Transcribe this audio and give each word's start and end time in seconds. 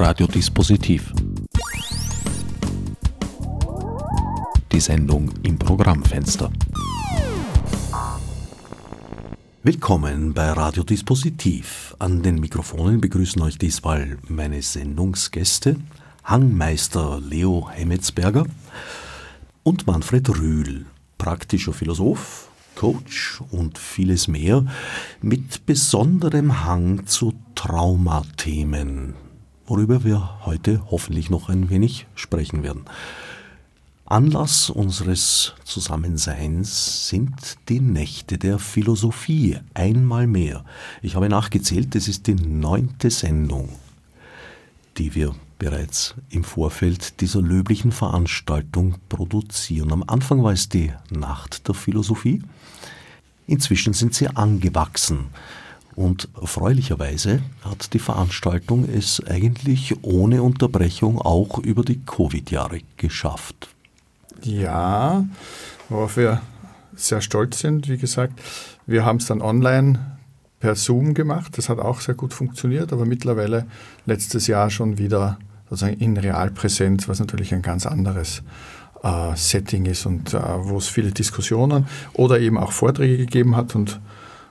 Radiodispositiv. 0.00 1.12
Die 4.70 4.78
Sendung 4.78 5.28
im 5.42 5.58
Programmfenster. 5.58 6.52
Willkommen 9.64 10.34
bei 10.34 10.52
Radiodispositiv. 10.52 11.96
An 11.98 12.22
den 12.22 12.38
Mikrofonen 12.38 13.00
begrüßen 13.00 13.42
euch 13.42 13.58
diesmal 13.58 14.18
meine 14.28 14.62
Sendungsgäste, 14.62 15.76
Hangmeister 16.22 17.20
Leo 17.20 17.68
Hemmetsberger 17.68 18.46
und 19.64 19.88
Manfred 19.88 20.28
Rühl, 20.38 20.86
praktischer 21.18 21.72
Philosoph, 21.72 22.48
Coach 22.76 23.42
und 23.50 23.78
vieles 23.78 24.28
mehr 24.28 24.64
mit 25.20 25.66
besonderem 25.66 26.64
Hang 26.64 27.06
zu 27.06 27.34
Traumathemen, 27.56 29.14
worüber 29.68 30.04
wir 30.04 30.44
heute 30.44 30.82
hoffentlich 30.90 31.30
noch 31.30 31.48
ein 31.48 31.70
wenig 31.70 32.06
sprechen 32.14 32.62
werden. 32.62 32.84
Anlass 34.10 34.70
unseres 34.70 35.54
Zusammenseins 35.64 37.08
sind 37.08 37.58
die 37.68 37.80
Nächte 37.80 38.38
der 38.38 38.58
Philosophie 38.58 39.58
einmal 39.74 40.26
mehr. 40.26 40.64
Ich 41.02 41.14
habe 41.14 41.28
nachgezählt, 41.28 41.94
es 41.94 42.08
ist 42.08 42.26
die 42.26 42.34
neunte 42.34 43.10
Sendung, 43.10 43.68
die 44.96 45.14
wir 45.14 45.34
bereits 45.58 46.14
im 46.30 46.42
Vorfeld 46.42 47.20
dieser 47.20 47.42
löblichen 47.42 47.92
Veranstaltung 47.92 48.94
produzieren. 49.10 49.92
Am 49.92 50.04
Anfang 50.06 50.42
war 50.42 50.52
es 50.52 50.70
die 50.70 50.90
Nacht 51.10 51.68
der 51.68 51.74
Philosophie. 51.74 52.42
Inzwischen 53.46 53.92
sind 53.92 54.14
sie 54.14 54.28
angewachsen. 54.28 55.26
Und 55.98 56.28
erfreulicherweise 56.40 57.40
hat 57.64 57.92
die 57.92 57.98
Veranstaltung 57.98 58.88
es 58.88 59.20
eigentlich 59.26 59.96
ohne 60.02 60.44
Unterbrechung 60.44 61.20
auch 61.20 61.58
über 61.58 61.82
die 61.82 61.98
Covid-Jahre 62.06 62.82
geschafft. 62.96 63.68
Ja, 64.44 65.24
worauf 65.88 66.16
wir 66.16 66.40
sehr 66.94 67.20
stolz 67.20 67.58
sind, 67.58 67.88
wie 67.88 67.98
gesagt. 67.98 68.40
Wir 68.86 69.04
haben 69.04 69.16
es 69.16 69.26
dann 69.26 69.42
online 69.42 69.98
per 70.60 70.76
Zoom 70.76 71.14
gemacht. 71.14 71.58
Das 71.58 71.68
hat 71.68 71.80
auch 71.80 72.00
sehr 72.00 72.14
gut 72.14 72.32
funktioniert, 72.32 72.92
aber 72.92 73.04
mittlerweile 73.04 73.66
letztes 74.06 74.46
Jahr 74.46 74.70
schon 74.70 74.98
wieder 74.98 75.40
sozusagen 75.68 75.98
in 75.98 76.16
Realpräsenz, 76.16 77.08
was 77.08 77.18
natürlich 77.18 77.52
ein 77.52 77.62
ganz 77.62 77.86
anderes 77.86 78.44
äh, 79.02 79.34
Setting 79.34 79.86
ist 79.86 80.06
und 80.06 80.32
äh, 80.32 80.38
wo 80.60 80.78
es 80.78 80.86
viele 80.86 81.10
Diskussionen 81.10 81.88
oder 82.12 82.38
eben 82.38 82.56
auch 82.56 82.70
Vorträge 82.70 83.16
gegeben 83.16 83.56
hat 83.56 83.74
und 83.74 83.98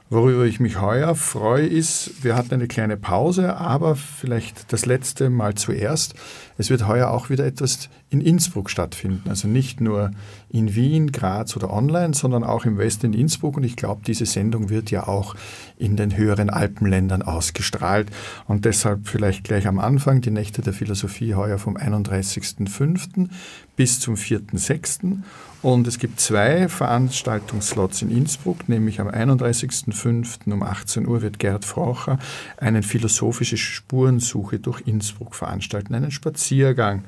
Worüber 0.09 0.45
ich 0.45 0.61
mich 0.61 0.80
heuer 0.80 1.16
freue, 1.16 1.66
ist, 1.66 2.23
wir 2.23 2.38
hatten 2.38 2.53
eine 2.53 2.69
kleine 2.69 2.95
Pause, 2.95 3.58
aber 3.58 3.97
vielleicht 3.97 4.72
das 4.72 4.86
letzte 4.86 5.30
Mal 5.30 5.55
zuerst. 5.55 6.14
Es 6.58 6.69
wird 6.69 6.88
heuer 6.88 7.09
auch 7.09 7.30
wieder 7.30 7.45
etwas 7.45 7.89
in 8.09 8.22
Innsbruck 8.22 8.69
stattfinden. 8.69 9.30
Also 9.30 9.49
nicht 9.49 9.81
nur 9.81 10.11
in 10.49 10.75
Wien, 10.75 11.11
Graz 11.11 11.58
oder 11.58 11.73
online, 11.73 12.14
sondern 12.14 12.45
auch 12.45 12.64
im 12.64 12.77
Westen 12.77 13.08
in 13.08 13.19
Innsbruck. 13.19 13.58
Und 13.58 13.66
ich 13.66 13.75
glaube, 13.75 14.02
diese 14.08 14.25
Sendung 14.25 14.69
wird 14.69 14.91
ja 14.91 15.09
auch 15.09 15.36
in 15.78 15.95
den 15.95 16.17
höheren 16.17 16.50
Alpenländern 16.50 17.22
ausgestrahlt. 17.22 18.09
Und 18.47 18.66
deshalb 18.66 19.08
vielleicht 19.08 19.44
gleich 19.44 19.67
am 19.67 19.80
Anfang 19.80 20.22
die 20.22 20.31
Nächte 20.31 20.61
der 20.61 20.73
Philosophie 20.73 21.36
heuer 21.36 21.58
vom 21.58 21.78
31.05. 21.78 23.30
bis 23.75 24.00
zum 24.00 24.16
4.06. 24.16 25.17
Und 25.61 25.88
es 25.88 26.00
gibt 26.00 26.20
zwei 26.20 26.67
Veranstaltungsslots 26.67 28.02
in 28.02 28.11
Innsbruck, 28.11 28.70
nämlich 28.70 29.00
am 29.00 29.08
31.05. 29.08 30.52
um 30.52 30.64
18 30.64 31.08
Uhr 31.08 31.22
wird 31.22 31.39
Gerd 31.39 31.66
Frocher 31.66 32.20
eine 32.58 32.83
philosophische 32.83 33.58
Spurensuche 33.58 34.59
durch 34.59 34.81
Innsbruck 34.86 35.36
veranstalten, 35.36 35.95
einen 35.95 36.11
Spaziergang, 36.11 37.03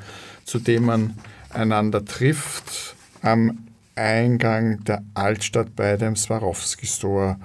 zu 0.45 0.59
dem 0.59 0.86
man 0.86 1.14
einander 1.52 2.03
trifft 2.06 2.95
am 3.22 3.69
Eingang 3.96 4.84
der 4.86 5.03
Altstadt 5.13 5.75
bei 5.75 5.97
dem 5.97 6.16
Swarovski 6.16 6.88
Store. 6.88 7.38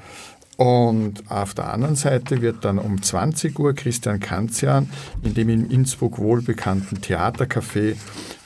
Und 0.56 1.30
auf 1.30 1.54
der 1.54 1.72
anderen 1.72 1.96
Seite 1.96 2.40
wird 2.40 2.64
dann 2.64 2.78
um 2.78 3.02
20 3.02 3.58
Uhr 3.58 3.74
Christian 3.74 4.20
Kanzian 4.20 4.88
in 5.22 5.34
dem 5.34 5.48
in 5.48 5.70
Innsbruck 5.70 6.18
wohlbekannten 6.18 6.98
Theatercafé 6.98 7.96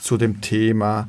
zu 0.01 0.17
dem 0.17 0.41
Thema 0.41 1.07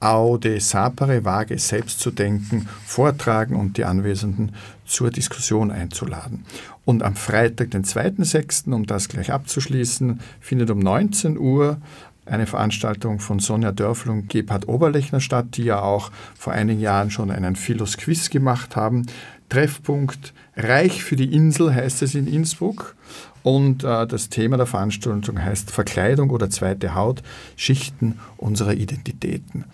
Aude 0.00 0.60
sapere, 0.60 1.24
wage 1.24 1.58
selbst 1.58 2.00
zu 2.00 2.10
denken, 2.10 2.68
vortragen 2.84 3.56
und 3.56 3.78
die 3.78 3.84
Anwesenden 3.84 4.52
zur 4.84 5.10
Diskussion 5.10 5.70
einzuladen. 5.70 6.44
Und 6.84 7.02
am 7.02 7.16
Freitag, 7.16 7.70
den 7.70 7.84
2.6., 7.84 8.70
um 8.72 8.84
das 8.84 9.08
gleich 9.08 9.32
abzuschließen, 9.32 10.20
findet 10.40 10.70
um 10.70 10.80
19 10.80 11.38
Uhr 11.38 11.78
eine 12.26 12.46
Veranstaltung 12.46 13.18
von 13.20 13.38
Sonja 13.38 13.72
Dörfel 13.72 14.10
und 14.10 14.28
Gebhard 14.28 14.68
Oberlechner 14.68 15.20
statt, 15.20 15.46
die 15.52 15.64
ja 15.64 15.80
auch 15.80 16.10
vor 16.38 16.52
einigen 16.52 16.80
Jahren 16.80 17.10
schon 17.10 17.30
einen 17.30 17.56
Philos-Quiz 17.56 18.30
gemacht 18.30 18.76
haben. 18.76 19.06
Treffpunkt 19.54 20.32
Reich 20.56 21.04
für 21.04 21.14
die 21.14 21.32
Insel 21.32 21.72
heißt 21.72 22.02
es 22.02 22.16
in 22.16 22.26
Innsbruck. 22.26 22.96
Und 23.44 23.84
äh, 23.84 24.04
das 24.06 24.28
Thema 24.28 24.56
der 24.56 24.66
Veranstaltung 24.66 25.40
heißt 25.40 25.70
Verkleidung 25.70 26.30
oder 26.30 26.50
zweite 26.50 26.96
Haut, 26.96 27.22
Schichten 27.56 28.18
unserer 28.36 28.74
Identitäten. 28.74 29.64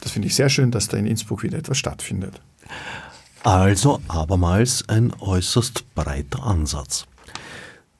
Das 0.00 0.10
finde 0.10 0.26
ich 0.26 0.34
sehr 0.34 0.48
schön, 0.48 0.72
dass 0.72 0.88
da 0.88 0.96
in 0.96 1.06
Innsbruck 1.06 1.44
wieder 1.44 1.58
etwas 1.58 1.78
stattfindet. 1.78 2.40
Also 3.44 4.00
abermals 4.08 4.88
ein 4.88 5.12
äußerst 5.20 5.94
breiter 5.94 6.44
Ansatz. 6.44 7.06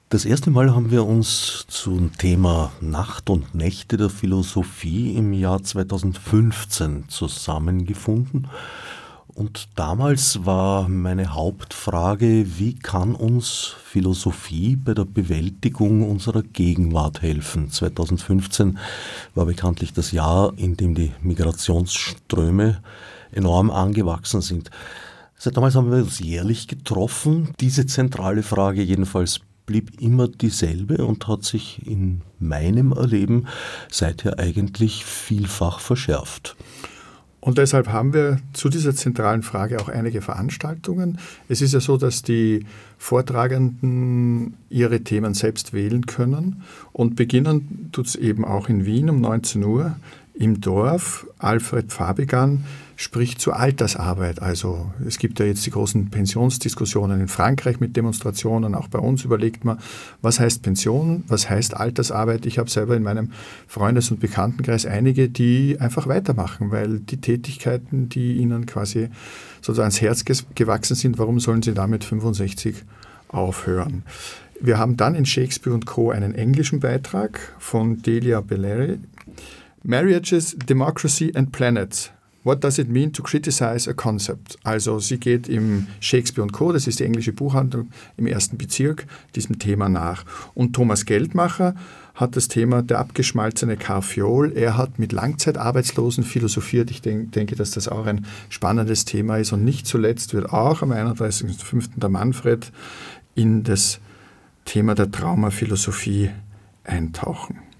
Das 0.08 0.24
erste 0.24 0.50
Mal 0.50 0.74
haben 0.74 0.90
wir 0.90 1.06
uns 1.06 1.64
zum 1.68 2.16
Thema 2.18 2.72
Nacht 2.80 3.30
und 3.30 3.54
Nächte 3.54 3.96
der 3.96 4.10
Philosophie 4.10 5.14
im 5.14 5.32
Jahr 5.32 5.62
2015 5.62 7.08
zusammengefunden 7.08 8.48
und 9.34 9.68
damals 9.76 10.44
war 10.44 10.88
meine 10.88 11.34
Hauptfrage, 11.34 12.58
wie 12.58 12.74
kann 12.74 13.14
uns 13.14 13.74
Philosophie 13.84 14.76
bei 14.76 14.94
der 14.94 15.04
Bewältigung 15.04 16.08
unserer 16.08 16.42
Gegenwart 16.42 17.22
helfen? 17.22 17.70
2015 17.70 18.78
war 19.34 19.46
bekanntlich 19.46 19.92
das 19.92 20.12
Jahr, 20.12 20.52
in 20.56 20.76
dem 20.76 20.94
die 20.94 21.12
Migrationsströme 21.22 22.82
enorm 23.30 23.70
angewachsen 23.70 24.42
sind. 24.42 24.70
Seit 25.36 25.56
damals 25.56 25.74
haben 25.74 25.90
wir 25.90 25.98
uns 25.98 26.18
jährlich 26.18 26.68
getroffen. 26.68 27.54
Diese 27.58 27.86
zentrale 27.86 28.42
Frage 28.42 28.82
jedenfalls 28.82 29.40
blieb 29.66 30.00
immer 30.00 30.28
dieselbe 30.28 31.06
und 31.06 31.26
hat 31.28 31.44
sich 31.44 31.86
in 31.86 32.22
meinem 32.38 32.92
Erleben 32.92 33.46
seither 33.90 34.38
eigentlich 34.38 35.04
vielfach 35.04 35.80
verschärft. 35.80 36.56
Und 37.44 37.58
deshalb 37.58 37.88
haben 37.88 38.14
wir 38.14 38.38
zu 38.52 38.68
dieser 38.68 38.94
zentralen 38.94 39.42
Frage 39.42 39.80
auch 39.80 39.88
einige 39.88 40.22
Veranstaltungen. 40.22 41.18
Es 41.48 41.60
ist 41.60 41.74
ja 41.74 41.80
so, 41.80 41.96
dass 41.96 42.22
die 42.22 42.64
Vortragenden 42.98 44.54
ihre 44.70 45.00
Themen 45.00 45.34
selbst 45.34 45.72
wählen 45.72 46.06
können. 46.06 46.62
Und 46.92 47.16
beginnen 47.16 47.88
tut 47.90 48.06
es 48.06 48.14
eben 48.14 48.44
auch 48.44 48.68
in 48.68 48.86
Wien 48.86 49.10
um 49.10 49.20
19 49.20 49.64
Uhr 49.64 49.96
im 50.42 50.60
Dorf. 50.60 51.24
Alfred 51.38 51.92
Fabigan 51.92 52.64
spricht 52.96 53.40
zur 53.40 53.56
Altersarbeit. 53.56 54.42
Also 54.42 54.92
es 55.06 55.18
gibt 55.18 55.38
ja 55.38 55.46
jetzt 55.46 55.64
die 55.64 55.70
großen 55.70 56.10
Pensionsdiskussionen 56.10 57.20
in 57.20 57.28
Frankreich 57.28 57.78
mit 57.78 57.96
Demonstrationen. 57.96 58.74
Auch 58.74 58.88
bei 58.88 58.98
uns 58.98 59.24
überlegt 59.24 59.64
man, 59.64 59.78
was 60.20 60.40
heißt 60.40 60.62
Pension, 60.62 61.22
was 61.28 61.48
heißt 61.48 61.76
Altersarbeit. 61.76 62.44
Ich 62.44 62.58
habe 62.58 62.68
selber 62.68 62.96
in 62.96 63.04
meinem 63.04 63.30
Freundes- 63.68 64.10
und 64.10 64.18
Bekanntenkreis 64.18 64.84
einige, 64.84 65.28
die 65.28 65.76
einfach 65.78 66.08
weitermachen, 66.08 66.72
weil 66.72 66.98
die 66.98 67.18
Tätigkeiten, 67.18 68.08
die 68.08 68.34
ihnen 68.34 68.66
quasi 68.66 69.10
sozusagen 69.60 69.92
ans 69.92 70.00
Herz 70.00 70.24
gewachsen 70.56 70.96
sind, 70.96 71.18
warum 71.18 71.38
sollen 71.38 71.62
sie 71.62 71.72
damit 71.72 72.02
65 72.02 72.82
aufhören? 73.28 74.02
Wir 74.60 74.78
haben 74.78 74.96
dann 74.96 75.16
in 75.16 75.26
Shakespeare 75.26 75.78
Co. 75.84 76.10
einen 76.10 76.34
englischen 76.36 76.78
Beitrag 76.78 77.40
von 77.58 78.00
Delia 78.00 78.40
Belleri. 78.40 78.98
Marriages, 79.84 80.56
Democracy 80.56 81.32
and 81.34 81.52
Planets 81.52 82.10
What 82.44 82.64
does 82.64 82.78
it 82.78 82.88
mean 82.88 83.12
to 83.12 83.22
criticize 83.22 83.88
a 83.88 83.94
concept? 83.94 84.58
Also 84.64 84.98
sie 84.98 85.18
geht 85.18 85.48
im 85.48 85.86
Shakespeare 86.00 86.48
Co., 86.48 86.72
das 86.72 86.88
ist 86.88 86.98
die 86.98 87.04
englische 87.04 87.32
Buchhandlung 87.32 87.90
im 88.16 88.26
ersten 88.26 88.58
Bezirk, 88.58 89.06
diesem 89.36 89.60
Thema 89.60 89.88
nach. 89.88 90.24
Und 90.54 90.72
Thomas 90.74 91.04
Geldmacher 91.04 91.76
hat 92.16 92.34
das 92.34 92.48
Thema 92.48 92.82
der 92.82 92.98
abgeschmalzene 92.98 93.76
Karfiol. 93.76 94.52
Er 94.56 94.76
hat 94.76 94.98
mit 94.98 95.12
Langzeitarbeitslosen 95.12 96.24
philosophiert. 96.24 96.90
Ich 96.90 97.00
denk, 97.00 97.30
denke, 97.30 97.54
dass 97.54 97.70
das 97.70 97.86
auch 97.86 98.06
ein 98.06 98.26
spannendes 98.48 99.04
Thema 99.04 99.36
ist. 99.36 99.52
Und 99.52 99.64
nicht 99.64 99.86
zuletzt 99.86 100.34
wird 100.34 100.52
auch 100.52 100.82
am 100.82 100.90
31.05. 100.90 101.90
der 102.00 102.08
Manfred 102.08 102.72
in 103.36 103.62
das 103.62 104.00
Thema 104.64 104.96
der 104.96 105.12
Traumaphilosophie 105.12 106.30
eintauchen. 106.82 107.71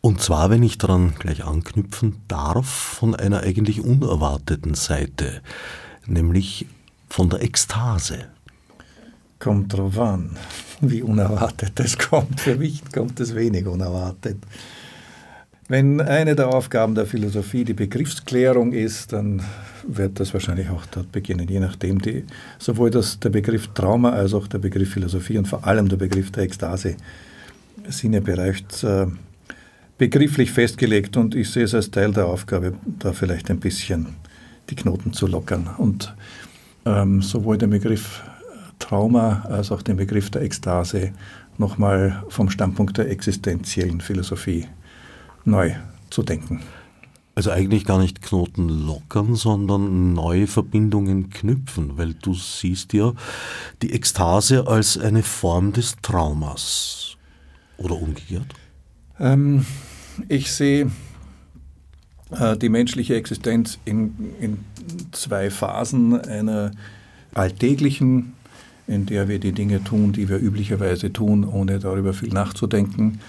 Und 0.00 0.20
zwar, 0.20 0.50
wenn 0.50 0.62
ich 0.62 0.78
daran 0.78 1.14
gleich 1.18 1.44
anknüpfen 1.44 2.16
darf, 2.28 2.68
von 2.68 3.14
einer 3.14 3.40
eigentlich 3.40 3.80
unerwarteten 3.80 4.74
Seite, 4.74 5.42
nämlich 6.06 6.66
von 7.08 7.30
der 7.30 7.42
Ekstase. 7.42 8.26
Kommt 9.38 9.72
drauf 9.72 9.98
an. 9.98 10.36
wie 10.80 11.02
unerwartet 11.02 11.78
es 11.80 11.98
kommt. 11.98 12.40
Für 12.40 12.56
mich 12.56 12.82
kommt 12.92 13.20
es 13.20 13.34
wenig 13.34 13.66
unerwartet. 13.66 14.38
Wenn 15.68 16.00
eine 16.00 16.36
der 16.36 16.48
Aufgaben 16.48 16.94
der 16.94 17.06
Philosophie 17.06 17.64
die 17.64 17.74
Begriffsklärung 17.74 18.72
ist, 18.72 19.12
dann 19.12 19.42
wird 19.86 20.20
das 20.20 20.32
wahrscheinlich 20.32 20.68
auch 20.70 20.86
dort 20.86 21.10
beginnen, 21.10 21.48
je 21.48 21.58
nachdem 21.58 22.00
die, 22.00 22.24
sowohl 22.58 22.90
das, 22.90 23.18
der 23.18 23.30
Begriff 23.30 23.68
Trauma 23.68 24.10
als 24.10 24.32
auch 24.32 24.46
der 24.46 24.58
Begriff 24.58 24.90
Philosophie 24.92 25.38
und 25.38 25.48
vor 25.48 25.66
allem 25.66 25.88
der 25.88 25.96
Begriff 25.96 26.30
der 26.30 26.44
Ekstase 26.44 26.96
sind 27.88 28.12
ja 28.12 28.20
bereits 28.20 28.84
äh, 28.84 29.06
begrifflich 29.98 30.52
festgelegt 30.52 31.16
und 31.16 31.34
ich 31.34 31.50
sehe 31.50 31.64
es 31.64 31.74
als 31.74 31.90
Teil 31.90 32.12
der 32.12 32.26
Aufgabe, 32.26 32.74
da 32.98 33.12
vielleicht 33.12 33.50
ein 33.50 33.60
bisschen 33.60 34.16
die 34.68 34.76
Knoten 34.76 35.12
zu 35.12 35.26
lockern 35.26 35.70
und 35.78 36.14
ähm, 36.84 37.22
sowohl 37.22 37.58
den 37.58 37.70
Begriff 37.70 38.22
Trauma 38.78 39.42
als 39.48 39.72
auch 39.72 39.82
den 39.82 39.96
Begriff 39.96 40.30
der 40.30 40.42
Ekstase 40.42 41.12
nochmal 41.58 42.22
vom 42.28 42.50
Standpunkt 42.50 42.98
der 42.98 43.10
existenziellen 43.10 44.00
Philosophie 44.00 44.66
neu 45.44 45.72
zu 46.10 46.22
denken. 46.22 46.60
Also 47.34 47.50
eigentlich 47.50 47.84
gar 47.84 47.98
nicht 47.98 48.22
Knoten 48.22 48.68
lockern, 48.68 49.34
sondern 49.34 50.14
neue 50.14 50.46
Verbindungen 50.46 51.28
knüpfen, 51.28 51.98
weil 51.98 52.14
du 52.14 52.32
siehst 52.32 52.94
ja 52.94 53.12
die 53.82 53.92
Ekstase 53.92 54.66
als 54.66 54.96
eine 54.96 55.22
Form 55.22 55.72
des 55.72 55.96
Traumas. 56.00 57.16
Oder 57.76 58.00
umgekehrt? 58.00 58.54
Ähm, 59.20 59.66
ich 60.28 60.50
sehe 60.52 60.90
äh, 62.30 62.56
die 62.56 62.68
menschliche 62.68 63.14
Existenz 63.14 63.78
in, 63.84 64.14
in 64.40 64.58
zwei 65.12 65.50
Phasen 65.50 66.20
einer 66.20 66.72
alltäglichen, 67.34 68.32
in 68.86 69.06
der 69.06 69.28
wir 69.28 69.38
die 69.38 69.52
Dinge 69.52 69.82
tun, 69.82 70.12
die 70.12 70.28
wir 70.28 70.38
üblicherweise 70.38 71.12
tun, 71.12 71.44
ohne 71.44 71.78
darüber 71.78 72.14
viel 72.14 72.30
nachzudenken 72.30 73.20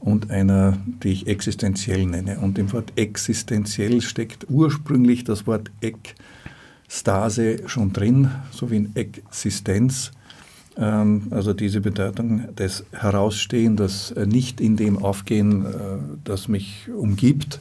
und 0.00 0.30
einer, 0.30 0.76
die 1.02 1.08
ich 1.08 1.26
existenziell 1.26 2.06
nenne. 2.06 2.38
Und 2.38 2.58
im 2.58 2.72
Wort 2.72 2.92
existenziell 2.96 4.02
steckt 4.02 4.46
ursprünglich 4.48 5.24
das 5.24 5.46
Wort 5.46 5.70
Ekstase 5.80 7.68
schon 7.68 7.92
drin, 7.92 8.30
so 8.50 8.70
wie 8.70 8.76
in 8.76 8.96
Existenz. 8.96 10.12
Ähm, 10.76 11.28
also 11.30 11.52
diese 11.52 11.80
Bedeutung 11.80 12.54
des 12.56 12.84
Herausstehen, 12.92 13.76
das 13.76 14.14
nicht 14.26 14.60
in 14.60 14.76
dem 14.76 14.98
Aufgehen, 14.98 15.64
äh, 15.64 15.68
das 16.24 16.48
mich 16.48 16.88
umgibt, 16.94 17.60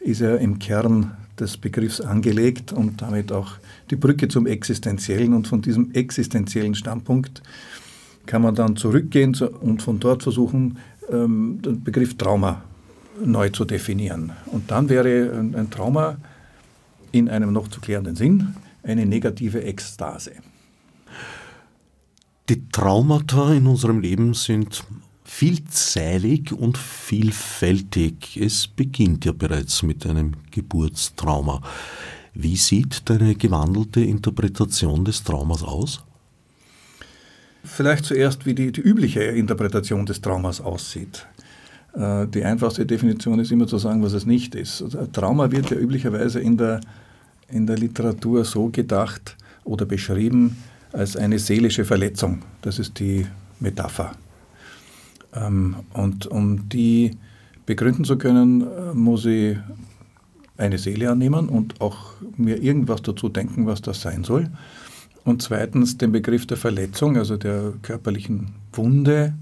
ist 0.00 0.20
ja 0.20 0.36
im 0.36 0.58
Kern 0.58 1.12
des 1.38 1.56
Begriffs 1.56 2.00
angelegt 2.00 2.72
und 2.72 3.02
damit 3.02 3.32
auch 3.32 3.52
die 3.90 3.96
Brücke 3.96 4.28
zum 4.28 4.46
Existenziellen. 4.46 5.32
Und 5.32 5.48
von 5.48 5.62
diesem 5.62 5.92
existenziellen 5.92 6.74
Standpunkt 6.74 7.42
kann 8.26 8.42
man 8.42 8.54
dann 8.54 8.76
zurückgehen 8.76 9.34
und 9.60 9.82
von 9.82 9.98
dort 9.98 10.22
versuchen, 10.22 10.78
ähm, 11.10 11.60
den 11.62 11.82
Begriff 11.82 12.16
Trauma 12.16 12.62
neu 13.24 13.48
zu 13.50 13.64
definieren. 13.64 14.32
Und 14.46 14.70
dann 14.70 14.88
wäre 14.88 15.32
ein 15.32 15.70
Trauma 15.70 16.16
in 17.12 17.28
einem 17.28 17.52
noch 17.52 17.68
zu 17.68 17.80
klärenden 17.80 18.16
Sinn 18.16 18.54
eine 18.82 19.06
negative 19.06 19.62
Ekstase. 19.62 20.32
Die 22.48 22.68
Traumata 22.70 23.54
in 23.54 23.68
unserem 23.68 24.00
Leben 24.00 24.34
sind 24.34 24.82
vielzählig 25.24 26.52
und 26.52 26.76
vielfältig. 26.76 28.36
Es 28.36 28.66
beginnt 28.66 29.24
ja 29.24 29.32
bereits 29.32 29.84
mit 29.84 30.04
einem 30.06 30.32
Geburtstrauma. 30.50 31.62
Wie 32.34 32.56
sieht 32.56 33.08
deine 33.08 33.36
gewandelte 33.36 34.00
Interpretation 34.00 35.04
des 35.04 35.22
Traumas 35.22 35.62
aus? 35.62 36.02
Vielleicht 37.62 38.06
zuerst, 38.06 38.44
wie 38.44 38.54
die, 38.54 38.72
die 38.72 38.80
übliche 38.80 39.22
Interpretation 39.22 40.04
des 40.04 40.20
Traumas 40.20 40.60
aussieht. 40.60 41.24
Äh, 41.94 42.26
die 42.26 42.44
einfachste 42.44 42.84
Definition 42.84 43.38
ist 43.38 43.52
immer 43.52 43.68
zu 43.68 43.78
sagen, 43.78 44.02
was 44.02 44.14
es 44.14 44.26
nicht 44.26 44.56
ist. 44.56 44.82
Also 44.82 45.06
Trauma 45.06 45.52
wird 45.52 45.70
ja 45.70 45.76
üblicherweise 45.76 46.40
in 46.40 46.56
der, 46.56 46.80
in 47.48 47.68
der 47.68 47.78
Literatur 47.78 48.44
so 48.44 48.68
gedacht 48.68 49.36
oder 49.62 49.86
beschrieben 49.86 50.56
als 50.92 51.16
eine 51.16 51.38
seelische 51.38 51.84
Verletzung. 51.84 52.42
Das 52.62 52.78
ist 52.78 52.98
die 52.98 53.26
Metapher. 53.60 54.12
Ähm, 55.34 55.76
und 55.94 56.26
um 56.26 56.68
die 56.68 57.12
begründen 57.66 58.04
zu 58.04 58.18
können, 58.18 58.62
äh, 58.62 58.94
muss 58.94 59.24
ich 59.24 59.56
eine 60.56 60.78
Seele 60.78 61.10
annehmen 61.10 61.48
und 61.48 61.80
auch 61.80 62.14
mir 62.36 62.62
irgendwas 62.62 63.02
dazu 63.02 63.28
denken, 63.28 63.66
was 63.66 63.82
das 63.82 64.00
sein 64.02 64.24
soll. 64.24 64.50
Und 65.24 65.42
zweitens 65.42 65.98
den 65.98 66.12
Begriff 66.12 66.46
der 66.46 66.56
Verletzung, 66.56 67.16
also 67.16 67.36
der 67.36 67.72
körperlichen 67.82 68.52
Wunde, 68.72 69.34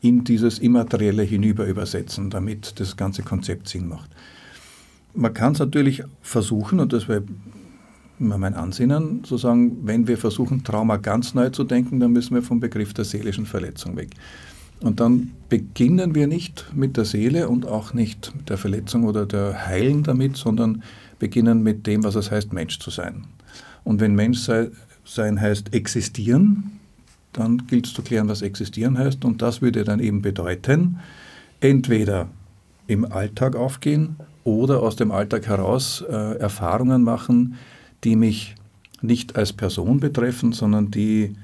in 0.00 0.24
dieses 0.24 0.58
Immaterielle 0.58 1.22
hinüber 1.22 1.64
übersetzen, 1.66 2.28
damit 2.28 2.80
das 2.80 2.96
ganze 2.96 3.22
Konzept 3.22 3.68
Sinn 3.68 3.88
macht. 3.88 4.10
Man 5.14 5.32
kann 5.32 5.52
es 5.52 5.60
natürlich 5.60 6.02
versuchen, 6.22 6.80
und 6.80 6.92
das 6.92 7.06
wäre 7.06 7.22
mein 8.28 8.54
Ansinnen, 8.54 9.24
zu 9.24 9.36
sagen, 9.36 9.78
wenn 9.84 10.06
wir 10.06 10.18
versuchen, 10.18 10.64
Trauma 10.64 10.96
ganz 10.96 11.34
neu 11.34 11.50
zu 11.50 11.64
denken, 11.64 12.00
dann 12.00 12.12
müssen 12.12 12.34
wir 12.34 12.42
vom 12.42 12.60
Begriff 12.60 12.94
der 12.94 13.04
seelischen 13.04 13.46
Verletzung 13.46 13.96
weg. 13.96 14.10
Und 14.80 15.00
dann 15.00 15.30
beginnen 15.48 16.14
wir 16.14 16.26
nicht 16.26 16.66
mit 16.74 16.96
der 16.96 17.04
Seele 17.04 17.48
und 17.48 17.66
auch 17.66 17.94
nicht 17.94 18.32
mit 18.36 18.50
der 18.50 18.58
Verletzung 18.58 19.04
oder 19.04 19.26
der 19.26 19.66
Heilen 19.66 20.02
damit, 20.02 20.36
sondern 20.36 20.82
beginnen 21.18 21.62
mit 21.62 21.86
dem, 21.86 22.02
was 22.02 22.16
es 22.16 22.30
heißt, 22.30 22.52
Mensch 22.52 22.78
zu 22.80 22.90
sein. 22.90 23.24
Und 23.84 24.00
wenn 24.00 24.14
Mensch 24.14 24.40
sei, 24.40 24.70
sein 25.04 25.40
heißt 25.40 25.72
existieren, 25.72 26.80
dann 27.32 27.66
gilt 27.66 27.86
es 27.86 27.94
zu 27.94 28.02
klären, 28.02 28.28
was 28.28 28.42
existieren 28.42 28.98
heißt. 28.98 29.24
Und 29.24 29.40
das 29.40 29.62
würde 29.62 29.84
dann 29.84 30.00
eben 30.00 30.20
bedeuten, 30.20 30.98
entweder 31.60 32.28
im 32.86 33.10
Alltag 33.10 33.56
aufgehen 33.56 34.16
oder 34.44 34.82
aus 34.82 34.96
dem 34.96 35.12
Alltag 35.12 35.46
heraus 35.46 36.04
äh, 36.08 36.38
Erfahrungen 36.38 37.02
machen, 37.02 37.54
die 38.04 38.16
mich 38.16 38.54
nicht 39.00 39.36
als 39.36 39.52
Person 39.52 40.00
betreffen, 40.00 40.52
sondern 40.52 40.90
die 40.90 41.36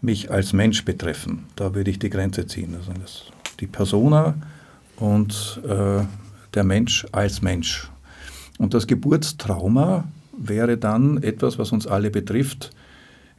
mich 0.00 0.30
als 0.30 0.52
Mensch 0.52 0.84
betreffen. 0.84 1.44
Da 1.56 1.74
würde 1.74 1.90
ich 1.90 1.98
die 1.98 2.10
Grenze 2.10 2.46
ziehen. 2.46 2.74
Also 2.74 2.92
das, 3.00 3.24
die 3.60 3.66
Persona 3.66 4.34
und 4.96 5.60
äh, 5.66 6.02
der 6.54 6.64
Mensch 6.64 7.06
als 7.12 7.42
Mensch. 7.42 7.90
Und 8.58 8.74
das 8.74 8.86
Geburtstrauma 8.86 10.04
wäre 10.36 10.76
dann 10.76 11.22
etwas, 11.22 11.58
was 11.58 11.72
uns 11.72 11.86
alle 11.86 12.10
betrifft, 12.10 12.70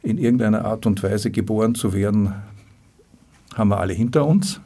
in 0.02 0.18
irgendeiner 0.18 0.64
Art 0.64 0.86
und 0.86 1.02
Weise 1.02 1.30
geboren 1.30 1.74
zu 1.74 1.92
werden, 1.92 2.34
haben 3.54 3.68
wir 3.68 3.80
alle 3.80 3.92
hinter 3.92 4.26
uns. 4.26 4.60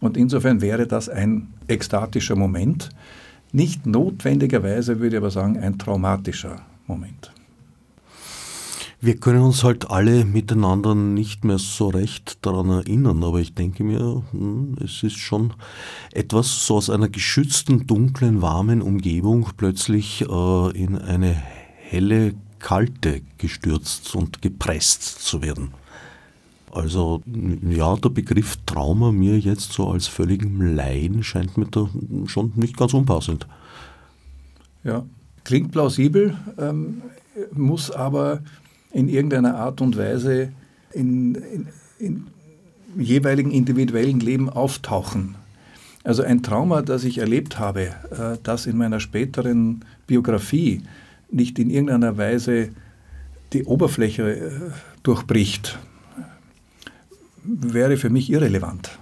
Und 0.00 0.16
insofern 0.16 0.62
wäre 0.62 0.86
das 0.86 1.08
ein 1.08 1.48
ekstatischer 1.68 2.36
Moment, 2.36 2.88
nicht 3.52 3.84
notwendigerweise, 3.84 5.00
würde 5.00 5.16
ich 5.16 5.20
aber 5.20 5.30
sagen, 5.30 5.58
ein 5.58 5.78
traumatischer 5.78 6.56
Moment. 6.86 7.32
Wir 9.02 9.16
können 9.16 9.40
uns 9.40 9.64
halt 9.64 9.90
alle 9.90 10.26
miteinander 10.26 10.94
nicht 10.94 11.42
mehr 11.42 11.58
so 11.58 11.88
recht 11.88 12.44
daran 12.44 12.68
erinnern, 12.68 13.24
aber 13.24 13.40
ich 13.40 13.54
denke 13.54 13.82
mir, 13.82 14.22
hm, 14.30 14.76
es 14.84 15.02
ist 15.02 15.16
schon 15.16 15.54
etwas 16.12 16.66
so 16.66 16.76
aus 16.76 16.90
einer 16.90 17.08
geschützten, 17.08 17.86
dunklen, 17.86 18.42
warmen 18.42 18.82
Umgebung 18.82 19.48
plötzlich 19.56 20.22
äh, 20.28 20.70
in 20.78 20.98
eine 20.98 21.32
helle, 21.78 22.34
Kalte 22.58 23.22
gestürzt 23.38 24.14
und 24.14 24.42
gepresst 24.42 25.24
zu 25.24 25.40
werden. 25.40 25.72
Also 26.70 27.22
ja, 27.68 27.96
der 27.96 28.10
Begriff 28.10 28.58
Trauma 28.66 29.12
mir 29.12 29.38
jetzt 29.38 29.72
so 29.72 29.88
als 29.88 30.08
völligem 30.08 30.74
Laien 30.76 31.22
scheint 31.22 31.56
mir 31.56 31.66
da 31.66 31.88
schon 32.26 32.52
nicht 32.56 32.76
ganz 32.76 32.92
unpassend. 32.92 33.46
Ja, 34.84 35.06
klingt 35.42 35.72
plausibel, 35.72 36.36
ähm, 36.58 37.00
muss 37.54 37.90
aber 37.90 38.42
in 38.92 39.08
irgendeiner 39.08 39.56
Art 39.56 39.80
und 39.80 39.96
Weise 39.96 40.52
in, 40.92 41.34
in, 41.34 41.66
in 41.98 42.26
jeweiligen 42.98 43.50
individuellen 43.50 44.20
Leben 44.20 44.50
auftauchen. 44.50 45.36
Also 46.02 46.22
ein 46.22 46.42
Trauma, 46.42 46.82
das 46.82 47.04
ich 47.04 47.18
erlebt 47.18 47.58
habe, 47.58 47.82
äh, 48.10 48.38
das 48.42 48.66
in 48.66 48.76
meiner 48.76 49.00
späteren 49.00 49.84
Biografie 50.06 50.82
nicht 51.30 51.58
in 51.58 51.70
irgendeiner 51.70 52.16
Weise 52.16 52.70
die 53.52 53.64
Oberfläche 53.64 54.36
äh, 54.36 54.50
durchbricht, 55.02 55.78
wäre 57.44 57.96
für 57.96 58.10
mich 58.10 58.30
irrelevant. 58.30 58.98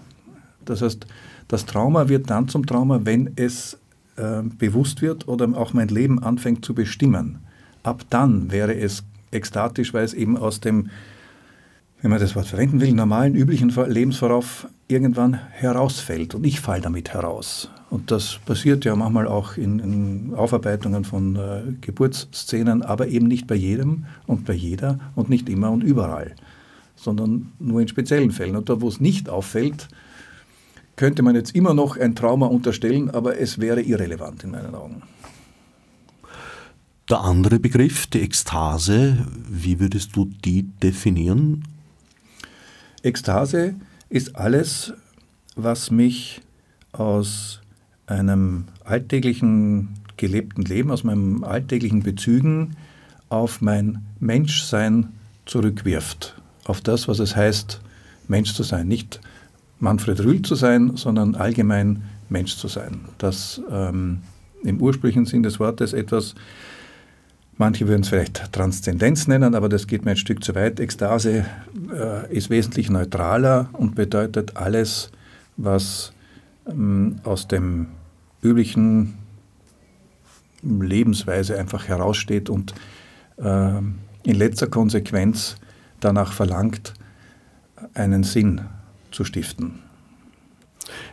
Das 0.64 0.82
heißt, 0.82 1.06
das 1.48 1.66
Trauma 1.66 2.08
wird 2.08 2.30
dann 2.30 2.48
zum 2.48 2.66
Trauma, 2.66 3.00
wenn 3.04 3.32
es 3.36 3.78
äh, 4.16 4.42
bewusst 4.42 5.00
wird 5.00 5.28
oder 5.28 5.48
auch 5.56 5.72
mein 5.72 5.88
Leben 5.88 6.22
anfängt 6.22 6.64
zu 6.64 6.74
bestimmen. 6.74 7.38
Ab 7.82 8.04
dann 8.10 8.50
wäre 8.50 8.74
es 8.74 9.04
ekstatisch, 9.30 9.94
weil 9.94 10.04
es 10.04 10.14
eben 10.14 10.36
aus 10.36 10.60
dem, 10.60 10.90
wenn 12.00 12.10
man 12.10 12.20
das 12.20 12.36
Wort 12.36 12.46
verwenden 12.46 12.80
will, 12.80 12.92
normalen, 12.92 13.34
üblichen 13.34 13.70
Lebensverlauf 13.70 14.68
irgendwann 14.86 15.34
herausfällt. 15.34 16.34
Und 16.34 16.44
ich 16.44 16.60
falle 16.60 16.82
damit 16.82 17.12
heraus. 17.14 17.70
Und 17.90 18.10
das 18.10 18.38
passiert 18.44 18.84
ja 18.84 18.94
manchmal 18.94 19.26
auch 19.26 19.56
in, 19.56 19.78
in 19.78 20.34
Aufarbeitungen 20.34 21.04
von 21.04 21.36
äh, 21.36 21.62
Geburtsszenen, 21.80 22.82
aber 22.82 23.08
eben 23.08 23.26
nicht 23.26 23.46
bei 23.46 23.54
jedem 23.54 24.04
und 24.26 24.44
bei 24.44 24.52
jeder 24.52 24.98
und 25.14 25.30
nicht 25.30 25.48
immer 25.48 25.70
und 25.70 25.82
überall. 25.82 26.34
sondern 26.98 27.52
nur 27.58 27.80
in 27.80 27.88
speziellen 27.88 28.30
Fällen. 28.30 28.56
Und 28.56 28.68
da, 28.68 28.80
wo 28.80 28.88
es 28.88 29.00
nicht 29.00 29.28
auffällt, 29.28 29.88
könnte 30.96 31.22
man 31.22 31.36
jetzt 31.36 31.54
immer 31.54 31.74
noch 31.74 31.96
ein 31.96 32.14
Trauma 32.14 32.46
unterstellen, 32.46 33.10
aber 33.10 33.38
es 33.38 33.60
wäre 33.60 33.80
irrelevant 33.80 34.44
in 34.44 34.50
meinen 34.50 34.74
Augen. 34.74 35.02
Der 37.08 37.22
andere 37.22 37.58
Begriff, 37.58 38.06
die 38.06 38.20
Ekstase, 38.20 39.26
wie 39.48 39.80
würdest 39.80 40.14
du 40.14 40.26
die 40.44 40.64
definieren? 40.64 41.64
Ekstase 43.02 43.76
ist 44.10 44.36
alles, 44.36 44.92
was 45.56 45.90
mich 45.90 46.42
aus 46.92 47.62
einem 48.06 48.64
alltäglichen 48.84 49.94
gelebten 50.18 50.62
Leben, 50.62 50.90
aus 50.90 51.02
meinen 51.02 51.44
alltäglichen 51.44 52.02
Bezügen 52.02 52.76
auf 53.30 53.62
mein 53.62 54.04
Menschsein 54.20 55.08
zurückwirft. 55.46 56.38
Auf 56.64 56.82
das, 56.82 57.08
was 57.08 57.20
es 57.20 57.34
heißt, 57.34 57.80
Mensch 58.26 58.52
zu 58.52 58.62
sein. 58.62 58.86
Nicht 58.86 59.20
Manfred 59.80 60.20
Rühl 60.20 60.42
zu 60.42 60.56
sein, 60.56 60.96
sondern 60.96 61.36
allgemein 61.36 62.02
Mensch 62.28 62.56
zu 62.56 62.68
sein. 62.68 63.00
Das 63.16 63.62
ähm, 63.70 64.20
im 64.62 64.80
ursprünglichen 64.80 65.24
Sinn 65.24 65.42
des 65.42 65.58
Wortes 65.58 65.92
etwas, 65.92 66.34
manche 67.58 67.86
würden 67.88 68.02
es 68.02 68.08
vielleicht 68.08 68.52
Transzendenz 68.52 69.26
nennen, 69.28 69.54
aber 69.54 69.68
das 69.68 69.86
geht 69.86 70.04
mir 70.04 70.12
ein 70.12 70.16
Stück 70.16 70.42
zu 70.42 70.54
weit. 70.54 70.80
Ekstase 70.80 71.44
äh, 71.92 72.34
ist 72.34 72.50
wesentlich 72.50 72.90
neutraler 72.90 73.68
und 73.72 73.94
bedeutet 73.94 74.56
alles, 74.56 75.10
was 75.56 76.12
ähm, 76.66 77.20
aus 77.24 77.48
dem 77.48 77.88
üblichen 78.42 79.18
Lebensweise 80.62 81.58
einfach 81.58 81.88
heraussteht 81.88 82.48
und 82.48 82.74
äh, 83.36 83.78
in 83.78 84.34
letzter 84.34 84.66
Konsequenz 84.66 85.56
danach 86.00 86.32
verlangt, 86.32 86.94
einen 87.94 88.24
Sinn 88.24 88.62
zu 89.10 89.24
stiften. 89.24 89.80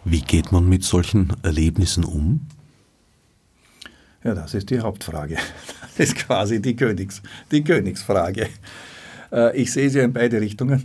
Wie 0.04 0.22
geht 0.22 0.52
man 0.52 0.68
mit 0.68 0.84
solchen 0.84 1.34
Erlebnissen 1.44 2.04
um? 2.04 2.48
Ja, 4.24 4.34
das 4.34 4.54
ist 4.54 4.70
die 4.70 4.80
Hauptfrage. 4.80 5.38
Das 5.98 6.10
ist 6.10 6.16
quasi 6.16 6.62
die, 6.62 6.76
Königs, 6.76 7.22
die 7.52 7.64
Königsfrage. 7.64 8.48
Äh, 9.32 9.58
ich 9.58 9.72
sehe 9.72 9.90
sie 9.90 10.00
in 10.00 10.14
beide 10.14 10.42
Richtungen. 10.42 10.84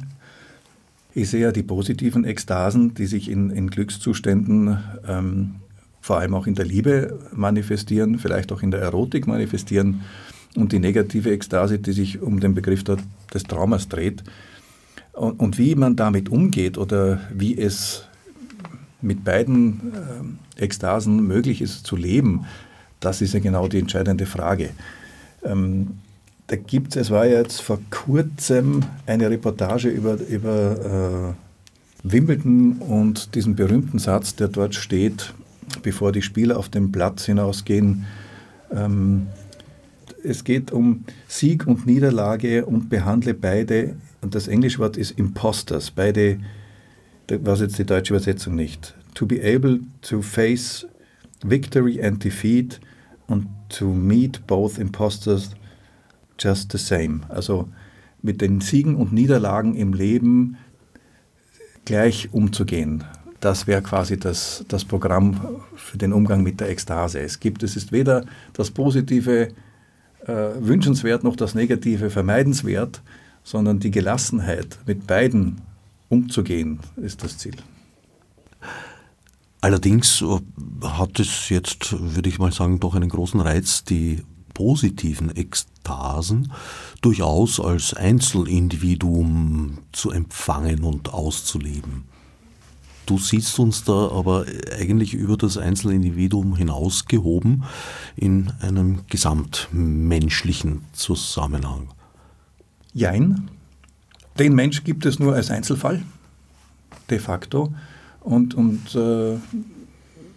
Ich 1.14 1.30
sehe 1.30 1.40
ja 1.40 1.52
die 1.52 1.64
positiven 1.64 2.24
Ekstasen, 2.24 2.94
die 2.94 3.06
sich 3.06 3.28
in, 3.28 3.50
in 3.50 3.70
Glückszuständen, 3.70 4.78
ähm, 5.08 5.56
vor 6.00 6.18
allem 6.18 6.34
auch 6.34 6.46
in 6.46 6.54
der 6.54 6.64
Liebe 6.64 7.18
manifestieren, 7.32 8.18
vielleicht 8.18 8.52
auch 8.52 8.62
in 8.62 8.70
der 8.70 8.80
Erotik 8.80 9.26
manifestieren, 9.26 10.02
und 10.56 10.72
die 10.72 10.80
negative 10.80 11.30
Ekstase, 11.30 11.78
die 11.78 11.92
sich 11.92 12.20
um 12.20 12.40
den 12.40 12.54
Begriff 12.54 12.82
des 12.82 13.42
Traumas 13.44 13.88
dreht. 13.88 14.24
Und, 15.12 15.38
und 15.38 15.58
wie 15.58 15.76
man 15.76 15.94
damit 15.94 16.28
umgeht 16.28 16.76
oder 16.76 17.20
wie 17.32 17.56
es 17.56 18.04
mit 19.00 19.24
beiden 19.24 19.92
äh, 20.58 20.64
Ekstasen 20.64 21.26
möglich 21.26 21.62
ist 21.62 21.86
zu 21.86 21.96
leben, 21.96 22.46
das 22.98 23.22
ist 23.22 23.34
ja 23.34 23.40
genau 23.40 23.68
die 23.68 23.78
entscheidende 23.78 24.26
Frage. 24.26 24.70
Ähm, 25.44 25.98
da 26.46 26.56
gibt 26.56 26.96
es, 26.96 27.02
es 27.02 27.10
war 27.10 27.26
jetzt 27.26 27.62
vor 27.62 27.78
kurzem 27.90 28.82
eine 29.06 29.30
Reportage 29.30 29.88
über, 29.88 30.18
über 30.28 31.34
äh, 31.34 32.10
Wimbledon 32.12 32.78
und 32.78 33.34
diesen 33.34 33.54
berühmten 33.54 33.98
Satz, 33.98 34.34
der 34.34 34.48
dort 34.48 34.74
steht, 34.74 35.32
bevor 35.82 36.12
die 36.12 36.22
Spieler 36.22 36.58
auf 36.58 36.68
den 36.68 36.90
Platz 36.90 37.26
hinausgehen. 37.26 38.06
Ähm, 38.72 39.28
es 40.24 40.44
geht 40.44 40.72
um 40.72 41.04
Sieg 41.28 41.66
und 41.66 41.86
Niederlage 41.86 42.66
und 42.66 42.88
behandle 42.88 43.34
beide, 43.34 43.94
und 44.20 44.34
das 44.34 44.48
englische 44.48 44.80
Wort 44.80 44.96
ist 44.96 45.12
Imposters, 45.12 45.90
beide, 45.90 46.40
was 47.28 47.60
jetzt 47.60 47.78
die 47.78 47.86
deutsche 47.86 48.12
Übersetzung 48.12 48.54
nicht. 48.54 48.94
To 49.14 49.24
be 49.24 49.40
able 49.42 49.80
to 50.02 50.20
face 50.20 50.86
victory 51.42 52.02
and 52.02 52.22
defeat 52.22 52.80
und 53.30 53.46
to 53.68 53.86
meet 53.86 54.46
both 54.46 54.78
imposters 54.78 55.50
just 56.38 56.72
the 56.72 56.78
same. 56.78 57.20
Also 57.28 57.68
mit 58.22 58.40
den 58.40 58.60
Siegen 58.60 58.96
und 58.96 59.12
Niederlagen 59.12 59.74
im 59.74 59.92
Leben 59.92 60.56
gleich 61.84 62.28
umzugehen. 62.32 63.04
Das 63.40 63.66
wäre 63.66 63.82
quasi 63.82 64.18
das, 64.18 64.64
das 64.68 64.84
Programm 64.84 65.62
für 65.74 65.96
den 65.96 66.12
Umgang 66.12 66.42
mit 66.42 66.60
der 66.60 66.68
Ekstase. 66.68 67.20
Es 67.20 67.40
gibt, 67.40 67.62
es 67.62 67.76
ist 67.76 67.90
weder 67.90 68.24
das 68.52 68.70
Positive 68.70 69.48
äh, 70.26 70.32
wünschenswert 70.58 71.24
noch 71.24 71.36
das 71.36 71.54
Negative 71.54 72.10
vermeidenswert, 72.10 73.00
sondern 73.42 73.80
die 73.80 73.90
Gelassenheit, 73.90 74.78
mit 74.86 75.06
beiden 75.06 75.62
umzugehen, 76.10 76.80
ist 76.96 77.24
das 77.24 77.38
Ziel. 77.38 77.56
Allerdings 79.60 80.22
äh, 80.22 80.40
hat 80.86 81.20
es 81.20 81.48
jetzt, 81.48 81.94
würde 81.98 82.28
ich 82.28 82.38
mal 82.38 82.52
sagen, 82.52 82.80
doch 82.80 82.94
einen 82.94 83.08
großen 83.08 83.40
Reiz, 83.40 83.84
die 83.84 84.22
positiven 84.54 85.34
Ekstasen 85.34 86.52
durchaus 87.00 87.60
als 87.60 87.94
Einzelindividuum 87.94 89.78
zu 89.92 90.10
empfangen 90.10 90.84
und 90.84 91.12
auszuleben. 91.12 92.04
Du 93.06 93.18
siehst 93.18 93.58
uns 93.58 93.84
da 93.84 94.08
aber 94.10 94.44
eigentlich 94.78 95.14
über 95.14 95.36
das 95.36 95.56
Einzelindividuum 95.56 96.56
hinausgehoben 96.56 97.64
in 98.16 98.52
einem 98.60 99.00
gesamtmenschlichen 99.08 100.82
Zusammenhang. 100.92 101.88
Jein. 102.92 103.50
Den 104.38 104.54
Mensch 104.54 104.84
gibt 104.84 105.06
es 105.06 105.18
nur 105.18 105.34
als 105.34 105.50
Einzelfall, 105.50 106.02
de 107.08 107.18
facto. 107.18 107.74
Und, 108.20 108.54
und 108.54 108.94
äh, 108.94 109.36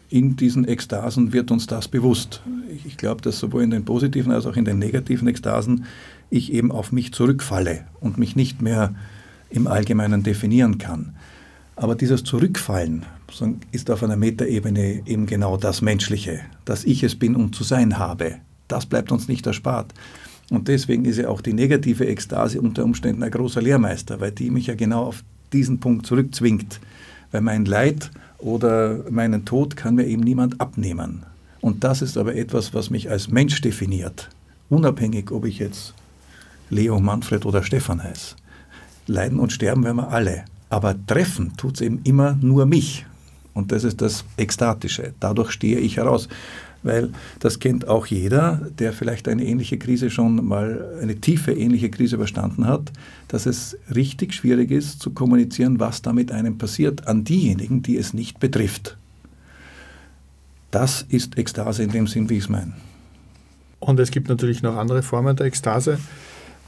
in 0.10 0.36
diesen 0.36 0.68
Ekstasen 0.68 1.34
wird 1.34 1.52
uns 1.52 1.68
das 1.68 1.88
bewusst. 1.88 2.42
Ich, 2.74 2.86
ich 2.86 2.98
glaube, 2.98 3.22
dass 3.22 3.40
sowohl 3.40 3.64
in 3.64 3.72
den 3.72 3.86
positiven 3.86 4.32
als 4.32 4.46
auch 4.46 4.56
in 4.56 4.66
den 4.66 4.80
negativen 4.80 5.28
Ekstasen 5.28 5.86
ich 6.30 6.54
eben 6.54 6.72
auf 6.72 6.92
mich 6.92 7.14
zurückfalle 7.14 7.86
und 8.00 8.18
mich 8.18 8.36
nicht 8.36 8.62
mehr 8.62 8.96
im 9.50 9.68
Allgemeinen 9.68 10.24
definieren 10.24 10.78
kann. 10.78 11.16
Aber 11.76 11.96
dieses 11.96 12.24
Zurückfallen 12.24 13.06
ist 13.72 13.90
auf 13.90 14.04
einer 14.04 14.16
Metaebene 14.16 15.02
eben 15.06 15.26
genau 15.26 15.58
das 15.58 15.82
Menschliche, 15.82 16.42
dass 16.66 16.84
ich 16.84 17.04
es 17.04 17.16
bin 17.16 17.36
und 17.36 17.56
zu 17.56 17.64
sein 17.64 17.98
habe. 17.98 18.36
Das 18.68 18.86
bleibt 18.86 19.12
uns 19.12 19.28
nicht 19.28 19.46
erspart. 19.48 19.94
Und 20.52 20.68
deswegen 20.68 21.06
ist 21.06 21.18
ja 21.18 21.30
auch 21.30 21.42
die 21.42 21.54
negative 21.54 22.06
Ekstase 22.06 22.62
unter 22.62 22.84
Umständen 22.84 23.24
ein 23.24 23.32
großer 23.32 23.62
Lehrmeister, 23.62 24.20
weil 24.20 24.32
die 24.32 24.52
mich 24.52 24.68
ja 24.68 24.76
genau 24.76 25.06
auf 25.06 25.24
diesen 25.52 25.80
Punkt 25.80 26.06
zurückzwingt 26.06 26.80
weil 27.34 27.42
mein 27.42 27.66
Leid 27.66 28.12
oder 28.38 29.00
meinen 29.10 29.44
Tod 29.44 29.76
kann 29.76 29.96
mir 29.96 30.06
eben 30.06 30.22
niemand 30.22 30.62
abnehmen. 30.62 31.26
Und 31.60 31.84
das 31.84 32.02
ist 32.02 32.18
aber 32.18 32.36
etwas, 32.36 32.74
was 32.74 32.90
mich 32.90 33.10
als 33.10 33.28
Mensch 33.28 33.60
definiert, 33.60 34.30
unabhängig, 34.70 35.32
ob 35.32 35.46
ich 35.46 35.60
jetzt 35.60 35.94
Leo, 36.70 37.00
Manfred 37.00 37.46
oder 37.46 37.64
Stefan 37.64 38.02
heiße. 38.02 38.36
Leiden 39.08 39.40
und 39.40 39.52
sterben 39.52 39.84
werden 39.84 39.98
wir 39.98 40.10
alle, 40.10 40.46
aber 40.70 40.96
treffen 41.06 41.58
tut 41.58 41.76
es 41.76 41.82
eben 41.82 42.00
immer 42.04 42.38
nur 42.42 42.66
mich. 42.66 43.06
Und 43.54 43.72
das 43.72 43.84
ist 43.84 44.02
das 44.02 44.24
Ekstatische. 44.38 45.14
Dadurch 45.20 45.52
stehe 45.52 45.80
ich 45.80 45.98
heraus 45.98 46.28
weil 46.84 47.10
das 47.40 47.60
kennt 47.60 47.88
auch 47.88 48.06
jeder, 48.06 48.70
der 48.78 48.94
vielleicht 48.94 49.28
eine 49.28 49.44
ähnliche 49.46 49.78
Krise 49.78 50.10
schon 50.10 50.46
mal, 50.46 51.00
eine 51.02 51.16
tiefe 51.16 51.54
ähnliche 51.54 51.90
Krise 51.90 52.16
überstanden 52.16 52.68
hat, 52.68 52.92
dass 53.28 53.46
es 53.46 53.78
richtig 53.94 54.34
schwierig 54.34 54.72
ist 54.72 55.00
zu 55.00 55.12
kommunizieren, 55.12 55.80
was 55.80 56.02
da 56.02 56.14
mit 56.14 56.32
einem 56.32 56.58
passiert, 56.58 57.08
an 57.08 57.24
diejenigen, 57.24 57.82
die 57.82 57.98
es 57.98 58.14
nicht 58.14 58.40
betrifft. 58.40 58.98
Das 60.72 61.06
ist 61.08 61.38
Ekstase 61.38 61.84
in 61.84 61.92
dem 61.92 62.08
Sinn, 62.08 62.30
wie 62.30 62.38
ich 62.38 62.46
es 62.46 62.50
meine. 62.50 62.74
Und 63.80 64.00
es 64.00 64.12
gibt 64.12 64.30
natürlich 64.30 64.64
noch 64.64 64.78
andere 64.78 65.04
Formen 65.04 65.36
der 65.36 65.46
Ekstase. 65.46 66.00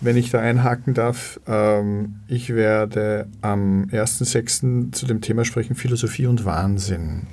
Wenn 0.02 0.18
ich 0.18 0.30
da 0.30 0.40
einhaken 0.40 0.94
darf, 0.94 1.40
ähm, 1.48 2.16
ich 2.28 2.54
werde 2.54 3.28
am 3.42 3.86
1.6. 3.86 4.92
zu 4.92 5.06
dem 5.06 5.22
Thema 5.22 5.46
sprechen, 5.46 5.76
Philosophie 5.76 6.28
und 6.28 6.46
Wahnsinn. 6.46 7.24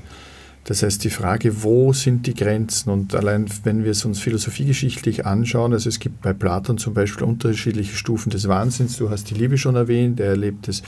Das 0.64 0.82
heißt, 0.82 1.02
die 1.02 1.10
Frage, 1.10 1.62
wo 1.62 1.92
sind 1.92 2.26
die 2.26 2.34
Grenzen? 2.34 2.90
Und 2.90 3.14
allein, 3.14 3.46
wenn 3.64 3.82
wir 3.82 3.90
es 3.90 4.04
uns 4.04 4.20
philosophiegeschichtlich 4.20 5.26
anschauen, 5.26 5.72
also 5.72 5.88
es 5.88 5.98
gibt 5.98 6.22
bei 6.22 6.32
Platon 6.32 6.78
zum 6.78 6.94
Beispiel 6.94 7.24
unterschiedliche 7.24 7.96
Stufen 7.96 8.30
des 8.30 8.46
Wahnsinns. 8.46 8.96
Du 8.96 9.10
hast 9.10 9.30
die 9.30 9.34
Liebe 9.34 9.58
schon 9.58 9.74
erwähnt, 9.74 10.20
er 10.20 10.28
erlebt 10.28 10.68
es. 10.68 10.82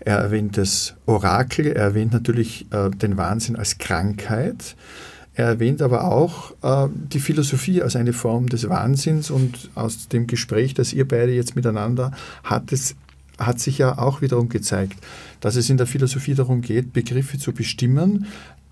Er 0.00 0.18
erwähnt 0.18 0.58
das 0.58 0.94
Orakel, 1.06 1.66
er 1.66 1.82
erwähnt 1.82 2.12
natürlich 2.12 2.66
äh, 2.70 2.90
den 2.90 3.16
Wahnsinn 3.16 3.56
als 3.56 3.78
Krankheit. 3.78 4.76
Er 5.34 5.46
erwähnt 5.46 5.82
aber 5.82 6.04
auch 6.04 6.52
äh, 6.62 6.88
die 6.92 7.20
Philosophie 7.20 7.82
als 7.82 7.96
eine 7.96 8.12
Form 8.12 8.48
des 8.48 8.68
Wahnsinns 8.68 9.30
und 9.30 9.70
aus 9.74 10.08
dem 10.08 10.26
Gespräch, 10.26 10.74
das 10.74 10.92
ihr 10.92 11.08
beide 11.08 11.32
jetzt 11.32 11.56
miteinander 11.56 12.12
hattet, 12.44 12.94
hat 13.38 13.60
sich 13.60 13.78
ja 13.78 13.98
auch 13.98 14.22
wiederum 14.22 14.48
gezeigt, 14.48 14.98
dass 15.40 15.56
es 15.56 15.68
in 15.68 15.76
der 15.76 15.86
Philosophie 15.86 16.34
darum 16.34 16.62
geht, 16.62 16.92
Begriffe 16.92 17.38
zu 17.38 17.52
bestimmen, 17.52 18.26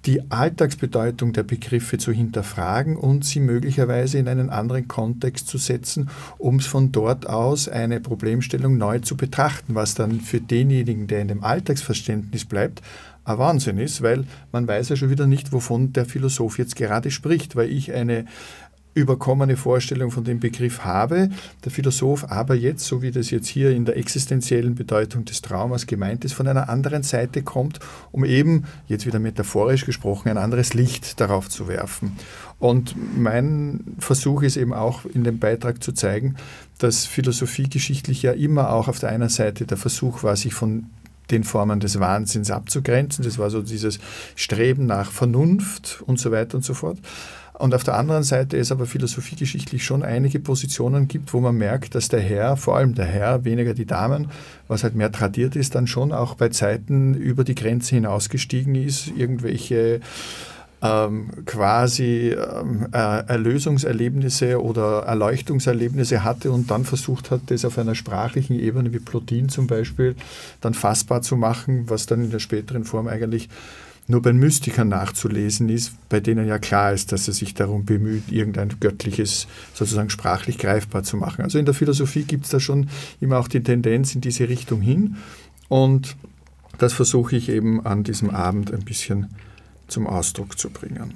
die 0.06 0.30
Alltagsbedeutung 0.30 1.32
der 1.32 1.44
Begriffe 1.44 1.99
zu 1.99 2.12
hinterfragen 2.12 2.96
und 2.96 3.25
sie 3.25 3.40
möglicherweise 3.40 4.18
in 4.18 4.28
einen 4.28 4.50
anderen 4.50 4.87
Kontext 4.87 5.49
zu 5.49 5.56
setzen, 5.56 6.11
um 6.37 6.56
es 6.56 6.66
von 6.66 6.92
dort 6.92 7.28
aus 7.28 7.68
eine 7.68 8.00
Problemstellung 8.00 8.76
neu 8.76 8.99
zu 8.99 9.16
betrachten, 9.16 9.75
was 9.75 9.94
dann 9.94 10.20
für 10.20 10.40
denjenigen, 10.40 11.06
der 11.06 11.23
in 11.23 11.28
dem 11.28 11.42
Alltagsverständnis 11.42 12.44
bleibt, 12.44 12.82
ein 13.25 13.38
Wahnsinn 13.38 13.78
ist, 13.78 14.02
weil 14.02 14.25
man 14.52 14.68
weiß 14.68 14.90
ja 14.90 14.96
schon 14.96 15.11
wieder 15.11 15.26
nicht, 15.26 15.52
wovon 15.52 15.92
der 15.92 16.04
Philosoph 16.04 16.58
jetzt 16.58 16.76
gerade 16.76 17.11
spricht, 17.11 17.56
weil 17.56 17.70
ich 17.70 17.92
eine 17.92 18.26
überkommene 18.94 19.56
Vorstellung 19.56 20.10
von 20.10 20.24
dem 20.24 20.40
Begriff 20.40 20.84
habe, 20.84 21.28
der 21.64 21.72
Philosoph 21.72 22.24
aber 22.30 22.54
jetzt, 22.54 22.86
so 22.86 23.02
wie 23.02 23.10
das 23.10 23.30
jetzt 23.30 23.48
hier 23.48 23.70
in 23.70 23.84
der 23.84 23.96
existenziellen 23.96 24.74
Bedeutung 24.74 25.24
des 25.24 25.42
Traumas 25.42 25.86
gemeint 25.86 26.24
ist, 26.24 26.32
von 26.32 26.46
einer 26.46 26.68
anderen 26.68 27.02
Seite 27.02 27.42
kommt, 27.42 27.80
um 28.12 28.24
eben, 28.24 28.64
jetzt 28.86 29.06
wieder 29.06 29.18
metaphorisch 29.18 29.84
gesprochen, 29.84 30.28
ein 30.28 30.38
anderes 30.38 30.74
Licht 30.74 31.20
darauf 31.20 31.48
zu 31.48 31.68
werfen. 31.68 32.12
Und 32.58 32.94
mein 33.18 33.80
Versuch 33.98 34.42
ist 34.42 34.56
eben 34.56 34.72
auch 34.72 35.04
in 35.04 35.24
dem 35.24 35.38
Beitrag 35.38 35.82
zu 35.82 35.92
zeigen, 35.92 36.36
dass 36.78 37.04
Philosophie 37.04 37.68
geschichtlich 37.68 38.22
ja 38.22 38.32
immer 38.32 38.72
auch 38.72 38.88
auf 38.88 39.00
der 39.00 39.10
einen 39.10 39.28
Seite 39.28 39.66
der 39.66 39.76
Versuch 39.76 40.22
war, 40.22 40.36
sich 40.36 40.54
von 40.54 40.86
den 41.30 41.44
Formen 41.44 41.80
des 41.80 42.00
Wahnsinns 42.00 42.50
abzugrenzen. 42.50 43.24
Das 43.24 43.38
war 43.38 43.50
so 43.50 43.62
dieses 43.62 43.98
Streben 44.36 44.86
nach 44.86 45.10
Vernunft 45.10 46.02
und 46.06 46.18
so 46.18 46.30
weiter 46.30 46.56
und 46.56 46.64
so 46.64 46.74
fort. 46.74 46.98
Und 47.56 47.73
auf 47.73 47.84
der 47.84 47.96
anderen 47.96 48.25
Seite 48.25 48.58
es 48.58 48.73
aber 48.73 48.84
philosophiegeschichtlich 48.84 49.84
schon 49.84 50.02
einige 50.02 50.40
Positionen 50.40 51.06
gibt, 51.06 51.32
wo 51.32 51.40
man 51.40 51.56
merkt, 51.56 51.94
dass 51.94 52.08
der 52.08 52.20
Herr, 52.20 52.56
vor 52.56 52.76
allem 52.76 52.94
der 52.96 53.04
Herr, 53.04 53.44
weniger 53.44 53.75
die 53.75 53.87
Damen, 53.87 54.30
was 54.66 54.82
halt 54.82 54.96
mehr 54.96 55.12
tradiert 55.12 55.54
ist, 55.54 55.76
dann 55.76 55.87
schon 55.87 56.12
auch 56.12 56.34
bei 56.34 56.49
Zeiten 56.49 57.14
über 57.14 57.44
die 57.44 57.54
Grenze 57.54 57.94
hinausgestiegen 57.94 58.75
ist, 58.75 59.12
irgendwelche 59.16 60.00
ähm, 60.82 61.30
quasi 61.46 62.37
ähm, 62.37 62.88
Erlösungserlebnisse 62.92 64.61
oder 64.61 65.04
Erleuchtungserlebnisse 65.04 66.25
hatte 66.25 66.50
und 66.50 66.73
dann 66.73 66.84
versucht 66.84 67.30
hat, 67.30 67.42
das 67.46 67.64
auf 67.64 67.78
einer 67.78 67.94
sprachlichen 67.94 68.58
Ebene 68.58 68.92
wie 68.92 68.99
Plotin 68.99 69.49
zum 69.49 69.68
Beispiel 69.68 70.16
dann 70.61 70.75
fassbar 70.75 71.23
zu 71.23 71.37
machen, 71.37 71.88
was 71.88 72.06
dann 72.06 72.25
in 72.25 72.30
der 72.30 72.40
späteren 72.40 72.84
Form 72.84 73.06
eigentlich 73.06 73.49
nur 74.06 74.23
bei 74.23 74.32
Mystikern 74.32 74.88
nachzulesen 74.88 75.68
ist, 75.68 75.92
bei 76.08 76.20
denen 76.20 76.46
ja 76.46 76.58
klar 76.58 76.92
ist, 76.92 77.12
dass 77.12 77.26
er 77.26 77.34
sich 77.34 77.54
darum 77.54 77.84
bemüht, 77.84 78.30
irgendein 78.30 78.78
göttliches 78.80 79.46
sozusagen 79.73 80.11
sprachlich 80.11 80.58
greifbar 80.58 81.02
zu 81.02 81.16
machen. 81.16 81.42
Also 81.42 81.58
in 81.58 81.64
der 81.64 81.75
Philosophie 81.75 82.25
gibt 82.25 82.44
es 82.44 82.50
da 82.50 82.61
schon 82.61 82.88
immer 83.20 83.38
auch 83.38 83.49
die 83.49 83.62
Tendenz 83.62 84.14
in 84.14 84.20
diese 84.20 84.49
Richtung 84.49 84.80
hin 84.80 85.16
und 85.68 86.16
das 86.78 86.92
versuche 86.92 87.37
ich 87.37 87.49
eben 87.49 87.84
an 87.87 88.02
diesem 88.02 88.30
Abend 88.30 88.73
ein 88.73 88.84
bisschen 88.84 89.28
zum 89.87 90.06
Ausdruck 90.06 90.58
zu 90.58 90.70
bringen. 90.70 91.14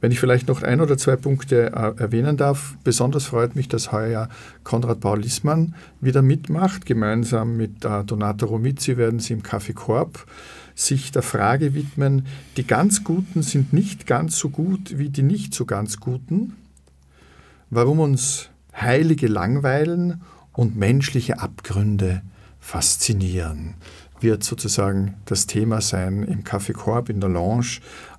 Wenn 0.00 0.12
ich 0.12 0.20
vielleicht 0.20 0.48
noch 0.48 0.62
ein 0.62 0.80
oder 0.80 0.96
zwei 0.96 1.16
Punkte 1.16 1.72
äh, 1.72 2.00
erwähnen 2.00 2.36
darf, 2.36 2.76
besonders 2.84 3.24
freut 3.24 3.56
mich, 3.56 3.68
dass 3.68 3.92
heuer 3.92 4.28
Konrad 4.64 5.00
Paul 5.00 5.20
Lissmann 5.20 5.74
wieder 6.00 6.22
mitmacht. 6.22 6.86
Gemeinsam 6.86 7.56
mit 7.56 7.84
äh, 7.84 8.04
Donato 8.04 8.46
Romizzi 8.46 8.96
werden 8.96 9.18
sie 9.18 9.34
im 9.34 9.42
Café 9.42 9.74
Korb 9.74 10.26
sich 10.76 11.10
der 11.10 11.22
Frage 11.22 11.74
widmen, 11.74 12.26
die 12.56 12.66
ganz 12.66 13.02
Guten 13.02 13.42
sind 13.42 13.72
nicht 13.72 14.06
ganz 14.06 14.38
so 14.38 14.50
gut 14.50 14.98
wie 14.98 15.08
die 15.08 15.22
nicht 15.22 15.54
so 15.54 15.64
ganz 15.64 15.98
Guten, 15.98 16.54
warum 17.70 17.98
uns 17.98 18.50
Heilige 18.78 19.26
langweilen 19.26 20.20
und 20.52 20.76
menschliche 20.76 21.40
Abgründe 21.40 22.22
faszinieren, 22.60 23.74
wird 24.20 24.44
sozusagen 24.44 25.14
das 25.24 25.46
Thema 25.46 25.80
sein 25.80 26.22
im 26.24 26.44
Café 26.44 26.74
Korb 26.74 27.08
in 27.08 27.20
der 27.20 27.30
Lounge 27.30 27.78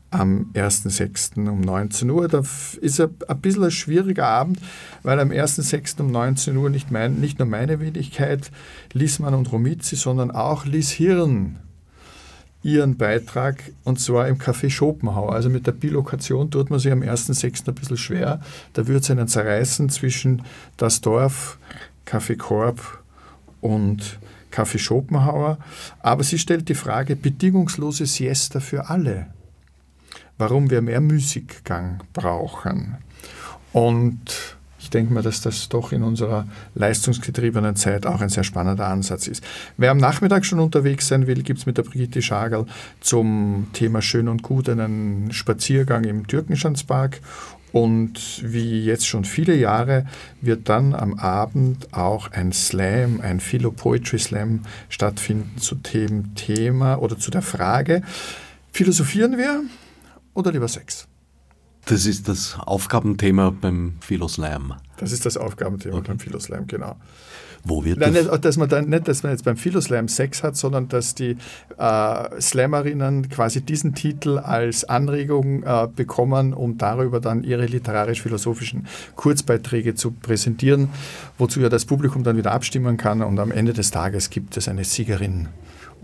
am 0.10 0.52
1.6. 0.54 1.48
um 1.48 1.62
19 1.62 2.10
Uhr. 2.10 2.28
Da 2.28 2.42
ist 2.82 3.00
ein, 3.00 3.42
bisschen 3.42 3.66
ein 3.66 3.72
schwieriger 3.72 4.26
Abend, 4.26 4.60
weil 5.04 5.20
am 5.20 5.30
1.6. 5.30 6.02
um 6.02 6.12
19 6.12 6.58
Uhr 6.58 6.72
nicht, 6.72 6.90
mein, 6.90 7.20
nicht 7.20 7.38
nur 7.38 7.48
meine 7.48 7.80
Wenigkeit, 7.80 8.50
Liesmann 8.94 9.36
und 9.36 9.52
Romizzi, 9.52 9.96
sondern 9.96 10.32
auch 10.32 10.66
Lies 10.66 10.90
Hirn 10.90 11.60
ihren 12.64 12.98
Beitrag 12.98 13.72
und 13.84 14.00
zwar 14.00 14.28
im 14.28 14.38
Café 14.38 14.70
Schopenhauer. 14.70 15.34
Also 15.34 15.50
mit 15.50 15.68
der 15.68 15.72
Bilokation 15.72 16.52
tut 16.52 16.70
man 16.70 16.80
sich 16.80 16.92
am 16.92 17.02
1.6. 17.02 17.68
ein 17.68 17.76
bisschen 17.76 17.98
schwer. 17.98 18.42
Da 18.74 18.88
wird 18.88 19.04
es 19.04 19.12
einen 19.12 19.28
zerreißen 19.28 19.90
zwischen 19.90 20.44
das 20.76 21.02
Dorf, 21.02 21.58
Café 22.06 22.36
Korb 22.36 23.04
und 23.62 24.20
Café 24.52 24.80
Schopenhauer. 24.80 25.60
Aber 26.00 26.24
sie 26.24 26.40
stellt 26.40 26.68
die 26.70 26.76
Frage, 26.76 27.16
bedingungslose 27.16 28.06
Siesta 28.06 28.60
für 28.60 28.90
alle. 28.90 29.28
Warum 30.38 30.70
wir 30.70 30.82
mehr 30.82 31.02
Musikgang 31.02 32.04
brauchen. 32.14 32.98
Und 33.72 34.57
ich 34.88 34.92
denke 34.92 35.14
mal, 35.14 35.22
dass 35.22 35.42
das 35.42 35.68
doch 35.68 35.92
in 35.92 36.02
unserer 36.02 36.48
leistungsgetriebenen 36.74 37.76
Zeit 37.76 38.06
auch 38.06 38.22
ein 38.22 38.30
sehr 38.30 38.46
spannender 38.46 38.88
Ansatz 38.88 39.28
ist. 39.28 39.44
Wer 39.76 39.92
am 39.92 39.98
Nachmittag 39.98 40.46
schon 40.46 40.62
unterwegs 40.62 41.10
sein 41.10 41.28
will, 41.28 41.44
gibt 41.44 41.60
es 41.60 41.66
mit 41.66 41.78
der 41.78 41.84
Brigitte 41.84 42.22
Schagerl 42.22 42.66
zum 43.02 43.68
Thema 43.74 44.02
Schön 44.02 44.30
und 44.30 44.44
Gut 44.44 44.70
einen 44.70 45.34
Spaziergang 45.34 46.06
im 46.06 46.26
Türkenschanzpark. 46.26 47.20
Und 47.74 48.42
wie 48.46 48.86
jetzt 48.86 49.06
schon 49.06 49.26
viele 49.26 49.56
Jahre 49.56 50.06
wird 50.40 50.70
dann 50.70 50.96
am 50.96 51.20
Abend 51.20 51.94
auch 51.94 52.32
ein 52.32 52.54
Slam, 52.54 53.20
ein 53.20 53.42
Philo 53.42 53.72
Poetry 53.72 54.20
Slam 54.20 54.62
stattfinden 54.88 55.58
zu 55.58 55.76
dem 55.76 56.34
Thema 56.36 57.02
oder 57.02 57.20
zu 57.20 57.30
der 57.30 57.42
Frage, 57.42 58.04
philosophieren 58.72 59.38
wir 59.38 59.64
oder 60.34 60.54
lieber 60.54 60.70
Sex? 60.70 61.10
Das 61.88 62.06
ist 62.06 62.28
das 62.28 62.58
Aufgabenthema 62.60 63.50
beim 63.50 63.94
Philoslam. 64.02 64.76
Das 64.98 65.12
ist 65.12 65.26
das 65.26 65.38
Aufgabenthema 65.38 65.98
okay. 65.98 66.08
beim 66.08 66.20
Philoslam, 66.20 66.68
genau. 66.68 66.98
Wo 67.64 67.84
wird 67.84 68.00
Nein, 68.00 68.14
nicht, 68.14 68.46
dass 68.46 68.58
man 68.58 68.70
dann 68.70 68.90
nicht, 68.90 69.08
dass 69.08 69.24
man 69.24 69.32
jetzt 69.32 69.44
beim 69.44 69.58
Philoslam 69.58 70.08
Sex 70.08 70.44
hat, 70.44 70.56
sondern 70.56 70.88
dass 70.88 71.16
die 71.16 71.38
äh, 71.78 72.42
Slammerinnen 72.42 73.30
quasi 73.30 73.62
diesen 73.62 73.94
Titel 73.94 74.38
als 74.38 74.86
Anregung 74.86 75.64
äh, 75.64 75.88
bekommen, 75.94 76.54
um 76.54 76.78
darüber 76.78 77.20
dann 77.20 77.44
ihre 77.44 77.66
literarisch-philosophischen 77.66 78.88
Kurzbeiträge 79.16 79.96
zu 79.96 80.12
präsentieren, 80.12 80.90
wozu 81.38 81.60
ja 81.60 81.70
das 81.70 81.86
Publikum 81.86 82.24
dann 82.24 82.38
wieder 82.38 82.52
abstimmen 82.52 82.98
kann 82.98 83.22
und 83.22 83.40
am 83.40 83.52
Ende 83.52 83.74
des 83.74 83.92
Tages 83.92 84.30
gibt 84.30 84.56
es 84.58 84.68
eine 84.68 84.84
Siegerin 84.84 85.48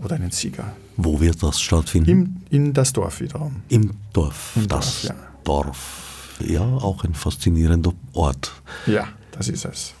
oder 0.02 0.16
einen 0.16 0.30
Sieger. 0.30 0.74
Wo 0.96 1.20
wird 1.20 1.42
das 1.42 1.60
stattfinden? 1.60 2.10
Im, 2.10 2.36
in 2.50 2.72
das 2.72 2.92
Dorf 2.92 3.20
wiederum. 3.20 3.62
Im 3.68 3.92
Dorf. 4.12 4.52
Im 4.56 4.68
das 4.68 5.02
Dorf, 5.02 5.16
ja. 5.16 5.33
Dorf. 5.44 6.38
Ja, 6.40 6.62
auch 6.62 7.04
ein 7.04 7.14
faszinierender 7.14 7.92
Ort. 8.12 8.52
Ja, 8.86 9.08
das 9.32 9.48
ist 9.48 9.64
es. 9.64 9.94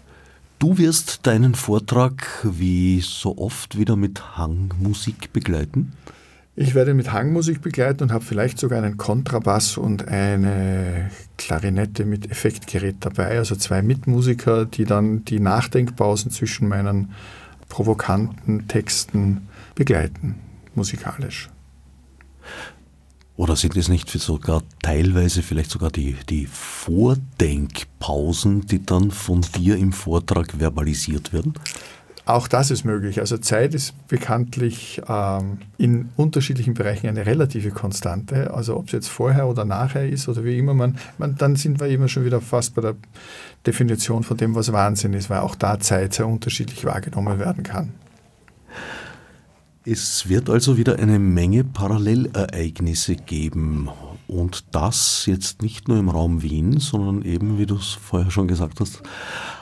Du 0.58 0.78
wirst 0.78 1.26
deinen 1.26 1.54
Vortrag 1.54 2.26
wie 2.42 3.00
so 3.00 3.36
oft 3.38 3.78
wieder 3.78 3.96
mit 3.96 4.36
Hangmusik 4.38 5.32
begleiten? 5.32 5.92
Ich 6.56 6.74
werde 6.74 6.94
mit 6.94 7.12
Hangmusik 7.12 7.62
begleiten 7.62 8.04
und 8.04 8.12
habe 8.12 8.24
vielleicht 8.24 8.58
sogar 8.58 8.82
einen 8.82 8.96
Kontrabass 8.96 9.76
und 9.76 10.06
eine 10.06 11.10
Klarinette 11.36 12.04
mit 12.04 12.30
Effektgerät 12.30 12.96
dabei, 13.00 13.38
also 13.38 13.56
zwei 13.56 13.82
Mitmusiker, 13.82 14.64
die 14.64 14.84
dann 14.84 15.24
die 15.24 15.40
Nachdenkpausen 15.40 16.30
zwischen 16.30 16.68
meinen 16.68 17.10
provokanten 17.68 18.68
Texten 18.68 19.48
begleiten, 19.74 20.36
musikalisch. 20.76 21.50
Oder 23.36 23.56
sind 23.56 23.76
es 23.76 23.88
nicht 23.88 24.08
sogar 24.08 24.62
teilweise 24.80 25.42
vielleicht 25.42 25.70
sogar 25.70 25.90
die, 25.90 26.16
die 26.30 26.46
Vordenkpausen, 26.46 28.64
die 28.66 28.86
dann 28.86 29.10
von 29.10 29.40
dir 29.56 29.76
im 29.76 29.92
Vortrag 29.92 30.52
verbalisiert 30.52 31.32
werden? 31.32 31.54
Auch 32.26 32.48
das 32.48 32.70
ist 32.70 32.84
möglich. 32.84 33.20
Also 33.20 33.36
Zeit 33.36 33.74
ist 33.74 34.08
bekanntlich 34.08 35.02
ähm, 35.08 35.58
in 35.76 36.08
unterschiedlichen 36.16 36.72
Bereichen 36.72 37.08
eine 37.08 37.26
relative 37.26 37.70
Konstante. 37.70 38.54
Also 38.54 38.76
ob 38.76 38.86
es 38.86 38.92
jetzt 38.92 39.08
vorher 39.08 39.46
oder 39.46 39.66
nachher 39.66 40.08
ist 40.08 40.26
oder 40.28 40.42
wie 40.42 40.56
immer 40.56 40.72
man, 40.72 40.96
man, 41.18 41.36
dann 41.36 41.56
sind 41.56 41.80
wir 41.80 41.88
immer 41.88 42.08
schon 42.08 42.24
wieder 42.24 42.40
fast 42.40 42.74
bei 42.74 42.80
der 42.80 42.94
Definition 43.66 44.22
von 44.22 44.38
dem, 44.38 44.54
was 44.54 44.72
Wahnsinn 44.72 45.12
ist, 45.12 45.28
weil 45.28 45.40
auch 45.40 45.54
da 45.54 45.78
Zeit 45.80 46.14
sehr 46.14 46.26
unterschiedlich 46.26 46.86
wahrgenommen 46.86 47.38
werden 47.38 47.62
kann. 47.62 47.92
Es 49.86 50.30
wird 50.30 50.48
also 50.48 50.78
wieder 50.78 50.98
eine 50.98 51.18
Menge 51.18 51.62
Parallelereignisse 51.62 53.16
geben. 53.16 53.90
Und 54.26 54.64
das 54.74 55.26
jetzt 55.26 55.60
nicht 55.60 55.88
nur 55.88 55.98
im 55.98 56.08
Raum 56.08 56.40
Wien, 56.40 56.80
sondern 56.80 57.20
eben, 57.20 57.58
wie 57.58 57.66
du 57.66 57.76
es 57.76 57.90
vorher 57.90 58.30
schon 58.30 58.48
gesagt 58.48 58.80
hast, 58.80 59.02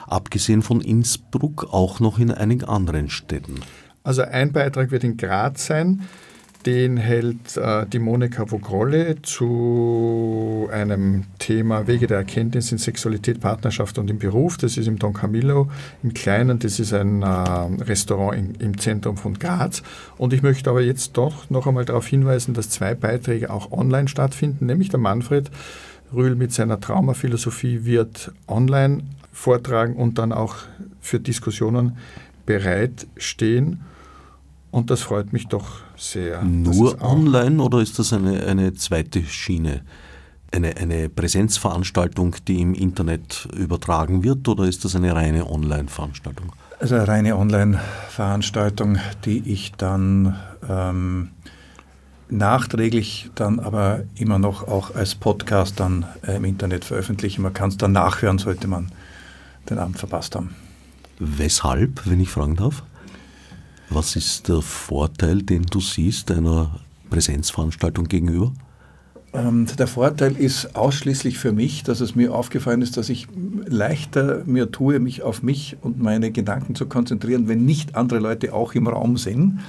abgesehen 0.07 0.61
von 0.61 0.79
Innsbruck 0.79 1.67
auch 1.73 1.99
noch 1.99 2.19
in 2.19 2.31
einigen 2.31 2.63
anderen 2.63 3.09
Städten. 3.09 3.59
Also 4.03 4.21
ein 4.21 4.53
Beitrag 4.53 4.91
wird 4.91 5.03
in 5.03 5.17
Graz 5.17 5.65
sein. 5.65 6.03
Den 6.65 6.97
hält 6.97 7.57
äh, 7.57 7.85
die 7.85 7.99
Monika 7.99 8.49
Vogrolle 8.49 9.21
zu 9.21 10.69
einem 10.71 11.25
Thema 11.39 11.87
Wege 11.87 12.07
der 12.07 12.17
Erkenntnis 12.17 12.71
in 12.71 12.77
Sexualität, 12.77 13.39
Partnerschaft 13.39 13.97
und 13.97 14.09
im 14.09 14.19
Beruf. 14.19 14.57
Das 14.57 14.77
ist 14.77 14.87
im 14.87 14.99
Don 14.99 15.13
Camillo 15.13 15.69
im 16.01 16.13
Kleinen. 16.13 16.59
Das 16.59 16.79
ist 16.79 16.93
ein 16.93 17.21
äh, 17.21 17.25
Restaurant 17.25 18.37
in, 18.37 18.55
im 18.55 18.77
Zentrum 18.77 19.17
von 19.17 19.37
Graz. 19.39 19.83
Und 20.17 20.33
ich 20.33 20.41
möchte 20.41 20.69
aber 20.69 20.81
jetzt 20.81 21.17
doch 21.17 21.49
noch 21.49 21.67
einmal 21.67 21.85
darauf 21.85 22.07
hinweisen, 22.07 22.53
dass 22.53 22.69
zwei 22.69 22.95
Beiträge 22.95 23.49
auch 23.49 23.71
online 23.71 24.07
stattfinden, 24.07 24.65
nämlich 24.65 24.89
der 24.89 24.99
Manfred 24.99 25.51
Rühl 26.13 26.35
mit 26.35 26.53
seiner 26.53 26.79
Traumaphilosophie 26.79 27.85
wird 27.85 28.31
online 28.47 29.03
vortragen 29.31 29.95
und 29.95 30.19
dann 30.19 30.31
auch 30.31 30.55
für 31.01 31.19
Diskussionen 31.19 31.97
bereitstehen. 32.45 33.81
Und 34.73 34.89
das 34.89 35.03
freut 35.03 35.33
mich 35.33 35.47
doch 35.49 35.67
sehr. 35.95 36.41
Nur 36.41 36.99
online 36.99 37.61
oder 37.61 37.79
ist 37.79 37.99
das 37.99 38.11
eine, 38.11 38.43
eine 38.47 38.73
zweite 38.73 39.21
Schiene? 39.21 39.81
Eine, 40.51 40.75
eine 40.77 41.09
Präsenzveranstaltung, 41.09 42.37
die 42.47 42.59
im 42.59 42.73
Internet 42.73 43.47
übertragen 43.55 44.23
wird 44.23 44.47
oder 44.47 44.63
ist 44.63 44.83
das 44.83 44.95
eine 44.95 45.15
reine 45.15 45.47
Online-Veranstaltung? 45.47 46.53
Also 46.79 46.95
eine 46.95 47.07
reine 47.07 47.37
Online-Veranstaltung, 47.37 48.97
die 49.25 49.47
ich 49.47 49.73
dann 49.73 50.39
ähm, 50.67 51.29
nachträglich 52.29 53.29
dann 53.35 53.59
aber 53.59 54.01
immer 54.15 54.39
noch 54.39 54.67
auch 54.67 54.95
als 54.95 55.13
Podcast 55.13 55.79
dann 55.79 56.07
äh, 56.25 56.37
im 56.37 56.45
Internet 56.45 56.83
veröffentliche. 56.83 57.39
Man 57.41 57.53
kann 57.53 57.69
es 57.69 57.77
dann 57.77 57.91
nachhören, 57.91 58.39
sollte 58.39 58.67
man 58.67 58.91
den 59.69 59.77
Abend 59.77 59.99
verpasst 59.99 60.35
haben. 60.35 60.55
Weshalb, 61.19 62.07
wenn 62.07 62.19
ich 62.19 62.31
fragen 62.31 62.55
darf? 62.55 62.81
Was 63.95 64.15
ist 64.15 64.47
der 64.47 64.63
Vorteil, 64.63 65.43
den 65.43 65.67
du 65.67 65.79
siehst 65.79 66.31
einer 66.31 66.79
Präsenzveranstaltung 67.11 68.07
gegenüber? 68.07 68.51
Ähm, 69.33 69.67
der 69.77 69.85
Vorteil 69.85 70.35
ist 70.35 70.75
ausschließlich 70.75 71.37
für 71.37 71.51
mich, 71.51 71.83
dass 71.83 72.01
es 72.01 72.15
mir 72.15 72.33
aufgefallen 72.33 72.81
ist, 72.81 72.97
dass 72.97 73.09
ich 73.09 73.27
leichter 73.67 74.45
mir 74.47 74.71
tue, 74.71 74.99
mich 74.99 75.21
auf 75.21 75.43
mich 75.43 75.77
und 75.81 76.01
meine 76.01 76.31
Gedanken 76.31 76.73
zu 76.73 76.87
konzentrieren, 76.87 77.47
wenn 77.47 77.65
nicht 77.65 77.95
andere 77.95 78.17
Leute 78.17 78.55
auch 78.55 78.73
im 78.73 78.87
Raum 78.87 79.17
sind. 79.17 79.59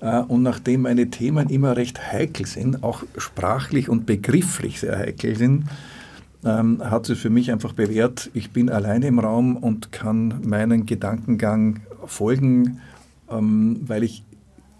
Äh, 0.00 0.20
und 0.20 0.42
nachdem 0.42 0.82
meine 0.82 1.10
Themen 1.10 1.50
immer 1.50 1.76
recht 1.76 2.12
heikel 2.12 2.46
sind, 2.46 2.82
auch 2.82 3.02
sprachlich 3.18 3.90
und 3.90 4.06
begrifflich 4.06 4.80
sehr 4.80 4.96
heikel 4.96 5.36
sind, 5.36 5.66
ähm, 6.46 6.80
hat 6.82 7.10
es 7.10 7.18
für 7.18 7.28
mich 7.28 7.52
einfach 7.52 7.74
bewährt, 7.74 8.30
ich 8.32 8.52
bin 8.52 8.70
alleine 8.70 9.08
im 9.08 9.18
Raum 9.18 9.58
und 9.58 9.92
kann 9.92 10.40
meinen 10.44 10.86
Gedankengang 10.86 11.80
folgen, 12.06 12.80
ähm, 13.30 13.80
weil 13.86 14.02
ich 14.02 14.24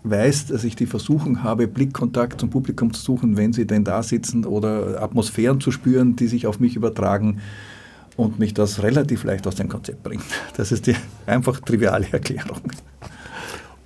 weiß, 0.03 0.47
dass 0.47 0.65
ich 0.65 0.77
die 0.77 0.87
Versuchung 0.87 1.43
habe, 1.43 1.69
Blickkontakt 1.69 2.41
zum 2.41 2.51
Publikum 2.51 2.93
zu 2.93 3.03
suchen, 3.03 3.37
wenn 3.37 3.53
sie 3.53 3.67
denn 3.67 3.85
da 3.85 4.03
sitzen 4.03 4.45
oder 4.45 5.03
Atmosphären 5.03 5.61
zu 5.61 5.71
spüren, 5.71 6.17
die 6.17 6.27
sich 6.27 6.47
auf 6.47 6.61
mich 6.61 6.77
übertragen 6.77 7.41
und 8.17 8.39
mich 8.39 8.55
das 8.55 8.83
relativ 8.83 9.25
leicht 9.25 9.47
aus 9.47 9.57
dem 9.57 9.69
Konzept 9.69 10.03
bringt. 10.03 10.25
Das 10.57 10.73
ist 10.73 10.87
die 10.87 10.97
einfach 11.27 11.61
triviale 11.61 12.07
Erklärung. 12.13 12.61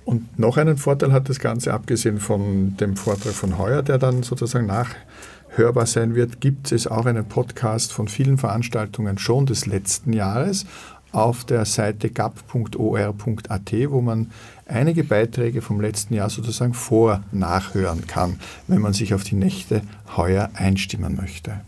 Und 0.03 0.37
noch 0.37 0.57
einen 0.57 0.77
Vorteil 0.77 1.11
hat 1.11 1.29
das 1.29 1.39
Ganze, 1.39 1.73
abgesehen 1.73 2.19
von 2.19 2.77
dem 2.77 2.95
Vortrag 2.95 3.33
von 3.33 3.57
heuer, 3.57 3.81
der 3.81 3.97
dann 3.97 4.21
sozusagen 4.21 4.67
nachhörbar 4.67 5.87
sein 5.87 6.13
wird, 6.13 6.41
gibt 6.41 6.71
es 6.71 6.85
auch 6.85 7.07
einen 7.07 7.25
Podcast 7.25 7.91
von 7.91 8.07
vielen 8.07 8.37
Veranstaltungen 8.37 9.17
schon 9.17 9.47
des 9.47 9.65
letzten 9.65 10.13
Jahres 10.13 10.65
auf 11.15 11.45
der 11.45 11.65
Seite 11.65 12.09
gap.or.at, 12.09 13.71
wo 13.89 14.01
man 14.01 14.31
einige 14.65 15.03
Beiträge 15.03 15.61
vom 15.61 15.79
letzten 15.79 16.13
Jahr 16.13 16.29
sozusagen 16.29 16.73
vor 16.73 17.23
nachhören 17.31 18.05
kann, 18.05 18.39
wenn 18.67 18.81
man 18.81 18.93
sich 18.93 19.13
auf 19.13 19.23
die 19.23 19.35
Nächte 19.35 19.81
heuer 20.15 20.49
einstimmen 20.53 21.15
möchte. 21.15 21.61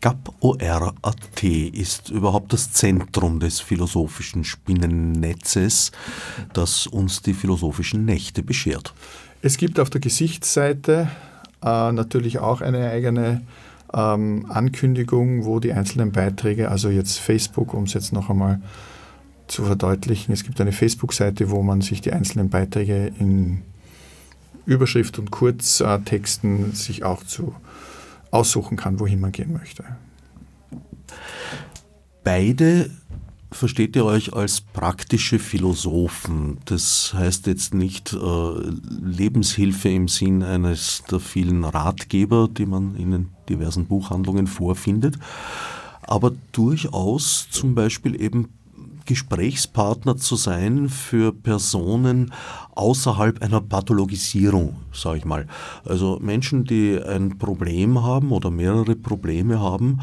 GAP.OR.at 0.00 1.42
ist 1.42 2.08
überhaupt 2.08 2.54
das 2.54 2.72
Zentrum 2.72 3.38
des 3.38 3.60
philosophischen 3.60 4.44
Spinnennetzes, 4.44 5.92
das 6.54 6.86
uns 6.86 7.20
die 7.20 7.34
philosophischen 7.34 8.06
Nächte 8.06 8.42
beschert. 8.42 8.94
Es 9.42 9.58
gibt 9.58 9.78
auf 9.78 9.90
der 9.90 10.00
Gesichtsseite 10.00 11.10
äh, 11.62 11.92
natürlich 11.92 12.38
auch 12.38 12.62
eine 12.62 12.88
eigene 12.88 13.42
ähm, 13.92 14.46
Ankündigung, 14.48 15.44
wo 15.44 15.60
die 15.60 15.72
einzelnen 15.72 16.12
Beiträge, 16.12 16.70
also 16.70 16.90
jetzt 16.90 17.18
Facebook, 17.18 17.74
um 17.74 17.84
es 17.84 17.94
jetzt 17.94 18.12
noch 18.12 18.30
einmal 18.30 18.60
zu 19.46 19.64
verdeutlichen, 19.64 20.32
es 20.32 20.44
gibt 20.44 20.60
eine 20.60 20.72
Facebook-Seite, 20.72 21.50
wo 21.50 21.62
man 21.62 21.80
sich 21.80 22.00
die 22.00 22.12
einzelnen 22.12 22.50
Beiträge 22.50 23.12
in 23.18 23.62
Überschrift 24.64 25.18
und 25.18 25.30
Kurztexten 25.30 26.72
sich 26.72 27.02
auch 27.02 27.24
zu 27.24 27.54
aussuchen 28.30 28.76
kann, 28.76 29.00
wohin 29.00 29.20
man 29.20 29.32
gehen 29.32 29.52
möchte. 29.52 29.84
Beide 32.22 32.90
versteht 33.50 33.96
ihr 33.96 34.04
euch 34.04 34.32
als 34.32 34.60
praktische 34.60 35.38
Philosophen. 35.38 36.58
Das 36.64 37.12
heißt 37.14 37.46
jetzt 37.46 37.74
nicht 37.74 38.12
äh, 38.12 38.52
Lebenshilfe 39.02 39.88
im 39.88 40.08
Sinn 40.08 40.42
eines 40.42 41.02
der 41.10 41.20
vielen 41.20 41.64
Ratgeber, 41.64 42.48
die 42.48 42.66
man 42.66 42.94
in 42.96 43.10
den 43.10 43.28
diversen 43.48 43.86
Buchhandlungen 43.86 44.46
vorfindet, 44.46 45.18
aber 46.02 46.32
durchaus 46.52 47.48
zum 47.50 47.74
Beispiel 47.74 48.20
eben 48.20 48.48
Gesprächspartner 49.10 50.16
zu 50.16 50.36
sein 50.36 50.88
für 50.88 51.32
Personen 51.32 52.32
außerhalb 52.76 53.42
einer 53.42 53.60
Pathologisierung, 53.60 54.76
sage 54.92 55.18
ich 55.18 55.24
mal. 55.24 55.48
Also 55.84 56.20
Menschen, 56.22 56.62
die 56.64 56.96
ein 56.96 57.36
Problem 57.36 58.04
haben 58.04 58.30
oder 58.30 58.52
mehrere 58.52 58.94
Probleme 58.94 59.58
haben, 59.58 59.98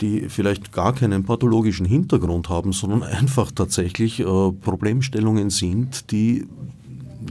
die 0.00 0.28
vielleicht 0.28 0.70
gar 0.70 0.92
keinen 0.92 1.24
pathologischen 1.24 1.84
Hintergrund 1.84 2.48
haben, 2.48 2.72
sondern 2.72 3.02
einfach 3.20 3.50
tatsächlich 3.50 4.20
äh, 4.20 4.24
Problemstellungen 4.24 5.50
sind, 5.50 6.12
die 6.12 6.46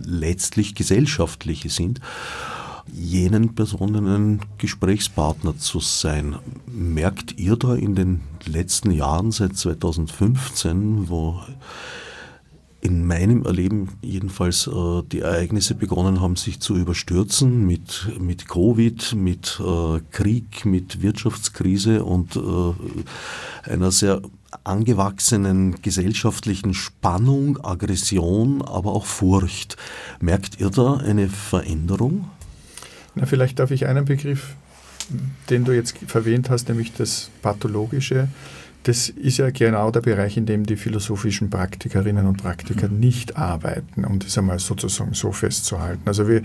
letztlich 0.05 0.75
gesellschaftliche 0.75 1.69
sind 1.69 2.01
jenen 2.91 3.55
Personen 3.55 4.07
ein 4.07 4.39
Gesprächspartner 4.57 5.57
zu 5.57 5.79
sein. 5.79 6.35
Merkt 6.67 7.39
ihr 7.39 7.55
da 7.55 7.75
in 7.75 7.95
den 7.95 8.21
letzten 8.45 8.91
Jahren, 8.91 9.31
seit 9.31 9.57
2015, 9.57 11.09
wo 11.09 11.39
in 12.83 13.07
meinem 13.07 13.45
Erleben 13.45 13.87
jedenfalls 14.01 14.67
äh, 14.67 15.03
die 15.09 15.21
Ereignisse 15.21 15.73
begonnen 15.73 16.19
haben, 16.19 16.35
sich 16.35 16.59
zu 16.59 16.75
überstürzen 16.75 17.65
mit, 17.65 18.09
mit 18.19 18.49
Covid, 18.49 19.15
mit 19.15 19.61
äh, 19.65 20.01
Krieg, 20.11 20.65
mit 20.65 21.01
Wirtschaftskrise 21.01 22.03
und 22.03 22.35
äh, 22.35 23.69
einer 23.71 23.91
sehr 23.91 24.21
angewachsenen 24.65 25.81
gesellschaftlichen 25.81 26.73
Spannung, 26.73 27.63
Aggression, 27.63 28.61
aber 28.61 28.91
auch 28.91 29.05
Furcht. 29.05 29.77
Merkt 30.19 30.59
ihr 30.59 30.69
da 30.69 30.97
eine 30.97 31.29
Veränderung? 31.29 32.25
Na, 33.15 33.25
vielleicht 33.25 33.59
darf 33.59 33.71
ich 33.71 33.85
einen 33.85 34.05
Begriff, 34.05 34.55
den 35.49 35.65
du 35.65 35.71
jetzt 35.71 35.97
verwähnt 36.07 36.49
hast, 36.49 36.69
nämlich 36.69 36.93
das 36.93 37.29
Pathologische. 37.41 38.27
Das 38.83 39.07
ist 39.07 39.37
ja 39.37 39.49
genau 39.49 39.91
der 39.91 40.01
Bereich, 40.01 40.35
in 40.35 40.45
dem 40.45 40.65
die 40.65 40.75
philosophischen 40.75 41.49
Praktikerinnen 41.49 42.25
und 42.25 42.37
Praktiker 42.37 42.89
nicht 42.89 43.37
arbeiten, 43.37 44.03
um 44.03 44.19
das 44.19 44.37
einmal 44.37 44.59
sozusagen 44.59 45.13
so 45.13 45.31
festzuhalten. 45.31 46.01
Also 46.05 46.27
wir 46.27 46.41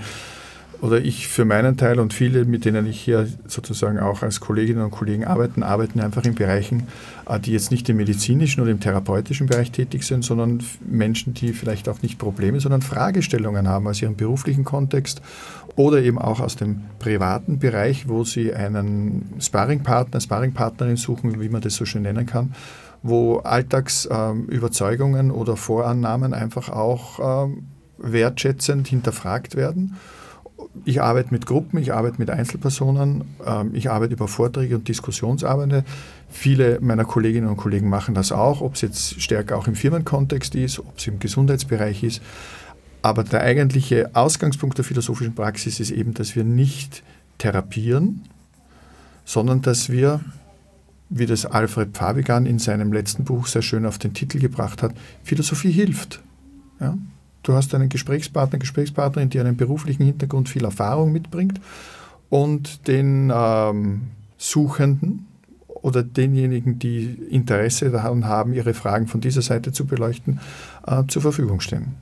oder 0.81 1.01
ich 1.01 1.27
für 1.27 1.45
meinen 1.45 1.77
Teil 1.77 1.99
und 1.99 2.13
viele, 2.13 2.45
mit 2.45 2.65
denen 2.65 2.87
ich 2.87 3.01
hier 3.01 3.29
sozusagen 3.47 3.99
auch 3.99 4.23
als 4.23 4.41
Kolleginnen 4.41 4.83
und 4.83 4.91
Kollegen 4.91 5.25
arbeiten, 5.25 5.63
arbeiten 5.63 6.01
einfach 6.01 6.25
in 6.25 6.35
Bereichen, 6.35 6.87
äh, 7.29 7.41
die 7.41 7.53
jetzt 7.53 7.71
nicht 7.71 7.89
im 7.89 7.97
medizinischen 7.97 8.61
oder 8.61 8.71
im 8.71 8.81
therapeutischen 8.81 9.47
Bereich 9.47 9.73
tätig 9.73 10.05
sind, 10.05 10.25
sondern 10.25 10.63
Menschen, 10.87 11.35
die 11.35 11.53
vielleicht 11.53 11.89
auch 11.89 12.03
nicht 12.03 12.19
Probleme, 12.19 12.61
sondern 12.61 12.83
Fragestellungen 12.83 13.67
haben 13.67 13.89
aus 13.89 14.01
ihrem 14.01 14.15
beruflichen 14.15 14.65
Kontext 14.65 15.21
oder 15.79 16.03
eben 16.03 16.19
auch 16.19 16.41
aus 16.41 16.57
dem 16.57 16.83
privaten 16.99 17.61
Bereich, 17.61 18.09
wo 18.09 18.25
sie 18.25 18.53
einen 18.53 19.35
Sparringpartner, 19.39 20.21
Sparringpartnerin 20.21 20.97
suchen, 20.97 21.41
wie 21.41 21.49
man 21.49 21.61
das 21.61 21.77
so 21.77 21.85
schön 21.85 22.03
nennen 22.03 22.27
kann, 22.27 22.53
wo 23.03 23.37
Alltagsüberzeugungen 23.39 25.31
ähm, 25.31 25.35
oder 25.35 25.57
Vorannahmen 25.57 26.35
einfach 26.35 26.69
auch 26.69 27.47
ähm, 27.47 27.69
wertschätzend 27.99 28.89
hinterfragt 28.89 29.55
werden 29.55 29.97
ich 30.85 31.01
arbeite 31.01 31.33
mit 31.33 31.47
Gruppen, 31.47 31.79
ich 31.79 31.93
arbeite 31.93 32.19
mit 32.19 32.31
Einzelpersonen, 32.31 33.25
ähm, 33.47 33.71
ich 33.75 33.91
arbeite 33.91 34.15
über 34.15 34.29
Vorträge 34.29 34.77
und 34.77 34.89
Diskussionsabende. 34.89 35.85
Viele 36.29 36.79
meiner 36.81 37.05
Kolleginnen 37.05 37.49
und 37.49 37.57
Kollegen 37.57 37.89
machen 37.89 38.15
das 38.15 38.33
auch, 38.33 38.61
ob 38.61 38.75
es 38.75 38.83
jetzt 38.83 39.21
stärker 39.21 39.57
auch 39.57 39.67
im 39.67 39.75
Firmenkontext 39.75 40.55
ist, 40.55 40.79
ob 40.79 40.99
es 40.99 41.07
im 41.07 41.19
Gesundheitsbereich 41.19 42.03
ist. 42.03 42.23
Aber 43.03 43.25
der 43.25 43.43
eigentliche 43.43 44.15
Ausgangspunkt 44.15 44.79
der 44.79 44.85
philosophischen 44.85 45.35
Praxis 45.35 45.81
ist 45.81 45.91
eben, 45.91 46.15
dass 46.15 46.35
wir 46.37 46.45
nicht 46.45 47.03
therapieren, 47.39 48.23
sondern 49.25 49.63
dass 49.63 49.89
wir, 49.89 50.21
wie 51.09 51.27
das 51.27 51.47
Alfred 51.47 51.97
Fabigan 51.97 52.47
in 52.47 52.59
seinem 52.59 52.93
letzten 52.93 53.25
Buch 53.25 53.47
sehr 53.47 53.63
schön 53.63 53.87
auf 53.87 53.99
den 53.99 54.15
Titel 54.15 54.41
gebracht 54.41 54.83
hat, 54.83 54.95
Philosophie 55.23 55.71
hilft. 55.71 56.21
Ja? 56.81 56.97
du 57.49 57.55
hast 57.55 57.75
einen 57.75 57.89
Gesprächspartner, 57.89 58.59
Gesprächspartnerin, 58.59 59.31
die 59.31 59.41
einen 59.41 59.57
beruflichen 59.57 60.05
Hintergrund, 60.05 60.49
viel 60.49 60.65
Erfahrung 60.65 61.13
mitbringt 61.13 61.61
und 62.29 62.87
den 62.87 63.33
ähm, 63.35 64.03
Suchenden 64.37 65.27
oder 65.67 66.03
denjenigen, 66.03 66.79
die 66.79 67.05
Interesse 67.31 67.91
daran 67.91 68.27
haben, 68.27 68.53
ihre 68.53 68.75
Fragen 68.75 69.07
von 69.07 69.21
dieser 69.21 69.43
Seite 69.43 69.73
zu 69.73 69.87
beleuchten, 69.87 70.41
äh, 70.87 71.05
zur 71.09 71.23
Verfügung 71.23 71.61
stehen. 71.61 71.95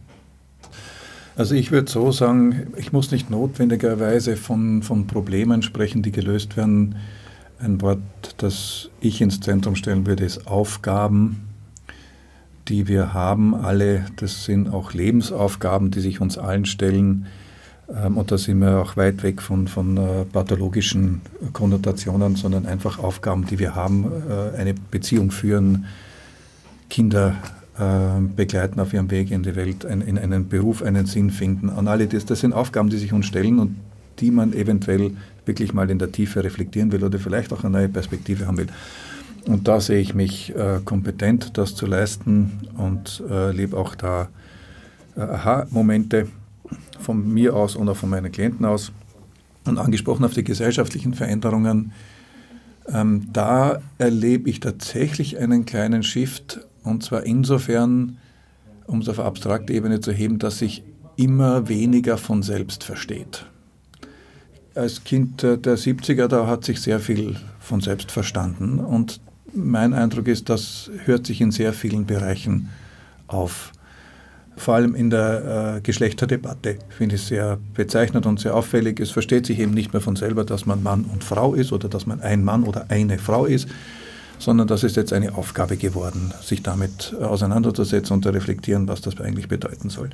Also 1.37 1.55
ich 1.55 1.71
würde 1.71 1.91
so 1.91 2.13
sagen, 2.13 2.73
ich 2.79 2.93
muss 2.93 3.11
nicht 3.11 3.29
notwendigerweise 3.29 4.37
von, 4.37 4.83
von 4.83 5.07
Problemen 5.07 5.63
sprechen, 5.63 6.03
die 6.03 6.11
gelöst 6.11 6.57
werden. 6.57 6.97
Ein 7.59 7.83
Wort, 7.83 8.01
das 8.39 8.89
ich 9.01 9.21
ins 9.21 9.41
Zentrum 9.41 9.77
stellen 9.77 10.07
würde, 10.07 10.25
ist 10.25 10.47
Aufgaben, 10.47 11.43
die 12.69 12.89
wir 12.89 13.13
haben. 13.13 13.55
Alle, 13.55 14.07
das 14.17 14.45
sind 14.45 14.73
auch 14.73 14.95
Lebensaufgaben, 14.95 15.91
die 15.91 16.01
sich 16.01 16.23
uns 16.23 16.39
allen 16.39 16.65
stellen. 16.65 17.27
Ähm, 17.95 18.17
und 18.17 18.33
da 18.33 18.39
sind 18.39 18.61
wir 18.61 18.79
auch 18.79 18.97
weit 18.97 19.23
weg 19.23 19.43
von, 19.43 19.69
von 19.69 19.99
äh, 19.99 20.25
pathologischen 20.25 21.21
Konnotationen, 21.53 22.37
sondern 22.37 22.65
einfach 22.65 22.99
Aufgaben, 22.99 23.45
die 23.45 23.59
wir 23.59 23.75
haben, 23.75 24.07
äh, 24.29 24.57
eine 24.57 24.75
Beziehung 24.91 25.31
führen, 25.31 25.85
Kinder 26.89 27.37
äh, 27.43 27.66
begleiten 28.35 28.81
auf 28.81 28.95
ihrem 28.95 29.11
Weg 29.11 29.31
in 29.31 29.43
die 29.43 29.55
Welt, 29.55 29.85
in 29.85 30.19
einen 30.19 30.49
Beruf 30.49 30.83
einen 30.83 31.05
Sinn 31.05 31.31
finden. 31.31 31.69
An 31.69 31.89
alle 31.89 32.07
das, 32.07 32.25
das 32.25 32.41
sind 32.41 32.55
Aufgaben, 32.55 32.89
die 32.89 32.97
sich 32.97 33.13
uns 33.13 33.27
stellen 33.27 33.59
und 33.59 33.77
die 34.19 34.31
man 34.31 34.53
eventuell 34.55 35.13
wirklich 35.45 35.75
mal 35.75 35.91
in 35.91 35.99
der 35.99 36.13
Tiefe 36.13 36.43
reflektieren 36.43 36.91
will 36.93 37.05
oder 37.05 37.19
vielleicht 37.19 37.53
auch 37.53 37.65
eine 37.65 37.73
neue 37.73 37.89
Perspektive 37.89 38.47
haben 38.47 38.59
will. 38.59 38.69
Und 39.47 39.69
da 39.69 39.81
sehe 39.81 40.01
ich 40.01 40.15
mich 40.15 40.55
äh, 40.57 40.81
kompetent, 40.85 41.57
das 41.57 41.75
zu 41.75 41.87
leisten 41.87 42.69
und 42.77 43.23
äh, 43.31 43.53
lebe 43.53 43.77
auch 43.77 43.95
da 43.95 44.29
äh, 45.17 45.21
Aha-Momente 45.21 46.27
von 46.99 47.33
mir 47.33 47.55
aus 47.55 47.77
und 47.77 47.89
auch 47.89 47.97
von 47.97 48.11
meinen 48.11 48.33
Klienten 48.33 48.67
aus. 48.67 48.91
Und 49.65 49.79
angesprochen 49.79 50.25
auf 50.25 50.35
die 50.35 50.45
gesellschaftlichen 50.45 51.15
Veränderungen, 51.15 51.93
ähm, 52.89 53.29
da 53.33 53.81
erlebe 53.99 54.51
ich 54.51 54.61
tatsächlich 54.61 55.39
einen 55.39 55.65
kleinen 55.65 56.03
Shift 56.03 56.61
und 56.87 57.03
zwar 57.03 57.25
insofern, 57.25 58.19
um 58.87 59.01
es 59.01 59.09
auf 59.09 59.21
abstrakte 59.21 59.73
Ebene 59.73 60.01
zu 60.01 60.13
heben, 60.13 60.39
dass 60.39 60.59
sich 60.59 60.85
immer 61.17 61.69
weniger 61.69 62.19
von 62.19 62.43
selbst 62.43 62.85
versteht. 62.85 63.47
Als 64.75 65.05
Kind 65.05 65.43
der 65.43 65.59
70er, 65.59 66.29
da 66.29 66.47
hat 66.47 66.65
sich 66.65 66.81
sehr 66.81 67.01
viel 67.01 67.37
von 67.59 67.81
selbst 67.81 68.11
verstanden. 68.13 68.79
Und 68.79 69.21
mein 69.55 69.95
Eindruck 69.95 70.29
ist, 70.29 70.51
das 70.51 70.91
hört 71.05 71.27
sich 71.27 71.41
in 71.41 71.51
sehr 71.51 71.73
vielen 71.73 72.05
Bereichen 72.05 72.69
auf. 73.27 73.73
Vor 74.59 74.75
allem 74.75 74.95
in 74.95 75.11
der 75.11 75.77
äh, 75.77 75.81
Geschlechterdebatte 75.81 76.79
finde 76.89 77.17
ich 77.17 77.23
sehr 77.23 77.59
bezeichnend 77.75 78.27
und 78.27 78.41
sehr 78.41 78.55
auffällig. 78.55 79.01
Es 79.01 79.11
versteht 79.11 79.47
sich 79.47 79.59
eben 79.59 79.73
nicht 79.73 79.93
mehr 79.93 80.01
von 80.01 80.17
selber, 80.17 80.45
dass 80.45 80.67
man 80.67 80.83
Mann 80.83 81.05
und 81.05 81.25
Frau 81.25 81.55
ist 81.55 81.73
oder 81.73 81.89
dass 81.89 82.07
man 82.07 82.21
ein 82.21 82.45
Mann 82.45 82.65
oder 82.65 82.87
eine 82.89 83.19
Frau 83.19 83.45
ist, 83.45 83.69
sondern 84.39 84.69
das 84.69 84.85
ist 84.85 84.97
jetzt 84.97 85.13
eine 85.13 85.35
Aufgabe 85.35 85.77
geworden, 85.77 86.33
sich 86.43 86.63
damit 86.63 87.15
auseinanderzusetzen 87.21 88.15
und 88.15 88.23
zu 88.23 88.31
reflektieren, 88.31 88.89
was 88.89 89.01
das 89.01 89.21
eigentlich 89.21 89.49
bedeuten 89.49 89.89
soll. 89.89 90.11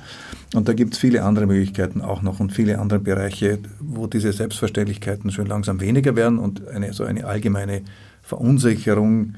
Und 0.53 0.67
da 0.67 0.73
gibt 0.73 0.93
es 0.93 0.99
viele 0.99 1.23
andere 1.23 1.45
Möglichkeiten 1.45 2.01
auch 2.01 2.21
noch 2.21 2.39
und 2.39 2.51
viele 2.51 2.79
andere 2.79 2.99
Bereiche, 2.99 3.59
wo 3.79 4.07
diese 4.07 4.31
Selbstverständlichkeiten 4.31 5.31
schon 5.31 5.47
langsam 5.47 5.81
weniger 5.81 6.15
werden 6.15 6.39
und 6.39 6.67
eine, 6.67 6.93
so 6.93 7.03
eine 7.03 7.25
allgemeine 7.25 7.81
Verunsicherung 8.21 9.35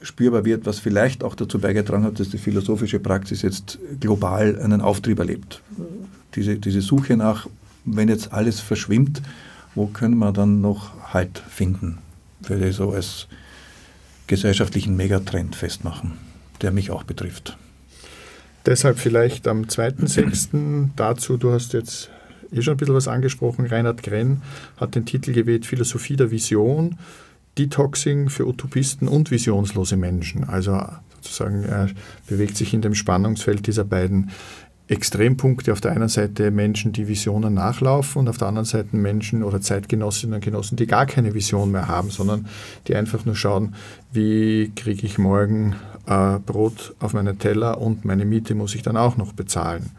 spürbar 0.00 0.44
wird, 0.44 0.66
was 0.66 0.78
vielleicht 0.78 1.24
auch 1.24 1.34
dazu 1.34 1.58
beigetragen 1.58 2.04
hat, 2.04 2.20
dass 2.20 2.30
die 2.30 2.38
philosophische 2.38 3.00
Praxis 3.00 3.42
jetzt 3.42 3.78
global 3.98 4.58
einen 4.60 4.80
Auftrieb 4.80 5.18
erlebt. 5.18 5.60
Diese, 6.34 6.56
diese 6.56 6.80
Suche 6.80 7.16
nach, 7.16 7.48
wenn 7.84 8.08
jetzt 8.08 8.32
alles 8.32 8.60
verschwimmt, 8.60 9.22
wo 9.74 9.86
können 9.86 10.18
wir 10.18 10.32
dann 10.32 10.60
noch 10.60 10.92
Halt 11.12 11.42
finden? 11.48 11.98
Würde 12.40 12.68
ich 12.68 12.76
so 12.76 12.92
als 12.92 13.26
gesellschaftlichen 14.28 14.96
Megatrend 14.96 15.56
festmachen, 15.56 16.12
der 16.62 16.70
mich 16.70 16.90
auch 16.90 17.02
betrifft. 17.02 17.56
Deshalb 18.66 18.98
vielleicht 18.98 19.48
am 19.48 19.62
2.6. 19.62 20.90
dazu, 20.94 21.36
du 21.36 21.52
hast 21.52 21.72
jetzt 21.72 22.10
eh 22.52 22.62
schon 22.62 22.74
ein 22.74 22.76
bisschen 22.76 22.94
was 22.94 23.08
angesprochen, 23.08 23.66
Reinhard 23.66 24.02
Grenn 24.02 24.42
hat 24.76 24.94
den 24.94 25.06
Titel 25.06 25.32
gewählt 25.32 25.66
Philosophie 25.66 26.16
der 26.16 26.30
Vision, 26.30 26.98
Detoxing 27.56 28.28
für 28.28 28.46
Utopisten 28.46 29.08
und 29.08 29.30
visionslose 29.30 29.96
Menschen. 29.96 30.44
Also 30.44 30.80
sozusagen 31.20 31.64
er 31.64 31.88
bewegt 32.26 32.56
sich 32.56 32.74
in 32.74 32.82
dem 32.82 32.94
Spannungsfeld 32.94 33.66
dieser 33.66 33.84
beiden 33.84 34.30
Extrempunkte. 34.88 35.72
Auf 35.72 35.80
der 35.80 35.92
einen 35.92 36.08
Seite 36.08 36.50
Menschen, 36.50 36.92
die 36.92 37.08
Visionen 37.08 37.54
nachlaufen 37.54 38.20
und 38.20 38.28
auf 38.28 38.38
der 38.38 38.48
anderen 38.48 38.64
Seite 38.64 38.96
Menschen 38.96 39.42
oder 39.42 39.60
Zeitgenossinnen 39.60 40.36
und 40.36 40.44
Genossen, 40.44 40.76
die 40.76 40.86
gar 40.86 41.06
keine 41.06 41.34
Vision 41.34 41.70
mehr 41.70 41.88
haben, 41.88 42.10
sondern 42.10 42.46
die 42.86 42.96
einfach 42.96 43.24
nur 43.24 43.36
schauen, 43.36 43.74
wie 44.12 44.72
kriege 44.74 45.06
ich 45.06 45.18
morgen 45.18 45.76
äh, 46.06 46.38
Brot 46.38 46.94
auf 47.00 47.12
meinen 47.12 47.38
Teller 47.38 47.80
und 47.80 48.04
meine 48.04 48.24
Miete 48.24 48.54
muss 48.54 48.74
ich 48.74 48.82
dann 48.82 48.96
auch 48.96 49.16
noch 49.16 49.32
bezahlen. 49.32 49.90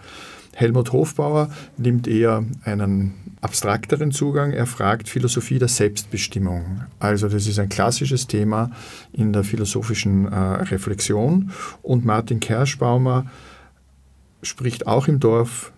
Helmut 0.55 0.91
Hofbauer 0.91 1.49
nimmt 1.77 2.07
eher 2.07 2.43
einen 2.65 3.13
abstrakteren 3.39 4.11
Zugang. 4.11 4.51
Er 4.51 4.65
fragt 4.65 5.07
Philosophie 5.07 5.59
der 5.59 5.69
Selbstbestimmung. 5.69 6.81
Also 6.99 7.29
das 7.29 7.47
ist 7.47 7.59
ein 7.59 7.69
klassisches 7.69 8.27
Thema 8.27 8.71
in 9.13 9.31
der 9.31 9.45
philosophischen 9.45 10.25
äh, 10.25 10.35
Reflexion. 10.35 11.51
Und 11.81 12.03
Martin 12.03 12.41
Kerschbaumer 12.41 13.27
spricht 14.41 14.87
auch 14.87 15.07
im 15.07 15.19
Dorf 15.19 15.71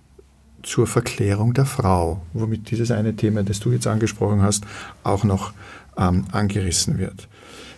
zur 0.63 0.87
Verklärung 0.87 1.53
der 1.53 1.65
Frau, 1.65 2.21
womit 2.33 2.69
dieses 2.71 2.91
eine 2.91 3.15
Thema, 3.15 3.43
das 3.43 3.59
du 3.59 3.71
jetzt 3.71 3.87
angesprochen 3.87 4.41
hast, 4.41 4.63
auch 5.03 5.23
noch 5.23 5.53
ähm, 5.97 6.25
angerissen 6.31 6.97
wird. 6.97 7.27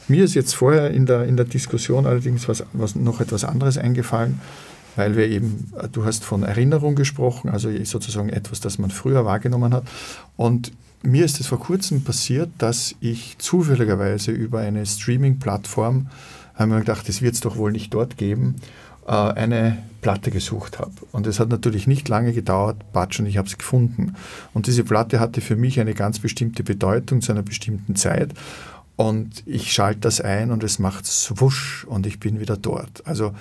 Mir 0.07 0.25
ist 0.25 0.33
jetzt 0.33 0.53
vorher 0.53 0.91
in 0.91 1.05
der, 1.05 1.25
in 1.25 1.37
der 1.37 1.45
Diskussion 1.45 2.05
allerdings 2.05 2.49
was, 2.49 2.63
was 2.73 2.95
noch 2.95 3.21
etwas 3.21 3.45
anderes 3.45 3.77
eingefallen, 3.77 4.41
weil 4.95 5.15
wir 5.15 5.27
eben, 5.27 5.71
du 5.91 6.05
hast 6.05 6.25
von 6.25 6.43
Erinnerung 6.43 6.95
gesprochen, 6.95 7.49
also 7.49 7.69
sozusagen 7.83 8.29
etwas, 8.29 8.59
das 8.59 8.77
man 8.77 8.91
früher 8.91 9.25
wahrgenommen 9.25 9.73
hat. 9.73 9.85
Und 10.35 10.71
mir 11.03 11.25
ist 11.25 11.39
es 11.39 11.47
vor 11.47 11.59
kurzem 11.59 12.03
passiert, 12.03 12.49
dass 12.57 12.95
ich 12.99 13.37
zufälligerweise 13.37 14.31
über 14.31 14.59
eine 14.59 14.85
Streaming-Plattform, 14.85 16.07
haben 16.55 16.71
wir 16.71 16.79
gedacht, 16.79 17.07
das 17.07 17.21
wird 17.21 17.33
es 17.33 17.39
doch 17.39 17.57
wohl 17.57 17.71
nicht 17.71 17.93
dort 17.93 18.17
geben, 18.17 18.55
äh, 18.57 18.92
eine 19.05 19.77
Platte 20.01 20.31
gesucht 20.31 20.79
habe. 20.79 20.91
Und 21.11 21.25
es 21.27 21.39
hat 21.39 21.49
natürlich 21.49 21.87
nicht 21.87 22.07
lange 22.09 22.33
gedauert, 22.33 22.91
Batsch, 22.93 23.19
und 23.19 23.25
ich 23.25 23.37
habe 23.37 23.47
es 23.47 23.57
gefunden. 23.57 24.15
Und 24.53 24.67
diese 24.67 24.83
Platte 24.83 25.19
hatte 25.19 25.41
für 25.41 25.55
mich 25.55 25.79
eine 25.79 25.93
ganz 25.93 26.19
bestimmte 26.19 26.63
Bedeutung 26.63 27.21
zu 27.21 27.31
einer 27.31 27.41
bestimmten 27.41 27.95
Zeit. 27.95 28.33
Und 28.95 29.43
ich 29.47 29.73
schalte 29.73 30.01
das 30.01 30.21
ein 30.21 30.51
und 30.51 30.63
es 30.63 30.77
macht 30.77 31.07
swusch 31.07 31.85
und 31.85 32.05
ich 32.05 32.19
bin 32.19 32.39
wieder 32.39 32.57
dort. 32.57 33.05
Also 33.07 33.33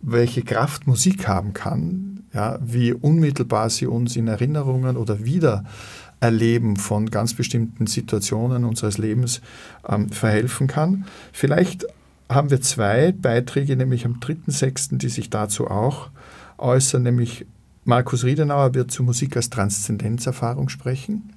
welche 0.00 0.42
Kraft 0.42 0.86
Musik 0.86 1.26
haben 1.26 1.54
kann, 1.54 2.24
ja, 2.32 2.58
wie 2.62 2.92
unmittelbar 2.92 3.68
sie 3.70 3.86
uns 3.86 4.16
in 4.16 4.28
Erinnerungen 4.28 4.96
oder 4.96 5.24
Wiedererleben 5.24 6.76
von 6.76 7.10
ganz 7.10 7.34
bestimmten 7.34 7.86
Situationen 7.86 8.64
unseres 8.64 8.98
Lebens 8.98 9.40
ähm, 9.88 10.08
verhelfen 10.08 10.66
kann. 10.66 11.04
Vielleicht 11.32 11.86
haben 12.34 12.50
wir 12.50 12.60
zwei 12.60 13.12
Beiträge, 13.12 13.76
nämlich 13.76 14.04
am 14.04 14.20
3.6., 14.20 14.98
die 14.98 15.08
sich 15.08 15.30
dazu 15.30 15.68
auch 15.68 16.10
äußern, 16.58 17.02
nämlich 17.02 17.46
Markus 17.84 18.24
Riedenauer 18.24 18.74
wird 18.74 18.90
zur 18.90 19.04
Musik 19.04 19.36
als 19.36 19.50
Transzendenzerfahrung 19.50 20.68
sprechen 20.68 21.32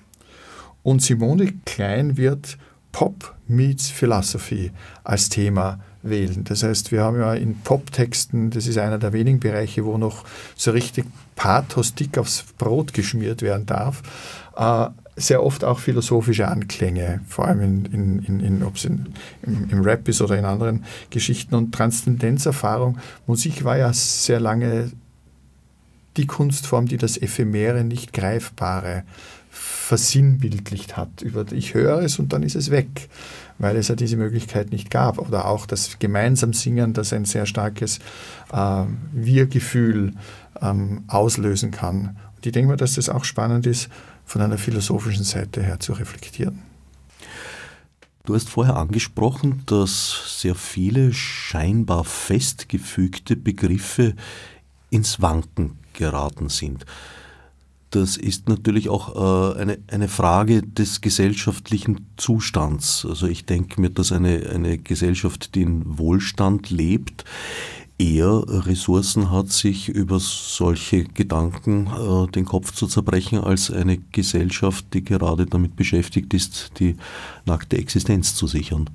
und 0.83 1.01
Simone 1.01 1.53
Klein 1.65 2.17
wird 2.17 2.57
Pop 2.91 3.35
meets 3.47 3.89
Philosophy 3.89 4.71
als 5.03 5.29
Thema 5.29 5.79
wählen. 6.03 6.43
Das 6.43 6.63
heißt, 6.63 6.91
wir 6.91 7.01
haben 7.03 7.19
ja 7.19 7.33
in 7.33 7.59
Poptexten, 7.59 8.51
das 8.51 8.67
ist 8.67 8.77
einer 8.77 8.99
der 8.99 9.11
wenigen 9.11 9.39
Bereiche, 9.39 9.83
wo 9.83 9.97
noch 9.97 10.23
so 10.55 10.71
richtig 10.71 11.05
Pathos 11.35 11.95
dick 11.95 12.17
aufs 12.17 12.45
Brot 12.57 12.93
geschmiert 12.93 13.41
werden 13.41 13.65
darf, 13.65 14.03
äh, 14.55 14.87
sehr 15.15 15.43
oft 15.43 15.63
auch 15.63 15.79
philosophische 15.79 16.47
Anklänge, 16.47 17.21
vor 17.27 17.47
allem 17.47 17.61
in, 17.61 17.85
in, 17.85 18.19
in, 18.19 18.39
in 18.41 18.63
ob 18.63 18.75
es 18.75 18.85
im, 18.85 19.05
im 19.43 19.81
Rap 19.81 20.07
ist 20.09 20.21
oder 20.21 20.37
in 20.37 20.45
anderen 20.45 20.83
Geschichten. 21.09 21.55
Und 21.55 21.73
Transzendenzerfahrung, 21.73 22.97
Musik 23.25 23.63
war 23.63 23.77
ja 23.77 23.93
sehr 23.93 24.39
lange 24.39 24.91
die 26.17 26.27
Kunstform, 26.27 26.87
die 26.87 26.97
das 26.97 27.17
Ephemere, 27.17 27.83
nicht 27.83 28.13
Greifbare 28.13 29.03
versinnbildlicht 29.49 30.97
hat. 30.97 31.23
Ich 31.51 31.73
höre 31.73 32.01
es 32.01 32.19
und 32.19 32.33
dann 32.33 32.43
ist 32.43 32.55
es 32.55 32.71
weg, 32.71 33.07
weil 33.57 33.77
es 33.77 33.87
ja 33.87 33.95
diese 33.95 34.17
Möglichkeit 34.17 34.71
nicht 34.71 34.89
gab. 34.89 35.17
Oder 35.17 35.45
auch 35.45 35.65
das 35.65 35.99
gemeinsam 35.99 36.53
Singen, 36.53 36.93
das 36.93 37.13
ein 37.13 37.25
sehr 37.25 37.45
starkes 37.45 37.99
äh, 38.51 38.83
Wir-Gefühl 39.13 40.13
ähm, 40.61 41.03
auslösen 41.07 41.71
kann. 41.71 42.17
Und 42.35 42.45
ich 42.45 42.51
denke 42.51 42.69
mal, 42.69 42.77
dass 42.77 42.95
das 42.95 43.09
auch 43.09 43.23
spannend 43.23 43.65
ist, 43.65 43.89
von 44.25 44.41
einer 44.41 44.57
philosophischen 44.57 45.23
Seite 45.23 45.63
her 45.63 45.79
zu 45.79 45.93
reflektieren. 45.93 46.63
Du 48.25 48.33
hast 48.33 48.49
vorher 48.49 48.75
angesprochen, 48.75 49.61
dass 49.67 50.39
sehr 50.41 50.55
viele 50.55 51.13
scheinbar 51.13 52.03
festgefügte 52.03 53.35
Begriffe 53.35 54.15
ins 54.89 55.21
Wanken 55.21 55.77
geraten 55.93 56.49
sind. 56.49 56.85
Das 57.91 58.17
ist 58.17 58.49
natürlich 58.49 58.89
auch 58.89 59.15
äh, 59.55 59.61
eine, 59.61 59.77
eine 59.87 60.07
Frage 60.07 60.63
des 60.63 61.01
gesellschaftlichen 61.01 62.07
Zustands. 62.17 63.05
Also 63.07 63.27
ich 63.27 63.45
denke 63.45 63.79
mir, 63.79 63.89
dass 63.89 64.11
eine, 64.11 64.49
eine 64.53 64.79
Gesellschaft, 64.79 65.55
die 65.55 65.61
in 65.61 65.97
Wohlstand 65.97 66.71
lebt, 66.71 67.23
eher 67.97 68.43
Ressourcen 68.47 69.31
hat, 69.31 69.49
sich 69.49 69.89
über 69.89 70.19
solche 70.19 71.05
Gedanken 71.05 71.87
äh, 71.87 72.31
den 72.31 72.45
Kopf 72.45 72.73
zu 72.73 72.87
zerbrechen, 72.87 73.39
als 73.39 73.71
eine 73.71 73.97
Gesellschaft, 73.97 74.85
die 74.93 75.03
gerade 75.03 75.45
damit 75.45 75.75
beschäftigt 75.75 76.33
ist, 76.33 76.79
die 76.79 76.97
nackte 77.45 77.77
Existenz 77.77 78.35
zu 78.35 78.47
sichern. 78.47 78.89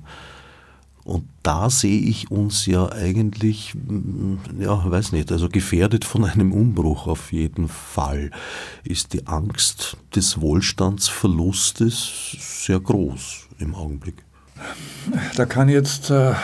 Und 1.03 1.27
da 1.41 1.71
sehe 1.71 1.99
ich 1.99 2.29
uns 2.29 2.67
ja 2.67 2.91
eigentlich, 2.91 3.73
mm, 3.73 4.35
ja, 4.59 4.89
weiß 4.89 5.13
nicht, 5.13 5.31
also 5.31 5.49
gefährdet 5.49 6.05
von 6.05 6.25
einem 6.25 6.51
Umbruch 6.51 7.07
auf 7.07 7.31
jeden 7.31 7.67
Fall. 7.69 8.29
Ist 8.83 9.13
die 9.13 9.25
Angst 9.25 9.97
des 10.15 10.39
Wohlstandsverlustes 10.39 12.37
sehr 12.39 12.79
groß 12.79 13.47
im 13.57 13.73
Augenblick? 13.73 14.23
Da 15.35 15.45
kann 15.47 15.69
jetzt 15.69 16.11
äh, 16.11 16.35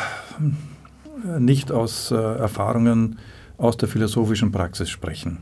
nicht 1.39 1.71
aus 1.71 2.11
äh, 2.11 2.15
Erfahrungen 2.15 3.19
aus 3.57 3.77
der 3.77 3.89
philosophischen 3.89 4.51
Praxis 4.51 4.89
sprechen. 4.89 5.39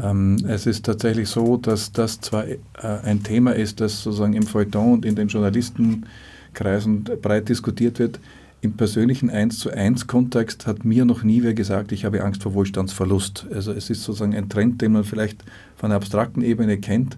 Ähm, 0.00 0.36
es 0.46 0.66
ist 0.66 0.84
tatsächlich 0.84 1.28
so, 1.28 1.56
dass 1.56 1.92
das 1.92 2.20
zwar 2.20 2.46
äh, 2.46 2.58
ein 3.04 3.22
Thema 3.22 3.52
ist, 3.52 3.80
das 3.80 4.02
sozusagen 4.02 4.34
im 4.34 4.44
Feuilleton 4.44 4.94
und 4.94 5.04
in 5.04 5.16
den 5.16 5.28
Journalistenkreisen 5.28 7.04
breit 7.20 7.48
diskutiert 7.48 7.98
wird. 7.98 8.20
Im 8.62 8.74
persönlichen 8.74 9.30
1 9.30 9.58
zu 9.58 9.70
1 9.70 10.06
Kontext 10.06 10.66
hat 10.66 10.84
mir 10.84 11.04
noch 11.06 11.22
nie 11.22 11.42
wer 11.42 11.54
gesagt, 11.54 11.92
ich 11.92 12.04
habe 12.04 12.22
Angst 12.22 12.42
vor 12.42 12.52
Wohlstandsverlust. 12.52 13.46
Also 13.52 13.72
es 13.72 13.88
ist 13.88 14.04
sozusagen 14.04 14.34
ein 14.34 14.50
Trend, 14.50 14.82
den 14.82 14.92
man 14.92 15.04
vielleicht 15.04 15.42
von 15.76 15.90
einer 15.90 15.96
abstrakten 15.96 16.42
Ebene 16.42 16.76
kennt, 16.76 17.16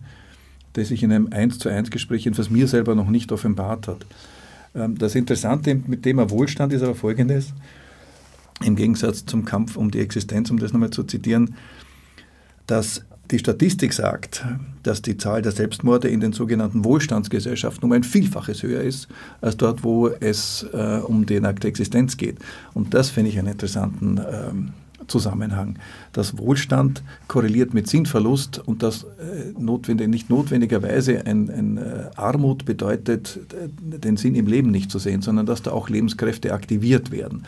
der 0.77 0.85
sich 0.85 1.03
in 1.03 1.13
einem 1.13 1.29
1 1.33 1.59
zu 1.59 1.69
1 1.69 1.91
Gespräch 1.91 2.25
jedenfalls 2.25 2.49
mir 2.49 2.69
selber 2.69 2.95
noch 2.95 3.11
nicht 3.11 3.33
offenbart 3.33 3.89
hat. 3.89 4.07
Ähm, 4.75 4.99
das 4.99 5.15
Interessante 5.15 5.75
mit 5.75 6.03
Thema 6.03 6.31
Wohlstand 6.31 6.73
ist 6.73 6.83
aber 6.83 6.95
folgendes, 6.95 7.53
im 8.65 8.77
Gegensatz 8.77 9.27
zum 9.27 9.45
Kampf 9.45 9.77
um 9.77 9.91
die 9.91 10.01
Existenz, 10.01 10.51
um 10.51 10.59
das 10.59 10.73
nochmal 10.73 10.91
zu 10.91 11.03
zitieren, 11.03 11.55
dass 12.67 13.05
die 13.31 13.39
Statistik 13.39 13.93
sagt, 13.93 14.45
dass 14.83 15.01
die 15.01 15.17
Zahl 15.17 15.43
der 15.43 15.53
Selbstmorde 15.53 16.09
in 16.09 16.21
den 16.21 16.33
sogenannten 16.33 16.85
Wohlstandsgesellschaften 16.85 17.85
um 17.85 17.93
ein 17.93 18.05
Vielfaches 18.05 18.63
höher 18.63 18.83
ist, 18.83 19.09
als 19.41 19.57
dort, 19.57 19.85
wo 19.85 20.09
es 20.09 20.67
äh, 20.73 20.99
um 20.99 21.25
die 21.25 21.41
nackte 21.41 21.67
Existenz 21.67 22.17
geht. 22.17 22.39
Und 22.75 22.95
das 22.95 23.11
finde 23.11 23.31
ich 23.31 23.39
einen 23.39 23.49
interessanten 23.49 24.21
ähm, 24.31 24.73
Zusammenhang. 25.09 25.79
dass 26.13 26.39
Wohlstand 26.39 27.03
korreliert 27.29 27.75
mit 27.75 27.89
Sinnverlust 27.89 28.59
und 28.59 28.83
das 28.83 29.05
äh, 29.05 29.59
notwendig, 29.59 30.09
nicht 30.09 30.31
notwendigerweise 30.31 31.27
ein, 31.27 31.51
ein 31.51 31.79
äh, 31.79 32.11
Armut 32.17 32.65
bedeutet, 32.65 33.39
äh, 33.53 33.69
den 33.99 34.17
Sinn 34.17 34.35
im 34.35 34.47
Leben 34.47 34.71
nicht 34.71 34.91
zu 34.91 34.99
sehen, 34.99 35.23
sondern 35.23 35.47
dass 35.47 35.63
da 35.63 35.73
auch 35.73 35.89
Lebenskräfte 35.89 36.53
aktiviert 36.53 37.11
werden. 37.11 37.45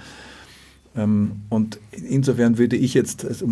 Ähm, 0.97 1.33
und 1.49 1.79
insofern 1.91 2.59
würde 2.59 2.77
ich 2.77 2.95
jetzt, 2.95 3.25
also, 3.25 3.49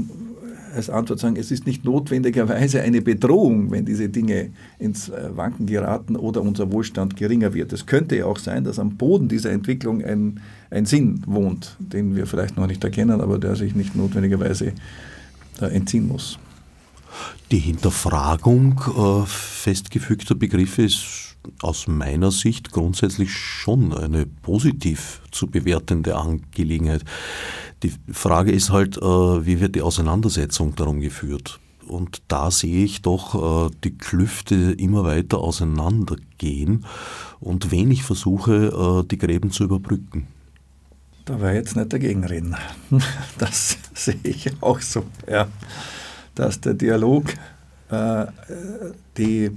als 0.75 0.91
Antwort 0.91 1.21
sagen, 1.21 1.37
es 1.37 1.51
ist 1.51 1.67
nicht 1.67 1.85
notwendigerweise 1.85 2.83
eine 2.83 3.03
Bedrohung, 3.03 3.71
wenn 3.71 3.85
diese 3.85 4.09
Dinge 4.09 4.51
ins 4.79 5.09
äh, 5.09 5.37
Wanken 5.37 5.67
geraten 5.67 6.17
oder 6.17 6.43
unser 6.43 6.73
Wohlstand 6.73 7.17
geringer 7.17 7.55
wird. 7.55 7.73
Es 7.73 7.87
könnte 7.87 8.17
ja 8.17 8.27
auch 8.27 8.39
sein, 8.39 8.65
dass 8.65 8.79
am 8.79 8.97
Boden 8.97 9.29
dieser 9.29 9.51
Entwicklung 9.51 10.03
ein, 10.03 10.41
ein 10.71 10.87
Sinn 10.87 11.23
wohnt, 11.27 11.77
den 11.79 12.17
wir 12.17 12.27
vielleicht 12.27 12.57
noch 12.57 12.67
nicht 12.67 12.83
erkennen, 12.83 13.21
aber 13.21 13.39
der 13.39 13.57
sich 13.57 13.75
nicht 13.75 13.95
notwendigerweise 13.95 14.73
entziehen 15.61 16.09
muss. 16.09 16.39
Die 17.51 17.59
Hinterfragung 17.59 18.81
äh, 18.97 19.27
festgefügter 19.27 20.35
Begriffe 20.35 20.83
ist 20.83 21.32
aus 21.61 21.87
meiner 21.87 22.31
Sicht 22.31 22.73
grundsätzlich 22.73 23.33
schon 23.33 23.93
eine 23.93 24.27
positiv 24.27 25.23
zu 25.31 25.47
bewertende 25.47 26.17
Angelegenheit. 26.17 27.05
Die 27.83 27.93
Frage 28.13 28.53
ist 28.53 28.71
halt, 28.71 28.97
äh, 28.97 29.01
wie 29.01 29.61
wird 29.61 29.75
die 29.75 29.83
Auseinandersetzung 29.83 30.75
darum 30.77 31.01
geführt? 31.01 31.59
Und 31.87 32.23
da 32.29 32.51
sehe 32.51 32.85
ich 32.85 33.03
doch 33.03 33.69
äh, 33.69 33.75
die 33.83 33.99
Klüfte 33.99 34.55
immer 34.55 35.05
weiter 35.05 35.39
auseinandergehen 35.39 36.87
und 37.41 37.71
wenig 37.71 38.05
Versuche, 38.05 39.03
äh, 39.03 39.09
die 39.09 39.19
Gräben 39.19 39.51
zu 39.51 39.65
überbrücken. 39.65 40.29
Da 41.25 41.41
war 41.41 41.53
jetzt 41.53 41.77
nicht 41.77 41.93
dagegen 41.93 42.25
reden. 42.25 42.57
Das 43.39 43.79
sehe 43.95 44.19
ich 44.23 44.51
auch 44.61 44.81
so, 44.81 45.05
ja. 45.29 45.49
Dass 46.35 46.61
der 46.61 46.75
Dialog, 46.75 47.35
die, 49.19 49.51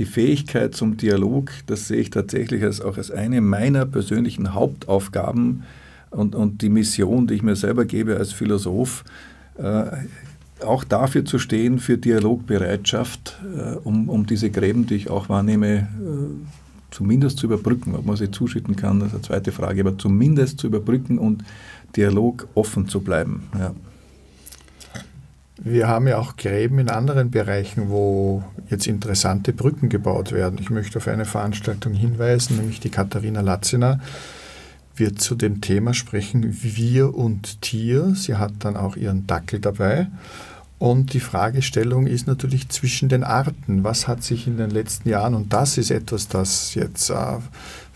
die 0.00 0.06
Fähigkeit 0.06 0.74
zum 0.74 0.96
Dialog, 0.96 1.52
das 1.66 1.86
sehe 1.86 1.98
ich 1.98 2.08
tatsächlich 2.08 2.64
als, 2.64 2.80
auch 2.80 2.96
als 2.96 3.10
eine 3.10 3.42
meiner 3.42 3.84
persönlichen 3.84 4.54
Hauptaufgaben 4.54 5.64
und, 6.08 6.34
und 6.34 6.62
die 6.62 6.70
Mission, 6.70 7.26
die 7.26 7.34
ich 7.34 7.42
mir 7.42 7.54
selber 7.54 7.84
gebe 7.84 8.16
als 8.16 8.32
Philosoph, 8.32 9.04
äh, 9.58 9.84
auch 10.64 10.84
dafür 10.84 11.26
zu 11.26 11.38
stehen, 11.38 11.78
für 11.78 11.98
Dialogbereitschaft, 11.98 13.38
äh, 13.54 13.76
um, 13.84 14.08
um 14.08 14.24
diese 14.24 14.48
Gräben, 14.50 14.86
die 14.86 14.94
ich 14.94 15.10
auch 15.10 15.28
wahrnehme, 15.28 15.76
äh, 15.76 15.84
zumindest 16.90 17.36
zu 17.36 17.46
überbrücken. 17.46 17.94
Ob 17.94 18.06
man 18.06 18.16
sie 18.16 18.30
zuschütten 18.30 18.76
kann, 18.76 19.00
das 19.00 19.08
ist 19.08 19.14
eine 19.14 19.22
zweite 19.22 19.52
Frage, 19.52 19.82
aber 19.82 19.98
zumindest 19.98 20.60
zu 20.60 20.68
überbrücken 20.68 21.18
und 21.18 21.44
Dialog 21.94 22.48
offen 22.54 22.88
zu 22.88 23.00
bleiben. 23.00 23.42
Ja. 23.58 23.74
Wir 25.62 25.88
haben 25.88 26.08
ja 26.08 26.16
auch 26.16 26.36
Gräben 26.36 26.78
in 26.78 26.88
anderen 26.88 27.30
Bereichen, 27.30 27.90
wo 27.90 28.42
jetzt 28.70 28.86
interessante 28.86 29.52
Brücken 29.52 29.90
gebaut 29.90 30.32
werden. 30.32 30.58
Ich 30.58 30.70
möchte 30.70 30.96
auf 30.96 31.06
eine 31.06 31.26
Veranstaltung 31.26 31.92
hinweisen, 31.92 32.56
nämlich 32.56 32.80
die 32.80 32.88
Katharina 32.88 33.42
Latziner 33.42 34.00
wird 34.96 35.20
zu 35.20 35.34
dem 35.34 35.60
Thema 35.60 35.92
sprechen, 35.92 36.56
Wir 36.62 37.14
und 37.14 37.60
Tier. 37.60 38.14
Sie 38.14 38.36
hat 38.36 38.52
dann 38.60 38.76
auch 38.76 38.96
ihren 38.96 39.26
Dackel 39.26 39.60
dabei. 39.60 40.06
Und 40.78 41.12
die 41.12 41.20
Fragestellung 41.20 42.06
ist 42.06 42.26
natürlich 42.26 42.70
zwischen 42.70 43.10
den 43.10 43.22
Arten. 43.22 43.84
Was 43.84 44.08
hat 44.08 44.22
sich 44.22 44.46
in 44.46 44.56
den 44.56 44.70
letzten 44.70 45.10
Jahren, 45.10 45.34
und 45.34 45.52
das 45.52 45.76
ist 45.76 45.90
etwas, 45.90 46.28
das 46.28 46.74
jetzt 46.74 47.10
äh, 47.10 47.14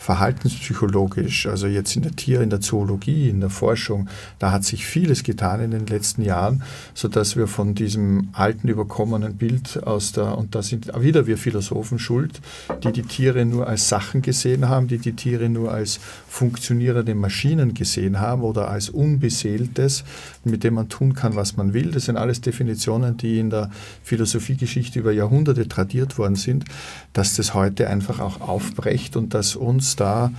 verhaltenspsychologisch, 0.05 1.47
also 1.47 1.67
jetzt 1.67 1.97
in 1.97 2.03
der 2.03 2.15
Tier, 2.15 2.43
in 2.43 2.51
der 2.51 2.61
Zoologie, 2.61 3.31
in 3.31 3.41
der 3.41 3.49
Forschung, 3.49 4.07
da 4.39 4.53
hat 4.53 4.63
sich 4.63 4.85
vieles 4.85 5.23
getan 5.23 5.63
in 5.63 5.71
den 5.71 5.87
letzten 5.87 6.21
Jahren, 6.21 6.63
sodass 6.93 7.37
wir 7.37 7.47
von 7.47 7.75
diesem 7.75 8.29
alten, 8.33 8.69
überkommenen 8.69 9.39
Bild 9.39 9.83
aus 9.87 10.13
der, 10.13 10.37
und 10.37 10.55
da 10.55 10.63
sind 10.63 10.93
wieder 11.01 11.27
wir 11.27 11.39
Philosophen 11.39 11.99
schuld, 11.99 12.43
die 12.83 12.93
die 12.93 13.01
Tiere 13.01 13.47
nur 13.47 13.67
als 13.67 13.89
Sachen 13.89 14.21
gesehen 14.21 14.69
haben, 14.69 14.89
die 14.89 14.99
die 14.99 15.15
Tiere 15.15 15.49
nur 15.49 15.73
als 15.73 16.01
funktionierende 16.29 17.15
Maschinen 17.15 17.73
gesehen 17.73 18.21
haben 18.21 18.43
oder 18.43 18.69
als 18.69 18.91
Unbeseeltes, 18.91 20.05
mit 20.45 20.65
dem 20.65 20.75
man 20.75 20.91
tun 20.91 21.15
kann, 21.15 21.35
was 21.35 21.57
man 21.57 21.73
will. 21.73 21.93
Das 21.93 22.05
sind 22.05 22.19
alles 22.19 22.43
Definitionen, 22.43 23.17
die 23.17 23.39
in 23.39 23.49
der 23.49 23.71
Philosophiegeschichte 24.03 24.99
über 24.99 25.13
Jahrhunderte 25.13 25.67
tradiert 25.67 26.19
worden 26.19 26.37
sind, 26.37 26.67
dass 27.15 27.37
das 27.37 27.55
heute 27.55 27.89
einfach 27.89 28.21
auch 28.21 28.43
aufbrecht 28.43 29.17
und 29.17 29.33
dass 29.33 29.57
uns 29.57 29.94
da, 29.97 30.31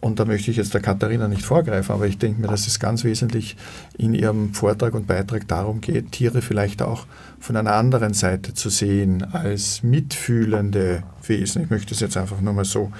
und 0.00 0.20
da 0.20 0.24
möchte 0.24 0.50
ich 0.50 0.56
jetzt 0.56 0.74
der 0.74 0.82
Katharina 0.82 1.26
nicht 1.26 1.42
vorgreifen, 1.42 1.94
aber 1.94 2.06
ich 2.06 2.18
denke 2.18 2.40
mir, 2.40 2.48
dass 2.48 2.66
es 2.66 2.78
ganz 2.78 3.02
wesentlich 3.02 3.56
in 3.96 4.14
ihrem 4.14 4.52
Vortrag 4.54 4.94
und 4.94 5.06
Beitrag 5.06 5.48
darum 5.48 5.80
geht, 5.80 6.12
Tiere 6.12 6.42
vielleicht 6.42 6.82
auch 6.82 7.06
von 7.40 7.56
einer 7.56 7.74
anderen 7.74 8.12
Seite 8.12 8.54
zu 8.54 8.68
sehen, 8.68 9.24
als 9.32 9.82
mitfühlende 9.82 11.02
Wesen. 11.26 11.62
Ich 11.62 11.70
möchte 11.70 11.94
es 11.94 12.00
jetzt 12.00 12.16
einfach 12.16 12.40
nur 12.40 12.52
mal 12.52 12.64
so 12.64 12.92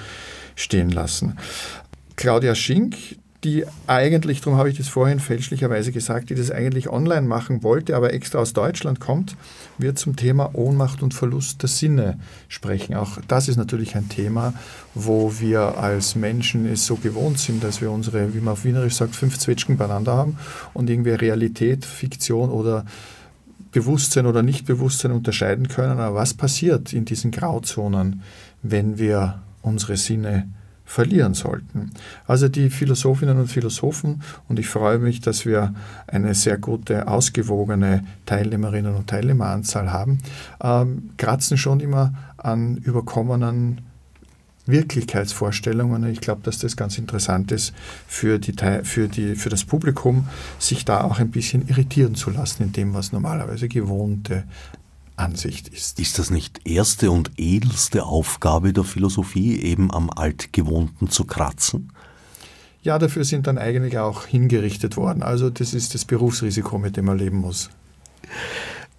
stehen 0.54 0.90
lassen. 0.90 1.36
Claudia 2.16 2.54
Schink, 2.54 2.96
die 3.44 3.64
eigentlich, 3.86 4.40
darum 4.40 4.58
habe 4.58 4.70
ich 4.70 4.78
das 4.78 4.88
vorhin 4.88 5.20
fälschlicherweise 5.20 5.92
gesagt, 5.92 6.30
die 6.30 6.34
das 6.34 6.50
eigentlich 6.50 6.88
online 6.88 7.26
machen 7.26 7.62
wollte, 7.62 7.94
aber 7.94 8.14
extra 8.14 8.38
aus 8.38 8.54
Deutschland 8.54 9.00
kommt, 9.00 9.36
wird 9.78 9.98
zum 9.98 10.16
Thema 10.16 10.50
Ohnmacht 10.54 11.02
und 11.02 11.14
Verlust 11.14 11.62
der 11.62 11.68
Sinne 11.68 12.18
sprechen. 12.48 12.94
Auch 12.94 13.18
das 13.28 13.48
ist 13.48 13.56
natürlich 13.56 13.96
ein 13.96 14.08
Thema, 14.08 14.54
wo 14.94 15.38
wir 15.38 15.78
als 15.78 16.14
Menschen 16.14 16.66
es 16.66 16.86
so 16.86 16.96
gewohnt 16.96 17.38
sind, 17.38 17.62
dass 17.62 17.80
wir 17.80 17.90
unsere, 17.90 18.34
wie 18.34 18.40
man 18.40 18.52
auf 18.52 18.64
Wienerisch 18.64 18.94
sagt, 18.94 19.14
fünf 19.14 19.38
Zwetschgen 19.38 19.76
beieinander 19.76 20.14
haben 20.14 20.38
und 20.74 20.90
irgendwie 20.90 21.10
Realität, 21.10 21.84
Fiktion 21.84 22.50
oder 22.50 22.84
Bewusstsein 23.72 24.26
oder 24.26 24.42
Nichtbewusstsein 24.42 25.12
unterscheiden 25.12 25.68
können. 25.68 26.00
Aber 26.00 26.16
was 26.16 26.34
passiert 26.34 26.92
in 26.92 27.04
diesen 27.04 27.30
Grauzonen, 27.30 28.22
wenn 28.62 28.98
wir 28.98 29.42
unsere 29.62 29.96
Sinne 29.96 30.48
verlieren 30.86 31.34
sollten. 31.34 31.90
Also 32.26 32.48
die 32.48 32.70
Philosophinnen 32.70 33.38
und 33.38 33.48
Philosophen, 33.48 34.22
und 34.48 34.58
ich 34.58 34.68
freue 34.68 34.98
mich, 34.98 35.20
dass 35.20 35.44
wir 35.44 35.74
eine 36.06 36.34
sehr 36.34 36.56
gute, 36.56 37.08
ausgewogene 37.08 38.04
Teilnehmerinnen 38.24 38.94
und 38.94 39.08
Teilnehmeranzahl 39.08 39.92
haben, 39.92 40.20
ähm, 40.62 41.10
kratzen 41.18 41.58
schon 41.58 41.80
immer 41.80 42.14
an 42.36 42.76
überkommenen 42.76 43.80
Wirklichkeitsvorstellungen. 44.66 46.04
Ich 46.10 46.20
glaube, 46.20 46.42
dass 46.42 46.58
das 46.58 46.76
ganz 46.76 46.98
interessant 46.98 47.52
ist 47.52 47.72
für, 48.06 48.38
die, 48.38 48.54
für, 48.82 49.08
die, 49.08 49.34
für 49.34 49.48
das 49.48 49.64
Publikum, 49.64 50.28
sich 50.58 50.84
da 50.84 51.02
auch 51.02 51.18
ein 51.18 51.30
bisschen 51.30 51.68
irritieren 51.68 52.14
zu 52.14 52.30
lassen 52.30 52.64
in 52.64 52.72
dem, 52.72 52.94
was 52.94 53.12
normalerweise 53.12 53.68
gewohnte 53.68 54.44
Ansicht 55.16 55.68
ist. 55.68 55.98
Ist 55.98 56.18
das 56.18 56.30
nicht 56.30 56.60
erste 56.66 57.10
und 57.10 57.32
edelste 57.36 58.04
Aufgabe 58.04 58.72
der 58.72 58.84
Philosophie, 58.84 59.60
eben 59.60 59.92
am 59.92 60.10
Altgewohnten 60.10 61.08
zu 61.10 61.24
kratzen? 61.24 61.92
Ja, 62.82 62.98
dafür 62.98 63.24
sind 63.24 63.46
dann 63.46 63.58
eigentlich 63.58 63.98
auch 63.98 64.26
hingerichtet 64.26 64.96
worden. 64.96 65.22
Also 65.22 65.50
das 65.50 65.74
ist 65.74 65.94
das 65.94 66.04
Berufsrisiko, 66.04 66.78
mit 66.78 66.96
dem 66.96 67.06
man 67.06 67.18
leben 67.18 67.38
muss. 67.38 67.70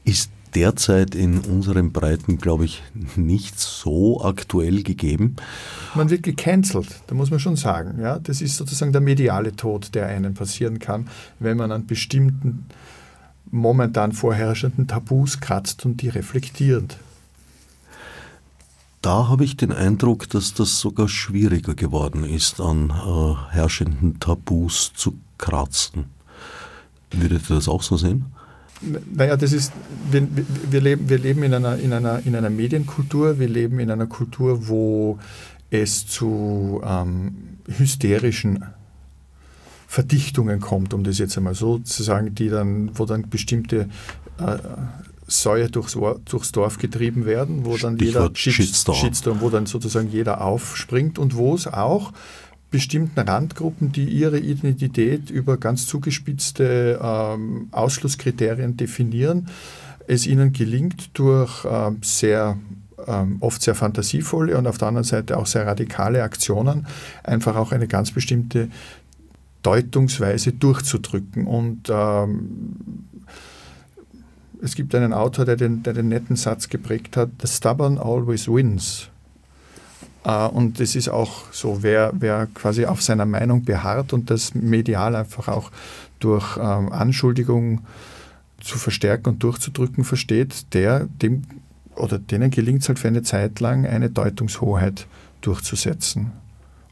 Ist 0.03 0.30
derzeit 0.55 1.15
in 1.15 1.39
unseren 1.39 1.91
Breiten, 1.91 2.38
glaube 2.38 2.65
ich, 2.65 2.84
nicht 3.15 3.59
so 3.59 4.22
aktuell 4.24 4.84
gegeben. 4.84 5.36
Man 5.95 6.09
wird 6.09 6.24
gecancelt, 6.24 6.88
da 7.07 7.15
muss 7.15 7.30
man 7.30 7.39
schon 7.39 7.55
sagen. 7.55 8.01
Ja? 8.01 8.20
Das 8.20 8.41
ist 8.41 8.57
sozusagen 8.57 8.91
der 8.91 9.01
mediale 9.01 9.55
Tod, 9.55 9.93
der 9.93 10.07
einem 10.07 10.34
passieren 10.34 10.80
kann, 10.80 11.07
wenn 11.39 11.57
man 11.57 11.72
an 11.72 11.86
bestimmten 11.86 12.65
momentan 13.52 14.12
vorherrschenden 14.12 14.88
Tabus 14.88 15.39
kratzt 15.39 15.86
und 15.86 16.02
die 16.02 16.10
reflektiert. 16.10 16.98
Da 19.02 19.28
habe 19.28 19.43
ich 19.43 19.56
den 19.56 19.72
Eindruck, 19.72 20.30
dass 20.30 20.54
das 20.54 20.80
sogar 20.80 21.08
schwieriger 21.08 21.76
geworden 21.76 22.24
ist, 22.24 22.60
an 22.60 22.89
äh, 22.89 23.54
herrschenden 23.54 24.20
Tabus 24.20 24.91
zu 24.95 25.18
kratzen. 25.38 26.06
Würdet 27.12 27.50
ihr 27.50 27.56
das 27.56 27.70
auch 27.70 27.84
so 27.84 27.95
sehen? 27.95 28.26
Naja, 28.82 29.38
das 29.38 29.54
ist, 29.54 29.72
wir, 30.12 30.28
wir, 30.70 30.82
leben, 30.82 31.10
wir 31.10 31.18
leben 31.18 31.43
in 31.43 31.54
einer, 31.54 31.78
in, 31.78 31.93
einer, 31.93 32.26
in 32.26 32.36
einer 32.36 32.50
Medienkultur, 32.50 33.39
wir 33.39 33.48
leben 33.48 33.80
in 33.80 33.89
einer 33.89 34.08
Kultur, 34.08 34.68
wo 34.68 35.20
es 35.70 36.08
zu 36.08 36.82
ähm, 36.84 37.58
hysterischen 37.68 38.64
Verdichtungen 39.88 40.59
kommt, 40.59 40.93
um 40.93 41.03
das 41.03 41.17
jetzt 41.17 41.38
einmal 41.38 41.55
so 41.55 41.79
zu 41.79 42.03
sagen, 42.03 42.35
die 42.35 42.49
dann, 42.49 42.91
wo 42.93 43.05
dann 43.05 43.29
bestimmte 43.29 43.89
äh, 44.38 44.57
Säue 45.27 45.69
durchs, 45.69 45.97
durchs, 46.25 46.51
Dorf 46.51 46.77
getrieben 46.77 47.25
werden, 47.25 47.65
wo 47.65 47.77
dann 47.77 47.95
Stichwort 47.95 48.38
jeder 48.38 48.53
Shitstorm. 48.53 48.97
Shitstorm, 48.97 49.41
wo 49.41 49.49
dann 49.49 49.65
sozusagen 49.65 50.09
jeder 50.09 50.41
aufspringt 50.41 51.17
und 51.17 51.35
wo 51.35 51.55
es 51.55 51.67
auch 51.67 52.13
bestimmten 52.69 53.19
Randgruppen, 53.19 53.91
die 53.91 54.05
ihre 54.05 54.39
Identität 54.39 55.29
über 55.29 55.57
ganz 55.57 55.85
zugespitzte 55.88 56.99
ähm, 57.01 57.69
Ausschlusskriterien 57.71 58.75
definieren, 58.75 59.47
es 60.05 60.27
ihnen 60.27 60.53
gelingt 60.53 61.11
durch 61.13 61.65
ähm, 61.69 61.99
sehr 62.01 62.57
ähm, 63.05 63.38
oft 63.39 63.61
sehr 63.61 63.75
fantasievolle 63.75 64.57
und 64.57 64.67
auf 64.67 64.77
der 64.77 64.89
anderen 64.89 65.05
Seite 65.05 65.38
auch 65.38 65.45
sehr 65.45 65.65
radikale 65.65 66.23
Aktionen 66.23 66.88
einfach 67.23 67.55
auch 67.55 67.71
eine 67.71 67.88
ganz 67.88 68.11
bestimmte 68.11 68.69
Deutungsweise 69.68 70.53
durchzudrücken. 70.53 71.45
Und 71.45 71.89
ähm, 71.89 72.78
es 74.61 74.76
gibt 74.76 74.95
einen 74.95 75.11
Autor, 75.11 75.43
der 75.43 75.57
den, 75.57 75.84
der 75.84 75.91
den 75.91 76.07
netten 76.07 76.38
Satz 76.38 76.70
geprägt 76.70 77.18
hat, 77.18 77.32
The 77.41 77.49
stubborn 77.49 77.97
always 77.97 78.47
wins. 78.47 79.09
Äh, 80.24 80.47
und 80.47 80.80
es 80.80 80.95
ist 80.95 81.09
auch 81.09 81.51
so, 81.51 81.84
wer, 81.84 82.13
wer 82.18 82.47
quasi 82.53 82.86
auf 82.86 83.01
seiner 83.01 83.26
Meinung 83.26 83.65
beharrt 83.65 84.13
und 84.13 84.30
das 84.30 84.55
medial 84.55 85.18
einfach 85.18 85.49
auch 85.49 85.70
durch 86.20 86.55
ähm, 86.55 86.93
Anschuldigungen 86.93 87.82
zu 88.61 88.78
verstärken 88.78 89.32
und 89.32 89.43
durchzudrücken 89.43 90.05
versteht, 90.05 90.74
der 90.74 91.09
dem 91.22 91.43
oder 91.97 92.20
denen 92.20 92.51
gelingt 92.51 92.84
es 92.84 92.88
halt 92.88 92.99
für 92.99 93.09
eine 93.09 93.24
Zeit 93.24 93.59
lang 93.59 93.86
eine 93.86 94.09
Deutungshoheit 94.09 95.07
durchzusetzen. 95.41 96.32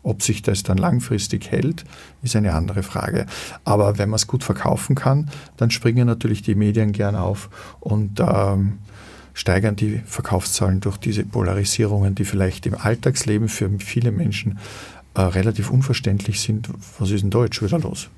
Ob 0.06 0.22
sich 0.22 0.44
das 0.44 0.62
dann 0.62 0.78
langfristig 0.78 1.50
hält, 1.50 1.84
ist 2.22 2.36
eine 2.36 2.54
andere 2.54 2.84
Frage. 2.84 3.26
Aber 3.64 3.98
wenn 3.98 4.10
man 4.10 4.18
es 4.18 4.28
gut 4.28 4.44
verkaufen 4.44 4.96
kann, 4.96 5.32
dann 5.58 5.72
springen 5.72 6.06
natürlich 6.06 6.44
die 6.44 6.54
Medien 6.54 6.92
gern 6.92 7.16
auf 7.16 7.50
und 7.80 8.20
ähm, 8.20 8.78
steigern 9.34 9.76
die 9.76 10.04
Verkaufszahlen 10.06 10.80
durch 10.80 10.98
diese 10.98 11.26
Polarisierungen, 11.26 12.14
die 12.14 12.24
vielleicht 12.24 12.68
im 12.68 12.76
Alltagsleben 12.76 13.50
für 13.50 13.68
viele 13.80 14.12
Menschen 14.12 14.60
äh, 15.16 15.22
relativ 15.22 15.72
unverständlich 15.72 16.40
sind. 16.40 16.70
Was 17.00 17.10
ist 17.10 17.24
in 17.24 17.32
Deutsch 17.32 17.64
wieder 17.64 17.80
los? 17.80 18.10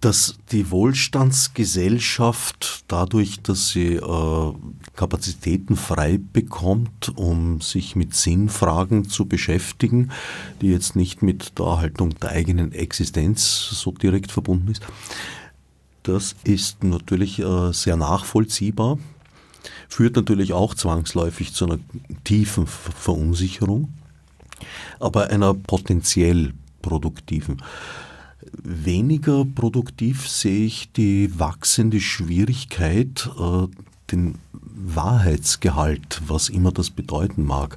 Dass 0.00 0.36
die 0.52 0.70
Wohlstandsgesellschaft 0.70 2.84
dadurch, 2.88 3.40
dass 3.40 3.70
sie 3.70 3.94
äh, 3.94 4.52
Kapazitäten 4.94 5.76
frei 5.76 6.20
bekommt, 6.32 7.12
um 7.16 7.60
sich 7.60 7.96
mit 7.96 8.14
Sinnfragen 8.14 9.08
zu 9.08 9.26
beschäftigen, 9.26 10.12
die 10.60 10.68
jetzt 10.68 10.94
nicht 10.96 11.22
mit 11.22 11.58
der 11.58 11.66
Erhaltung 11.66 12.10
der 12.20 12.30
eigenen 12.30 12.72
Existenz 12.72 13.68
so 13.70 13.90
direkt 13.90 14.32
verbunden 14.32 14.70
ist, 14.70 14.82
das 16.02 16.36
ist 16.44 16.84
natürlich 16.84 17.40
äh, 17.40 17.72
sehr 17.72 17.96
nachvollziehbar, 17.96 18.98
führt 19.88 20.14
natürlich 20.14 20.52
auch 20.52 20.74
zwangsläufig 20.74 21.52
zu 21.52 21.64
einer 21.64 21.78
tiefen 22.22 22.66
Verunsicherung, 22.66 23.92
aber 25.00 25.30
einer 25.30 25.54
potenziell 25.54 26.52
produktiven. 26.80 27.60
Weniger 28.62 29.44
produktiv 29.44 30.28
sehe 30.28 30.66
ich 30.66 30.92
die 30.92 31.38
wachsende 31.38 32.00
Schwierigkeit, 32.00 33.30
äh, 33.38 33.66
den 34.10 34.36
Wahrheitsgehalt, 34.52 36.22
was 36.26 36.48
immer 36.48 36.72
das 36.72 36.90
bedeuten 36.90 37.44
mag, 37.44 37.76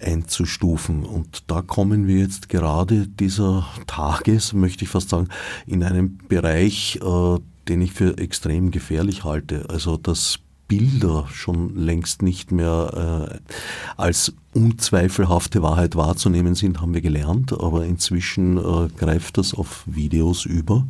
einzustufen. 0.00 1.04
Und 1.04 1.44
da 1.46 1.62
kommen 1.62 2.06
wir 2.06 2.18
jetzt 2.18 2.48
gerade 2.48 3.06
dieser 3.06 3.66
Tages, 3.86 4.52
möchte 4.52 4.84
ich 4.84 4.90
fast 4.90 5.10
sagen, 5.10 5.28
in 5.66 5.82
einen 5.82 6.18
Bereich, 6.28 6.98
äh, 7.02 7.38
den 7.68 7.82
ich 7.82 7.92
für 7.92 8.18
extrem 8.18 8.70
gefährlich 8.70 9.24
halte. 9.24 9.68
Also 9.68 9.96
das 9.96 10.38
Bilder 10.70 11.26
schon 11.32 11.74
längst 11.76 12.22
nicht 12.22 12.52
mehr 12.52 13.30
äh, 13.32 13.52
als 13.96 14.32
unzweifelhafte 14.52 15.62
Wahrheit 15.62 15.94
wahrzunehmen 15.94 16.54
sind, 16.54 16.80
haben 16.80 16.92
wir 16.92 17.00
gelernt, 17.00 17.52
aber 17.52 17.84
inzwischen 17.84 18.58
äh, 18.58 18.88
greift 18.96 19.38
das 19.38 19.54
auf 19.54 19.84
Videos 19.86 20.44
über. 20.44 20.86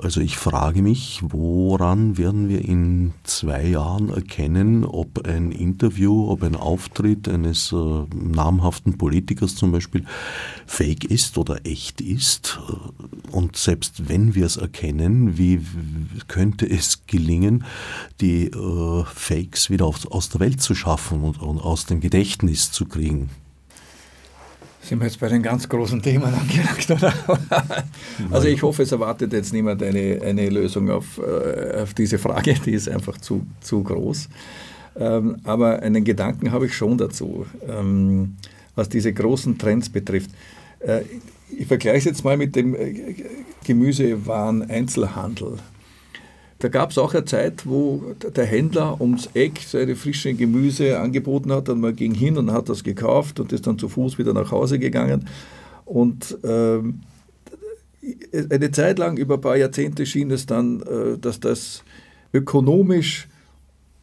Also 0.00 0.20
ich 0.20 0.38
frage 0.38 0.82
mich, 0.82 1.22
woran 1.22 2.16
werden 2.16 2.48
wir 2.48 2.64
in 2.64 3.12
zwei 3.24 3.66
Jahren 3.66 4.08
erkennen, 4.08 4.84
ob 4.84 5.26
ein 5.26 5.52
Interview, 5.52 6.30
ob 6.30 6.42
ein 6.42 6.56
Auftritt 6.56 7.28
eines 7.28 7.72
äh, 7.72 7.76
namhaften 8.14 8.96
Politikers 8.96 9.54
zum 9.54 9.72
Beispiel 9.72 10.04
fake 10.66 11.04
ist 11.04 11.36
oder 11.36 11.66
echt 11.66 12.00
ist? 12.00 12.58
Und 13.30 13.56
selbst 13.56 14.08
wenn 14.08 14.34
wir 14.34 14.46
es 14.46 14.56
erkennen, 14.56 15.36
wie 15.36 15.60
könnte 16.26 16.68
es 16.68 17.06
gelingen, 17.06 17.64
die 18.20 18.46
äh, 18.46 19.04
Fakes 19.04 19.68
wieder 19.68 19.86
auf, 19.86 20.10
aus 20.10 20.30
der 20.30 20.40
Welt 20.40 20.62
zu 20.62 20.74
schaffen 20.74 21.22
und, 21.22 21.40
und 21.40 21.58
aus 21.58 21.84
dem 21.86 22.00
Gedächtnis 22.00 22.72
zu 22.72 22.81
kriegen? 22.86 23.30
Sind 24.82 24.98
wir 24.98 25.06
jetzt 25.06 25.20
bei 25.20 25.28
den 25.28 25.42
ganz 25.42 25.68
großen 25.68 26.02
Themen 26.02 26.24
angelangt, 26.34 26.90
oder? 26.90 27.14
also 28.32 28.48
ich 28.48 28.62
hoffe, 28.62 28.82
es 28.82 28.90
erwartet 28.90 29.32
jetzt 29.32 29.52
niemand 29.52 29.80
eine, 29.82 30.20
eine 30.22 30.48
Lösung 30.48 30.90
auf, 30.90 31.18
äh, 31.18 31.82
auf 31.82 31.94
diese 31.94 32.18
Frage, 32.18 32.54
die 32.54 32.72
ist 32.72 32.88
einfach 32.88 33.16
zu, 33.18 33.46
zu 33.60 33.84
groß. 33.84 34.28
Ähm, 34.96 35.36
aber 35.44 35.80
einen 35.80 36.02
Gedanken 36.04 36.50
habe 36.50 36.66
ich 36.66 36.74
schon 36.74 36.98
dazu, 36.98 37.46
ähm, 37.66 38.36
was 38.74 38.88
diese 38.88 39.12
großen 39.12 39.56
Trends 39.56 39.88
betrifft. 39.88 40.30
Äh, 40.80 41.02
ich 41.56 41.66
vergleiche 41.66 41.98
es 41.98 42.04
jetzt 42.04 42.24
mal 42.24 42.36
mit 42.36 42.56
dem 42.56 42.74
äh, 42.74 43.14
Gemüsewaren-Einzelhandel. 43.64 45.58
Da 46.62 46.68
gab 46.68 46.92
es 46.92 46.98
auch 46.98 47.12
eine 47.12 47.24
Zeit, 47.24 47.66
wo 47.66 48.14
der 48.36 48.46
Händler 48.46 49.00
ums 49.00 49.28
Eck 49.34 49.58
seine 49.66 49.96
frischen 49.96 50.36
Gemüse 50.36 51.00
angeboten 51.00 51.50
hat 51.50 51.68
und 51.68 51.80
man 51.80 51.96
ging 51.96 52.14
hin 52.14 52.38
und 52.38 52.52
hat 52.52 52.68
das 52.68 52.84
gekauft 52.84 53.40
und 53.40 53.52
ist 53.52 53.66
dann 53.66 53.80
zu 53.80 53.88
Fuß 53.88 54.16
wieder 54.16 54.32
nach 54.32 54.52
Hause 54.52 54.78
gegangen. 54.78 55.28
Und 55.84 56.38
ähm, 56.44 57.00
eine 58.48 58.70
Zeit 58.70 59.00
lang, 59.00 59.16
über 59.16 59.34
ein 59.34 59.40
paar 59.40 59.56
Jahrzehnte, 59.56 60.06
schien 60.06 60.30
es 60.30 60.46
dann, 60.46 60.82
äh, 60.82 61.18
dass 61.18 61.40
das 61.40 61.82
ökonomisch 62.32 63.26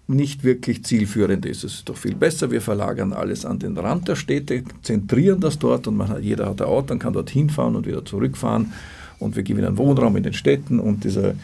nicht 0.08 0.44
wirklich 0.44 0.84
zielführend 0.84 1.46
ist. 1.46 1.64
Es 1.64 1.76
ist 1.76 1.88
doch 1.88 1.96
viel 1.96 2.16
besser, 2.16 2.52
wir 2.52 2.62
verlagern 2.62 3.14
alles 3.14 3.46
an 3.46 3.60
den 3.60 3.78
Rand 3.78 4.10
der 4.10 4.18
Städte, 4.18 4.66
zentrieren 4.82 5.40
das 5.40 5.60
dort 5.60 5.88
und 5.88 5.96
man 5.96 6.10
hat, 6.10 6.24
jeder 6.24 6.50
hat 6.50 6.62
ein 6.62 6.68
Auto 6.68 6.94
und 6.94 7.00
kann 7.00 7.14
dort 7.14 7.30
hinfahren 7.30 7.78
und 7.78 7.88
wieder 7.88 8.04
zurückfahren 8.04 8.74
und 9.20 9.38
wir 9.38 9.44
gewinnen 9.44 9.78
Wohnraum 9.78 10.18
in 10.18 10.24
den 10.24 10.34
Städten 10.34 10.82
und 10.82 11.06
dieser 11.06 11.36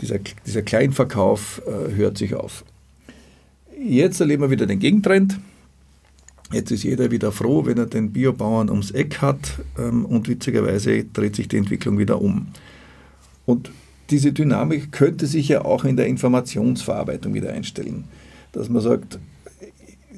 dieser, 0.00 0.18
dieser 0.46 0.62
Kleinverkauf 0.62 1.62
äh, 1.66 1.94
hört 1.94 2.18
sich 2.18 2.34
auf. 2.34 2.64
Jetzt 3.80 4.20
erleben 4.20 4.42
wir 4.42 4.50
wieder 4.50 4.66
den 4.66 4.78
Gegentrend. 4.78 5.38
Jetzt 6.52 6.70
ist 6.70 6.82
jeder 6.82 7.10
wieder 7.10 7.30
froh, 7.30 7.66
wenn 7.66 7.76
er 7.76 7.86
den 7.86 8.12
Biobauern 8.12 8.70
ums 8.70 8.90
Eck 8.90 9.20
hat 9.20 9.60
ähm, 9.78 10.04
und 10.06 10.28
witzigerweise 10.28 11.04
dreht 11.04 11.36
sich 11.36 11.48
die 11.48 11.58
Entwicklung 11.58 11.98
wieder 11.98 12.22
um. 12.22 12.48
Und 13.44 13.70
diese 14.10 14.32
Dynamik 14.32 14.90
könnte 14.90 15.26
sich 15.26 15.48
ja 15.48 15.64
auch 15.64 15.84
in 15.84 15.96
der 15.96 16.06
Informationsverarbeitung 16.06 17.34
wieder 17.34 17.52
einstellen. 17.52 18.04
Dass 18.52 18.70
man 18.70 18.80
sagt, 18.80 19.18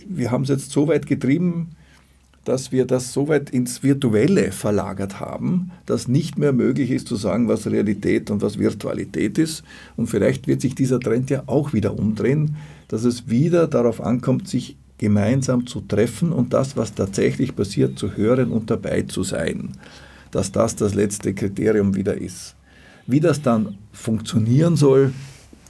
wir 0.08 0.30
haben 0.30 0.44
es 0.44 0.48
jetzt 0.48 0.70
so 0.70 0.86
weit 0.86 1.06
getrieben, 1.06 1.70
dass 2.44 2.72
wir 2.72 2.86
das 2.86 3.12
so 3.12 3.28
weit 3.28 3.50
ins 3.50 3.82
Virtuelle 3.82 4.52
verlagert 4.52 5.20
haben, 5.20 5.70
dass 5.86 6.08
nicht 6.08 6.38
mehr 6.38 6.52
möglich 6.52 6.90
ist 6.90 7.06
zu 7.06 7.16
sagen, 7.16 7.48
was 7.48 7.66
Realität 7.66 8.30
und 8.30 8.40
was 8.40 8.58
Virtualität 8.58 9.36
ist. 9.38 9.62
Und 9.96 10.06
vielleicht 10.06 10.46
wird 10.46 10.60
sich 10.60 10.74
dieser 10.74 11.00
Trend 11.00 11.28
ja 11.30 11.42
auch 11.46 11.72
wieder 11.72 11.98
umdrehen, 11.98 12.56
dass 12.88 13.04
es 13.04 13.28
wieder 13.28 13.66
darauf 13.66 14.00
ankommt, 14.00 14.48
sich 14.48 14.76
gemeinsam 14.96 15.66
zu 15.66 15.80
treffen 15.80 16.32
und 16.32 16.52
das, 16.52 16.76
was 16.76 16.94
tatsächlich 16.94 17.56
passiert, 17.56 17.98
zu 17.98 18.16
hören 18.16 18.50
und 18.50 18.70
dabei 18.70 19.02
zu 19.02 19.22
sein. 19.22 19.70
Dass 20.30 20.52
das 20.52 20.76
das 20.76 20.94
letzte 20.94 21.34
Kriterium 21.34 21.94
wieder 21.94 22.16
ist. 22.16 22.54
Wie 23.06 23.20
das 23.20 23.42
dann 23.42 23.78
funktionieren 23.92 24.76
soll, 24.76 25.12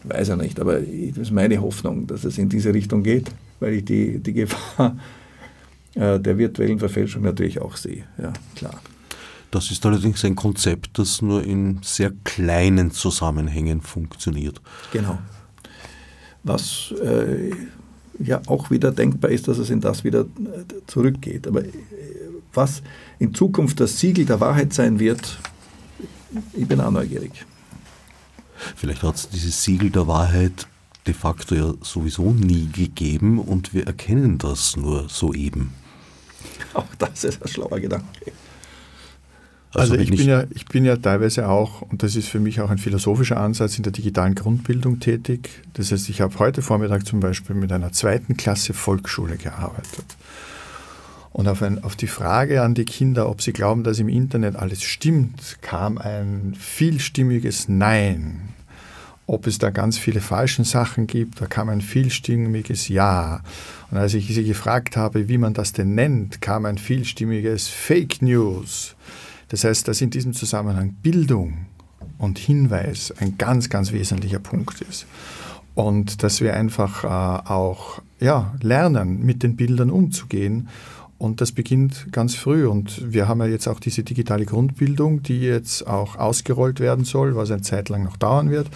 weiß 0.05 0.31
ich 0.31 0.37
nicht, 0.37 0.61
aber 0.61 0.81
das 0.81 1.19
ist 1.19 1.31
meine 1.31 1.61
Hoffnung, 1.61 2.07
dass 2.07 2.25
es 2.25 2.39
in 2.39 2.49
diese 2.49 2.73
Richtung 2.73 3.03
geht, 3.03 3.31
weil 3.61 3.75
ich 3.75 3.85
die, 3.85 4.19
die 4.19 4.33
Gefahr 4.33 4.97
der 5.95 6.39
virtuellen 6.39 6.79
Verfälschung 6.79 7.23
natürlich 7.23 7.61
auch 7.61 7.77
sehe. 7.77 8.05
Ja, 8.17 8.33
klar. 8.55 8.81
Das 9.51 9.71
ist 9.73 9.85
allerdings 9.85 10.25
ein 10.25 10.37
Konzept, 10.37 10.99
das 10.99 11.23
nur 11.23 11.43
in 11.43 11.81
sehr 11.83 12.13
kleinen 12.23 12.93
Zusammenhängen 12.93 13.81
funktioniert. 13.81 14.61
Genau. 14.93 15.19
Was 16.45 16.95
äh, 17.03 17.51
ja 18.19 18.41
auch 18.47 18.71
wieder 18.71 18.93
denkbar 18.93 19.31
ist, 19.31 19.49
dass 19.49 19.59
es 19.59 19.71
in 19.71 19.81
das 19.81 20.05
wieder 20.05 20.21
äh, 20.21 20.27
zurückgeht. 20.87 21.49
Aber 21.49 21.65
äh, 21.65 21.73
was 22.53 22.83
in 23.19 23.35
Zukunft 23.35 23.81
das 23.81 23.99
Siegel 23.99 24.25
der 24.25 24.41
Wahrheit 24.41 24.73
sein 24.73 25.01
wird, 25.01 25.39
ich 26.53 26.67
bin 26.69 26.81
auch 26.81 26.91
neugierig. 26.91 27.45
Vielleicht 28.77 29.03
hat 29.03 29.17
es 29.17 29.29
dieses 29.29 29.65
Siegel 29.65 29.91
der 29.91 30.07
Wahrheit 30.07 30.69
de 31.07 31.15
facto 31.15 31.55
ja 31.55 31.75
sowieso 31.81 32.31
nie 32.31 32.69
gegeben 32.69 33.39
und 33.39 33.75
wir 33.75 33.87
erkennen 33.87 34.39
das 34.39 34.77
nur 34.77 35.09
soeben. 35.09 35.73
Auch 36.75 36.87
das 36.99 37.25
ist 37.25 37.43
ein 37.43 37.49
schlauer 37.49 37.81
Gedanke. 37.81 38.07
Also, 39.73 39.93
also 39.93 40.03
ich, 40.03 40.11
bin 40.11 40.27
ja, 40.27 40.45
ich 40.51 40.65
bin 40.65 40.85
ja 40.85 40.97
teilweise 40.97 41.49
auch, 41.49 41.83
und 41.83 42.03
das 42.03 42.17
ist 42.17 42.29
für 42.29 42.41
mich 42.41 42.61
auch 42.61 42.71
ein 42.71 42.79
philosophischer 42.79 43.37
Ansatz, 43.37 43.77
in 43.77 43.85
der 43.85 43.93
digitalen 43.93 44.35
Grundbildung 44.35 44.99
tätig. 44.99 45.63
Das 45.75 45.93
heißt, 45.93 46.09
ich 46.09 46.21
habe 46.21 46.37
heute 46.41 46.61
Vormittag 46.61 47.07
zum 47.07 47.21
Beispiel 47.21 47.55
mit 47.55 47.71
einer 47.71 47.93
zweiten 47.93 48.37
Klasse 48.37 48.75
Volksschule 48.75 49.37
gearbeitet. 49.37 50.17
Und 51.33 51.47
auf, 51.47 51.63
ein, 51.63 51.85
auf 51.85 51.95
die 51.95 52.09
Frage 52.09 52.63
an 52.63 52.75
die 52.75 52.85
Kinder, 52.85 53.29
ob 53.29 53.43
sie 53.43 53.53
glauben, 53.53 53.85
dass 53.85 54.01
im 54.01 54.09
Internet 54.09 54.57
alles 54.57 54.83
stimmt, 54.83 55.59
kam 55.63 55.99
ein 55.99 56.57
vielstimmiges 56.59 57.69
Nein 57.69 58.49
ob 59.31 59.47
es 59.47 59.59
da 59.59 59.71
ganz 59.71 59.97
viele 59.97 60.21
falsche 60.21 60.65
Sachen 60.65 61.07
gibt. 61.07 61.41
Da 61.41 61.47
kam 61.47 61.69
ein 61.69 61.81
vielstimmiges 61.81 62.89
Ja. 62.89 63.43
Und 63.91 63.97
als 63.97 64.15
ich 64.15 64.27
sie 64.27 64.43
gefragt 64.43 64.97
habe, 64.97 65.29
wie 65.29 65.39
man 65.39 65.55
das 65.55 65.73
denn 65.73 65.95
nennt, 65.95 66.41
kam 66.41 66.67
ein 66.67 66.79
vielstimmiges 66.79 67.69
Fake 67.69 68.23
News. 68.23 68.97
Das 69.49 69.63
heißt, 69.63 69.87
dass 69.87 70.01
in 70.01 70.11
diesem 70.11 70.33
Zusammenhang 70.33 70.95
Bildung 71.01 71.67
und 72.19 72.41
Hinweis 72.41 73.15
ein 73.19 73.39
ganz, 73.39 73.69
ganz 73.69 73.93
wesentlicher 73.93 74.41
Punkt 74.41 74.81
ist. 74.81 75.07
Und 75.77 76.25
dass 76.25 76.41
wir 76.41 76.55
einfach 76.55 77.05
äh, 77.05 77.49
auch 77.49 78.03
ja, 78.19 78.53
lernen, 78.61 79.25
mit 79.25 79.45
den 79.45 79.55
Bildern 79.55 79.91
umzugehen 79.91 80.69
und 81.21 81.43
das 81.43 81.53
beginnt 81.53 82.07
ganz 82.13 82.35
früh. 82.35 82.67
Und 82.67 83.13
wir 83.13 83.29
haben 83.29 83.41
ja 83.41 83.47
jetzt 83.47 83.69
auch 83.69 83.79
diese 83.79 84.03
digitale 84.03 84.47
Grundbildung, 84.47 85.23
die 85.23 85.43
jetzt 85.43 85.87
auch 85.87 86.17
ausgerollt 86.17 86.81
werden 86.81 87.05
soll, 87.05 87.37
was 87.37 87.51
eine 87.51 87.61
Zeit 87.61 87.91
lang 87.91 88.05
noch 88.05 88.17
dauern 88.17 88.51
wird, 88.51 88.69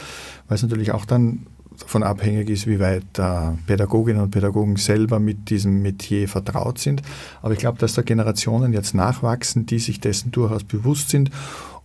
weil 0.47 0.57
es 0.57 0.63
natürlich 0.63 0.93
auch 0.93 1.07
dann 1.07 1.47
davon 1.81 2.03
abhängig 2.03 2.51
ist, 2.51 2.67
wie 2.67 2.81
weit 2.81 3.19
äh, 3.19 3.53
Pädagoginnen 3.67 4.23
und 4.23 4.31
Pädagogen 4.31 4.77
selber 4.77 5.21
mit 5.21 5.49
diesem 5.49 5.81
Metier 5.81 6.29
vertraut 6.29 6.79
sind. 6.79 7.01
Aber 7.41 7.55
ich 7.55 7.61
glaube, 7.61 7.79
dass 7.79 7.95
da 7.95 8.03
Generationen 8.03 8.75
jetzt 8.75 8.95
nachwachsen, 8.95 9.65
die 9.65 9.79
sich 9.79 10.01
dessen 10.01 10.31
durchaus 10.31 10.65
bewusst 10.65 11.09
sind. 11.09 11.31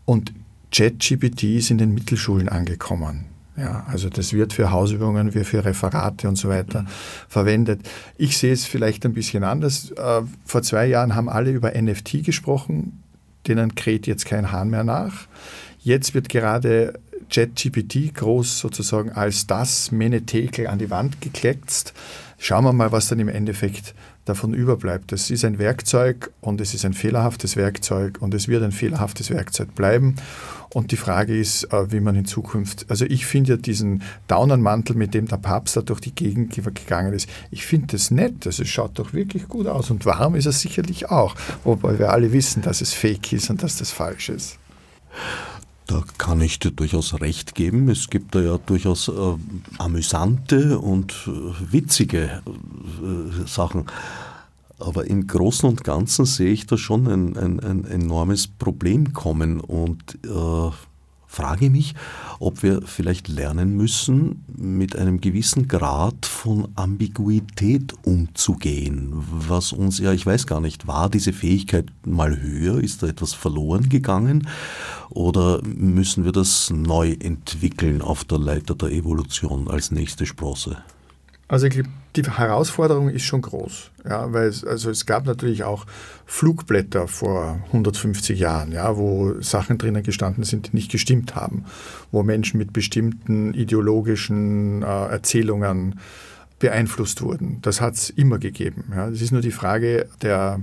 Und 0.04 0.34
ChatGPT 0.74 1.44
ist 1.44 1.72
in 1.72 1.78
den 1.78 1.94
Mittelschulen 1.94 2.50
angekommen. 2.50 3.28
Ja, 3.60 3.86
also 3.88 4.10
das 4.10 4.32
wird 4.32 4.54
für 4.54 4.72
Hausübungen, 4.72 5.34
wie 5.34 5.44
für 5.44 5.66
Referate 5.66 6.30
und 6.30 6.38
so 6.38 6.48
weiter 6.48 6.86
verwendet. 7.28 7.82
Ich 8.18 8.38
sehe 8.38 8.54
es 8.54 8.66
vielleicht 8.66 9.06
ein 9.06 9.14
bisschen 9.14 9.44
anders. 9.44 9.92
Äh, 9.92 10.22
vor 10.46 10.62
zwei 10.62 10.86
Jahren 10.86 11.14
haben 11.14 11.28
alle 11.28 11.52
über 11.52 11.74
NFT 11.80 12.24
gesprochen, 12.24 13.04
denen 13.48 13.76
kräht 13.76 14.08
jetzt 14.08 14.26
kein 14.26 14.54
Hahn 14.54 14.70
mehr 14.70 14.86
nach. 14.86 15.28
Jetzt 15.80 16.14
wird 16.14 16.30
gerade 16.30 16.94
ChatGPT 17.30 18.14
groß 18.14 18.60
sozusagen 18.60 19.12
als 19.12 19.46
das 19.46 19.92
Menetekel 19.92 20.68
an 20.68 20.80
die 20.80 20.90
Wand 20.90 21.20
gekleckst. 21.20 21.94
Schauen 22.38 22.64
wir 22.64 22.74
mal, 22.74 22.94
was 22.94 23.10
dann 23.10 23.20
im 23.20 23.28
Endeffekt 23.28 23.94
davon 24.30 24.54
überbleibt. 24.54 25.12
Es 25.12 25.30
ist 25.30 25.44
ein 25.44 25.60
Werkzeug 25.60 26.32
und 26.42 26.62
es 26.62 26.74
ist 26.74 26.86
ein 26.86 26.94
fehlerhaftes 26.94 27.56
Werkzeug 27.56 28.18
und 28.22 28.34
es 28.34 28.48
wird 28.48 28.64
ein 28.64 28.72
fehlerhaftes 28.72 29.30
Werkzeug 29.30 29.76
bleiben. 29.76 30.16
Und 30.72 30.92
die 30.92 30.98
Frage 30.98 31.38
ist, 31.38 31.66
äh, 31.74 31.92
wie 31.92 32.00
man 32.00 32.16
in 32.16 32.26
Zukunft, 32.26 32.86
also 32.90 33.04
ich 33.06 33.26
finde 33.26 33.52
ja 33.52 33.58
diesen 33.58 34.04
Daunernmantel, 34.28 34.96
mit 34.96 35.14
dem 35.14 35.28
der 35.28 35.38
Papst 35.38 35.76
da 35.76 35.82
durch 35.82 36.00
die 36.00 36.14
Gegend 36.14 36.54
gegangen 36.54 37.14
ist, 37.14 37.28
ich 37.50 37.66
finde 37.66 37.88
das 37.88 38.12
nett, 38.12 38.46
also 38.46 38.62
es 38.62 38.70
schaut 38.70 39.00
doch 39.00 39.14
wirklich 39.14 39.48
gut 39.48 39.66
aus 39.66 39.90
und 39.90 40.06
warm 40.06 40.36
ist 40.36 40.46
er 40.46 40.52
sicherlich 40.52 41.10
auch, 41.10 41.36
wobei 41.64 41.98
wir 41.98 42.12
alle 42.12 42.32
wissen, 42.32 42.62
dass 42.62 42.82
es 42.82 42.94
fake 42.94 43.34
ist 43.34 43.50
und 43.50 43.64
dass 43.64 43.78
das 43.78 43.92
falsch 43.92 44.30
ist. 44.30 44.60
Da 45.90 46.04
kann 46.20 46.40
ich 46.40 46.60
dir 46.60 46.70
durchaus 46.70 47.20
recht 47.20 47.56
geben. 47.56 47.90
Es 47.90 48.12
gibt 48.12 48.36
da 48.36 48.42
ja 48.42 48.60
durchaus 48.60 49.08
äh, 49.08 49.12
amüsante 49.80 50.78
und 50.78 51.14
äh, 51.26 51.72
witzige 51.74 52.44
äh, 52.46 53.48
Sachen. 53.48 53.88
Aber 54.78 55.08
im 55.08 55.26
Großen 55.26 55.68
und 55.68 55.84
Ganzen 55.84 56.26
sehe 56.26 56.52
ich 56.52 56.68
da 56.68 56.78
schon 56.78 57.08
ein, 57.08 57.36
ein, 57.36 57.60
ein 57.60 57.86
enormes 57.86 58.46
Problem 58.46 59.14
kommen 59.14 59.60
und 59.60 60.20
äh, 60.26 60.72
frage 61.30 61.70
mich, 61.70 61.94
ob 62.40 62.64
wir 62.64 62.82
vielleicht 62.82 63.28
lernen 63.28 63.78
müssen, 63.78 64.44
mit 64.58 64.96
einem 64.96 65.22
gewissen 65.22 65.68
Grad 65.68 66.26
von 66.26 66.68
Ambiguität 66.76 67.94
umzugehen. 68.04 69.14
Was 69.14 69.72
uns 69.72 70.00
ja, 70.00 70.12
ich 70.12 70.26
weiß 70.26 70.48
gar 70.48 70.60
nicht, 70.60 70.88
war 70.88 71.08
diese 71.08 71.32
Fähigkeit 71.32 71.86
mal 72.04 72.42
höher? 72.42 72.84
Ist 72.84 73.04
da 73.04 73.08
etwas 73.08 73.34
verloren 73.34 73.90
gegangen? 73.90 74.48
Oder 75.12 75.62
müssen 75.64 76.26
wir 76.26 76.32
das 76.32 76.72
neu 76.72 77.16
entwickeln 77.20 78.02
auf 78.02 78.24
der 78.26 78.40
Leiter 78.40 78.74
der 78.74 78.92
Evolution 78.92 79.68
als 79.68 79.92
nächste 79.92 80.26
Sprosse? 80.26 80.78
Also 81.50 81.66
ich 81.66 81.74
glaube, 81.74 81.90
die 82.16 82.24
Herausforderung 82.24 83.10
ist 83.10 83.24
schon 83.24 83.42
groß, 83.42 83.90
ja, 84.08 84.32
weil 84.32 84.48
es, 84.48 84.64
also 84.64 84.92
es 84.92 85.08
gab 85.08 85.26
natürlich 85.26 85.64
auch 85.64 85.88
Flugblätter 86.28 87.08
vor 87.08 87.60
150 87.68 88.40
Jahren, 88.40 88.72
ja, 88.72 88.96
wo 88.98 89.42
Sachen 89.42 89.80
drinnen 89.80 90.04
gestanden 90.04 90.44
sind, 90.44 90.68
die 90.68 90.76
nicht 90.76 90.92
gestimmt 90.92 91.36
haben, 91.36 91.66
wo 92.12 92.22
Menschen 92.22 92.60
mit 92.60 92.72
bestimmten 92.72 93.56
ideologischen 93.56 94.84
äh, 94.84 94.86
Erzählungen 94.86 96.00
beeinflusst 96.60 97.24
wurden. 97.24 97.58
Das 97.64 97.82
hat 97.82 97.96
es 97.96 98.12
immer 98.12 98.38
gegeben. 98.38 98.84
Ja. 98.96 99.10
Es 99.10 99.22
ist 99.22 99.32
nur 99.32 99.42
die 99.42 99.52
Frage 99.52 100.08
der, 100.22 100.60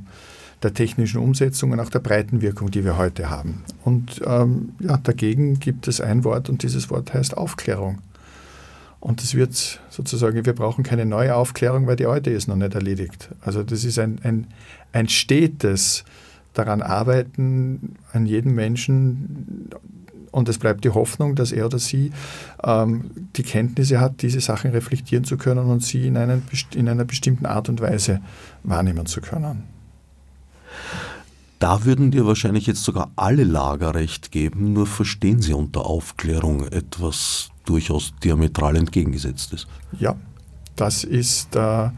der 0.62 0.72
technischen 0.72 1.18
Umsetzung 1.18 1.72
und 1.72 1.80
auch 1.80 1.90
der 1.90 1.98
Breitenwirkung, 1.98 2.70
die 2.70 2.84
wir 2.84 2.96
heute 2.96 3.28
haben. 3.28 3.64
Und 3.84 4.20
ähm, 4.24 4.74
ja, 4.78 4.98
dagegen 4.98 5.58
gibt 5.58 5.88
es 5.88 6.00
ein 6.00 6.22
Wort 6.22 6.48
und 6.48 6.62
dieses 6.62 6.90
Wort 6.90 7.12
heißt 7.12 7.36
Aufklärung. 7.36 7.98
Und 9.00 9.22
das 9.22 9.34
wird 9.34 9.80
sozusagen, 9.90 10.44
wir 10.44 10.54
brauchen 10.54 10.82
keine 10.82 11.06
neue 11.06 11.34
Aufklärung, 11.34 11.86
weil 11.86 11.96
die 11.96 12.06
alte 12.06 12.30
ist 12.30 12.48
noch 12.48 12.56
nicht 12.56 12.74
erledigt. 12.74 13.28
Also 13.40 13.62
das 13.62 13.84
ist 13.84 13.98
ein, 13.98 14.18
ein, 14.22 14.46
ein 14.92 15.08
stetes 15.08 16.04
daran 16.54 16.82
arbeiten 16.82 17.96
an 18.12 18.26
jedem 18.26 18.54
Menschen 18.54 19.70
und 20.36 20.50
es 20.50 20.58
bleibt 20.58 20.84
die 20.84 20.90
Hoffnung, 20.90 21.34
dass 21.34 21.50
er 21.50 21.64
oder 21.64 21.78
sie 21.78 22.12
ähm, 22.62 23.10
die 23.36 23.42
Kenntnisse 23.42 24.00
hat, 24.00 24.20
diese 24.20 24.40
Sachen 24.40 24.70
reflektieren 24.70 25.24
zu 25.24 25.38
können 25.38 25.66
und 25.66 25.82
sie 25.82 26.06
in, 26.06 26.16
einen, 26.18 26.42
in 26.74 26.88
einer 26.90 27.06
bestimmten 27.06 27.46
Art 27.46 27.70
und 27.70 27.80
Weise 27.80 28.20
wahrnehmen 28.62 29.06
zu 29.06 29.22
können. 29.22 29.64
Da 31.58 31.86
würden 31.86 32.10
dir 32.10 32.26
wahrscheinlich 32.26 32.66
jetzt 32.66 32.84
sogar 32.84 33.10
alle 33.16 33.44
Lager 33.44 33.94
recht 33.94 34.30
geben, 34.30 34.74
nur 34.74 34.86
verstehen 34.86 35.40
sie 35.40 35.54
unter 35.54 35.86
Aufklärung 35.86 36.68
etwas 36.68 37.48
durchaus 37.68 38.14
diametral 38.22 38.76
entgegengesetzt 38.76 39.52
ist. 39.52 39.66
Ja, 39.98 40.16
das 40.76 41.04
ist 41.04 41.56
äh, 41.56 41.90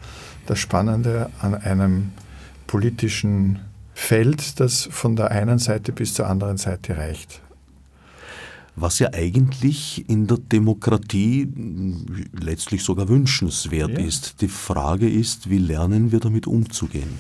das 0.47 0.59
Spannende 0.59 1.31
an 1.41 1.55
einem 1.55 2.11
politischen 2.67 3.61
Feld, 3.95 4.61
das 4.61 4.89
von 4.91 5.17
der 5.17 5.31
einen 5.31 5.59
Seite 5.59 5.93
bis 5.93 6.15
zur 6.15 6.29
anderen 6.29 6.57
Seite 6.57 6.97
reicht. 6.97 7.43
Was 8.77 9.01
ja 9.01 9.13
eigentlich 9.13 10.09
in 10.09 10.29
der 10.29 10.39
Demokratie 10.39 11.49
letztlich 12.41 12.85
sogar 12.85 13.09
wünschenswert 13.09 13.91
ja. 13.91 13.99
ist. 13.99 14.41
Die 14.41 14.49
Frage 14.49 15.11
ist, 15.11 15.51
wie 15.51 15.59
lernen 15.59 16.13
wir 16.13 16.21
damit 16.21 16.47
umzugehen? 16.47 17.19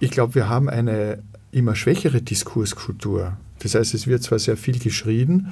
Ich 0.00 0.10
glaube, 0.10 0.34
wir 0.34 0.48
haben 0.48 0.70
eine 0.70 1.22
immer 1.52 1.76
schwächere 1.76 2.22
Diskurskultur. 2.22 3.36
Das 3.58 3.74
heißt, 3.74 3.92
es 3.92 4.06
wird 4.06 4.22
zwar 4.22 4.38
sehr 4.38 4.56
viel 4.56 4.78
geschrien, 4.78 5.48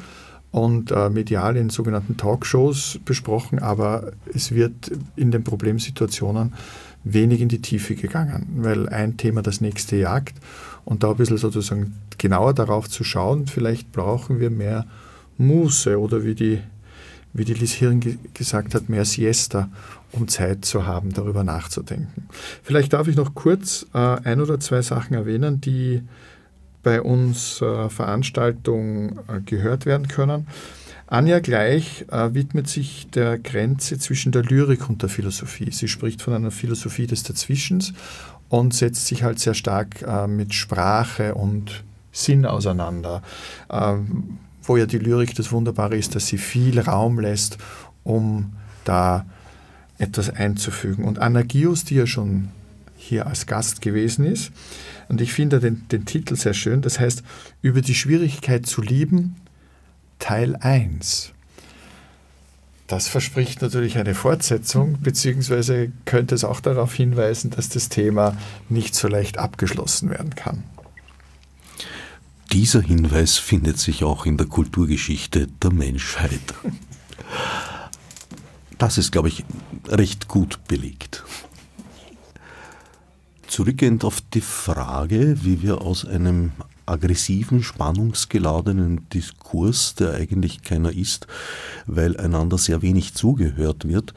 und 0.52 0.92
äh, 0.92 1.08
medial 1.08 1.56
in 1.56 1.70
sogenannten 1.70 2.16
Talkshows 2.16 3.00
besprochen, 3.04 3.58
aber 3.58 4.12
es 4.32 4.52
wird 4.52 4.92
in 5.16 5.30
den 5.30 5.42
Problemsituationen 5.42 6.52
wenig 7.04 7.40
in 7.40 7.48
die 7.48 7.60
Tiefe 7.60 7.94
gegangen, 7.94 8.46
weil 8.58 8.88
ein 8.88 9.16
Thema 9.16 9.42
das 9.42 9.60
nächste 9.60 9.96
jagt 9.96 10.36
und 10.84 11.02
da 11.02 11.10
ein 11.10 11.16
bisschen 11.16 11.38
sozusagen 11.38 11.94
genauer 12.18 12.54
darauf 12.54 12.88
zu 12.88 13.02
schauen, 13.02 13.46
vielleicht 13.46 13.92
brauchen 13.92 14.38
wir 14.38 14.50
mehr 14.50 14.86
Muße 15.38 15.98
oder 15.98 16.22
wie 16.22 16.34
die, 16.34 16.60
wie 17.32 17.44
die 17.44 17.54
Liz 17.54 17.72
Hirn 17.72 18.00
gesagt 18.34 18.74
hat, 18.74 18.90
mehr 18.90 19.06
Siesta, 19.06 19.70
um 20.12 20.28
Zeit 20.28 20.66
zu 20.66 20.86
haben, 20.86 21.14
darüber 21.14 21.44
nachzudenken. 21.44 22.28
Vielleicht 22.62 22.92
darf 22.92 23.08
ich 23.08 23.16
noch 23.16 23.34
kurz 23.34 23.86
äh, 23.94 23.98
ein 23.98 24.40
oder 24.40 24.60
zwei 24.60 24.82
Sachen 24.82 25.14
erwähnen, 25.14 25.62
die 25.62 26.02
bei 26.82 27.02
uns 27.02 27.60
äh, 27.60 27.88
Veranstaltung 27.88 29.18
äh, 29.28 29.40
gehört 29.44 29.86
werden 29.86 30.08
können. 30.08 30.46
Anja 31.06 31.40
Gleich 31.40 32.06
äh, 32.10 32.32
widmet 32.32 32.68
sich 32.68 33.08
der 33.10 33.38
Grenze 33.38 33.98
zwischen 33.98 34.32
der 34.32 34.42
Lyrik 34.42 34.88
und 34.88 35.02
der 35.02 35.08
Philosophie. 35.08 35.70
Sie 35.70 35.88
spricht 35.88 36.22
von 36.22 36.32
einer 36.32 36.50
Philosophie 36.50 37.06
des 37.06 37.22
Dazwischens 37.22 37.92
und 38.48 38.74
setzt 38.74 39.06
sich 39.06 39.22
halt 39.22 39.38
sehr 39.38 39.54
stark 39.54 40.02
äh, 40.02 40.26
mit 40.26 40.54
Sprache 40.54 41.34
und 41.34 41.84
Sinn 42.12 42.46
auseinander. 42.46 43.22
Ähm, 43.70 44.38
wo 44.62 44.76
ja 44.76 44.86
die 44.86 44.98
Lyrik 44.98 45.34
das 45.34 45.52
Wunderbare 45.52 45.96
ist, 45.96 46.14
dass 46.14 46.28
sie 46.28 46.38
viel 46.38 46.78
Raum 46.78 47.18
lässt, 47.18 47.58
um 48.04 48.52
da 48.84 49.26
etwas 49.98 50.30
einzufügen. 50.30 51.04
Und 51.04 51.18
Anna 51.18 51.42
Gius, 51.42 51.84
die 51.84 51.96
ja 51.96 52.06
schon 52.06 52.48
hier 53.12 53.26
als 53.26 53.46
Gast 53.46 53.82
gewesen 53.82 54.24
ist, 54.24 54.52
und 55.08 55.20
ich 55.20 55.34
finde 55.34 55.60
den, 55.60 55.86
den 55.88 56.06
Titel 56.06 56.34
sehr 56.34 56.54
schön, 56.54 56.80
das 56.80 56.98
heißt, 56.98 57.22
über 57.60 57.82
die 57.82 57.94
Schwierigkeit 57.94 58.64
zu 58.64 58.80
lieben, 58.80 59.36
Teil 60.18 60.56
1. 60.56 61.32
Das 62.86 63.08
verspricht 63.08 63.60
natürlich 63.60 63.98
eine 63.98 64.14
Fortsetzung, 64.14 64.98
beziehungsweise 65.02 65.92
könnte 66.06 66.34
es 66.34 66.44
auch 66.44 66.60
darauf 66.60 66.94
hinweisen, 66.94 67.50
dass 67.50 67.68
das 67.68 67.90
Thema 67.90 68.34
nicht 68.70 68.94
so 68.94 69.06
leicht 69.06 69.36
abgeschlossen 69.36 70.08
werden 70.08 70.34
kann. 70.34 70.62
Dieser 72.50 72.80
Hinweis 72.80 73.36
findet 73.36 73.78
sich 73.78 74.04
auch 74.04 74.24
in 74.24 74.38
der 74.38 74.46
Kulturgeschichte 74.46 75.48
der 75.62 75.72
Menschheit. 75.72 76.40
Das 78.78 78.98
ist, 78.98 79.12
glaube 79.12 79.28
ich, 79.28 79.44
recht 79.86 80.26
gut 80.26 80.58
belegt. 80.66 81.22
Zurückgehend 83.52 84.02
auf 84.06 84.22
die 84.32 84.40
Frage, 84.40 85.36
wie 85.44 85.60
wir 85.60 85.82
aus 85.82 86.06
einem 86.06 86.52
aggressiven, 86.86 87.62
spannungsgeladenen 87.62 89.10
Diskurs, 89.10 89.94
der 89.94 90.14
eigentlich 90.14 90.62
keiner 90.62 90.90
ist, 90.90 91.26
weil 91.84 92.16
einander 92.16 92.56
sehr 92.56 92.80
wenig 92.80 93.12
zugehört 93.12 93.86
wird, 93.86 94.14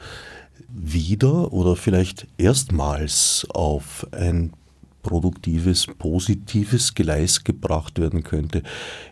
wieder 0.70 1.52
oder 1.52 1.76
vielleicht 1.76 2.26
erstmals 2.38 3.46
auf 3.50 4.06
ein 4.10 4.54
produktives, 5.06 5.86
positives 5.86 6.94
Gleis 6.94 7.44
gebracht 7.44 8.00
werden 8.00 8.24
könnte. 8.24 8.64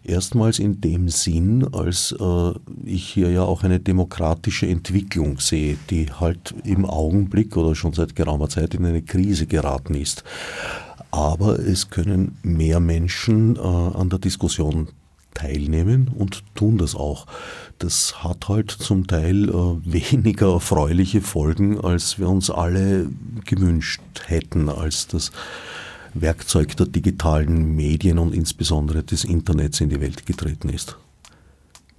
Erstmals 0.03 0.59
in 0.59 0.81
dem 0.81 1.09
Sinn, 1.09 1.65
als 1.73 2.13
äh, 2.19 2.53
ich 2.85 3.09
hier 3.09 3.31
ja 3.31 3.43
auch 3.43 3.63
eine 3.63 3.79
demokratische 3.79 4.67
Entwicklung 4.67 5.39
sehe, 5.39 5.77
die 5.91 6.11
halt 6.11 6.53
im 6.65 6.85
Augenblick 6.85 7.57
oder 7.57 7.77
schon 7.77 7.93
seit 7.93 8.17
geraumer 8.17 8.49
Zeit 8.49 8.75
in 8.75 8.85
eine 8.85 9.03
Krise 9.03 9.47
geraten 9.47 9.95
ist. 9.95 10.25
Aber 11.13 11.61
es 11.61 11.91
können 11.91 12.39
mehr 12.43 12.81
Menschen 12.81 13.55
äh, 13.55 13.61
an 13.61 14.11
der 14.11 14.19
Diskussion 14.19 14.89
teilnehmen 15.35 16.11
und 16.17 16.43
tun 16.55 16.79
das 16.79 16.95
auch. 16.95 17.27
Das 17.79 18.25
hat 18.25 18.49
halt 18.49 18.71
zum 18.71 19.07
Teil 19.07 19.49
äh, 19.49 19.53
weniger 19.85 20.53
erfreuliche 20.55 21.21
Folgen, 21.21 21.81
als 21.81 22.19
wir 22.19 22.29
uns 22.29 22.51
alle 22.51 23.11
gewünscht 23.45 24.01
hätten, 24.27 24.69
als 24.69 25.09
das 25.09 25.33
Werkzeug 26.15 26.77
der 26.77 26.87
digitalen 26.87 27.75
Medien 27.75 28.19
und 28.19 28.35
insbesondere 28.35 29.03
des 29.03 29.25
Internets 29.25 29.81
in 29.81 29.91
die 29.91 30.01
Welt 30.01 30.27
getreten 30.27 30.69
ist. 30.69 30.97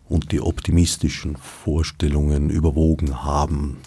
Und 0.08 0.32
die 0.32 0.42
optimistischen 0.42 1.36
Vorstellungen 1.38 2.50
überwogen 2.50 3.24
haben, 3.24 3.78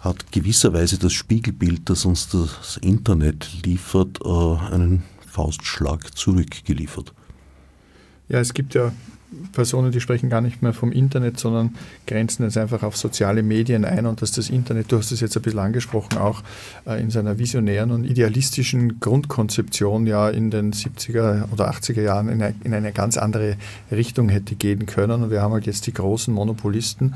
hat 0.00 0.30
gewisserweise 0.30 0.98
das 0.98 1.12
Spiegelbild, 1.12 1.90
das 1.90 2.04
uns 2.04 2.28
das 2.28 2.76
Internet 2.80 3.48
liefert, 3.64 4.20
äh, 4.24 4.28
einen 4.28 5.02
Faustschlag 5.26 6.16
zurückgeliefert. 6.16 7.12
Ja, 8.28 8.40
es 8.40 8.54
gibt 8.54 8.74
ja 8.74 8.92
Personen, 9.52 9.90
die 9.90 10.00
sprechen 10.00 10.30
gar 10.30 10.40
nicht 10.40 10.62
mehr 10.62 10.72
vom 10.72 10.92
Internet, 10.92 11.38
sondern 11.38 11.74
grenzen 12.06 12.44
es 12.44 12.56
einfach 12.56 12.82
auf 12.82 12.96
soziale 12.96 13.42
Medien 13.42 13.84
ein 13.84 14.06
und 14.06 14.22
dass 14.22 14.32
das 14.32 14.50
Internet, 14.50 14.92
du 14.92 14.98
hast 14.98 15.10
es 15.12 15.20
jetzt 15.20 15.36
ein 15.36 15.42
bisschen 15.42 15.58
angesprochen, 15.58 16.18
auch 16.18 16.42
äh, 16.86 17.00
in 17.00 17.10
seiner 17.10 17.38
visionären 17.38 17.90
und 17.90 18.04
idealistischen 18.04 19.00
Grundkonzeption 19.00 20.06
ja 20.06 20.28
in 20.30 20.50
den 20.50 20.72
70er 20.72 21.50
oder 21.52 21.70
80er 21.70 22.02
Jahren 22.02 22.28
in 22.28 22.42
eine, 22.42 22.54
in 22.64 22.72
eine 22.72 22.92
ganz 22.92 23.18
andere 23.18 23.56
Richtung 23.90 24.28
hätte 24.28 24.54
gehen 24.54 24.86
können. 24.86 25.24
Und 25.24 25.30
wir 25.30 25.42
haben 25.42 25.52
halt 25.52 25.66
jetzt 25.66 25.86
die 25.86 25.92
großen 25.92 26.32
Monopolisten, 26.32 27.14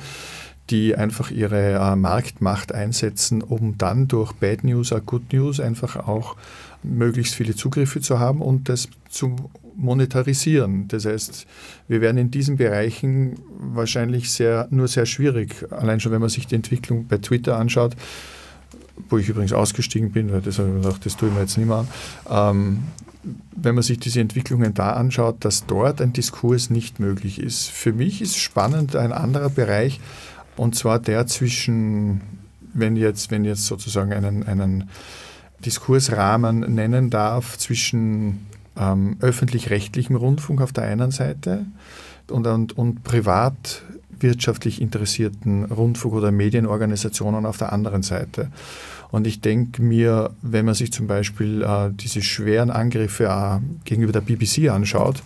die 0.70 0.96
einfach 0.96 1.30
ihre 1.30 1.74
äh, 1.74 1.96
Marktmacht 1.96 2.72
einsetzen, 2.72 3.42
um 3.42 3.78
dann 3.78 4.08
durch 4.08 4.32
Bad 4.32 4.64
News, 4.64 4.92
auch 4.92 5.04
Good 5.04 5.32
News 5.32 5.60
einfach 5.60 5.96
auch 6.08 6.36
möglichst 6.82 7.34
viele 7.34 7.54
Zugriffe 7.54 8.00
zu 8.00 8.18
haben 8.18 8.40
und 8.40 8.68
das 8.68 8.88
zu 9.08 9.36
monetarisieren. 9.76 10.88
Das 10.88 11.04
heißt, 11.04 11.46
wir 11.88 12.00
werden 12.00 12.18
in 12.18 12.30
diesen 12.30 12.56
Bereichen 12.56 13.38
wahrscheinlich 13.58 14.30
sehr, 14.30 14.68
nur 14.70 14.88
sehr 14.88 15.06
schwierig, 15.06 15.66
allein 15.70 16.00
schon 16.00 16.12
wenn 16.12 16.20
man 16.20 16.30
sich 16.30 16.46
die 16.46 16.54
Entwicklung 16.54 17.06
bei 17.06 17.18
Twitter 17.18 17.56
anschaut, 17.56 17.96
wo 19.08 19.18
ich 19.18 19.28
übrigens 19.28 19.52
ausgestiegen 19.52 20.12
bin, 20.12 20.32
weil 20.32 20.42
das 20.42 20.58
habe 20.58 20.68
ich 20.68 20.74
mir 20.74 20.80
gedacht, 20.82 21.06
das 21.06 21.16
tue 21.16 21.28
ich 21.28 21.34
mir 21.34 21.40
jetzt 21.40 21.56
nicht 21.56 21.66
mehr 21.66 21.76
an. 21.76 21.88
Ähm, 22.30 22.78
wenn 23.54 23.74
man 23.74 23.82
sich 23.82 23.98
diese 23.98 24.20
Entwicklungen 24.20 24.72
da 24.74 24.92
anschaut, 24.92 25.36
dass 25.40 25.66
dort 25.66 26.00
ein 26.00 26.12
Diskurs 26.12 26.70
nicht 26.70 27.00
möglich 27.00 27.38
ist. 27.38 27.68
Für 27.68 27.92
mich 27.92 28.22
ist 28.22 28.38
spannend 28.38 28.96
ein 28.96 29.12
anderer 29.12 29.50
Bereich, 29.50 30.00
und 30.56 30.74
zwar 30.74 30.98
der 30.98 31.26
zwischen, 31.26 32.20
wenn 32.72 32.96
jetzt, 32.96 33.30
wenn 33.30 33.44
jetzt 33.44 33.66
sozusagen 33.66 34.12
einen, 34.12 34.42
einen 34.44 34.88
Diskursrahmen 35.64 36.60
nennen 36.74 37.10
darf, 37.10 37.58
zwischen 37.58 38.46
ähm, 38.76 39.16
öffentlich-rechtlichem 39.20 40.16
Rundfunk 40.16 40.60
auf 40.60 40.72
der 40.72 40.84
einen 40.84 41.10
Seite 41.10 41.66
und, 42.30 42.46
und, 42.46 42.76
und 42.76 43.04
privat 43.04 43.82
interessierten 44.22 45.64
Rundfunk- 45.64 46.14
oder 46.14 46.30
Medienorganisationen 46.30 47.46
auf 47.46 47.56
der 47.56 47.72
anderen 47.72 48.02
Seite. 48.02 48.50
Und 49.10 49.26
ich 49.26 49.40
denke 49.40 49.82
mir, 49.82 50.30
wenn 50.42 50.66
man 50.66 50.74
sich 50.74 50.92
zum 50.92 51.06
Beispiel 51.06 51.62
äh, 51.62 51.90
diese 51.92 52.22
schweren 52.22 52.70
Angriffe 52.70 53.24
äh, 53.24 53.58
gegenüber 53.84 54.12
der 54.12 54.20
BBC 54.20 54.70
anschaut, 54.70 55.22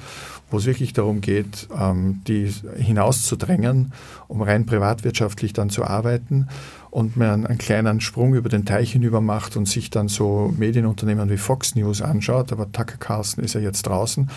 wo 0.50 0.58
es 0.58 0.66
wirklich 0.66 0.92
darum 0.92 1.20
geht, 1.20 1.68
ähm, 1.78 2.22
die 2.26 2.50
hinauszudrängen, 2.76 3.92
um 4.28 4.42
rein 4.42 4.64
privatwirtschaftlich 4.64 5.52
dann 5.52 5.70
zu 5.70 5.84
arbeiten 5.84 6.48
und 6.94 7.16
man 7.16 7.44
einen 7.44 7.58
kleinen 7.58 8.00
Sprung 8.00 8.34
über 8.34 8.48
den 8.48 8.64
Teich 8.64 8.92
hinüber 8.92 9.20
macht 9.20 9.56
und 9.56 9.66
sich 9.66 9.90
dann 9.90 10.06
so 10.06 10.54
Medienunternehmen 10.56 11.28
wie 11.28 11.36
Fox 11.36 11.74
News 11.74 12.00
anschaut, 12.00 12.52
aber 12.52 12.70
Tucker 12.70 12.98
Carlson 12.98 13.42
ist 13.42 13.54
ja 13.54 13.60
jetzt 13.60 13.82
draußen, 13.82 14.30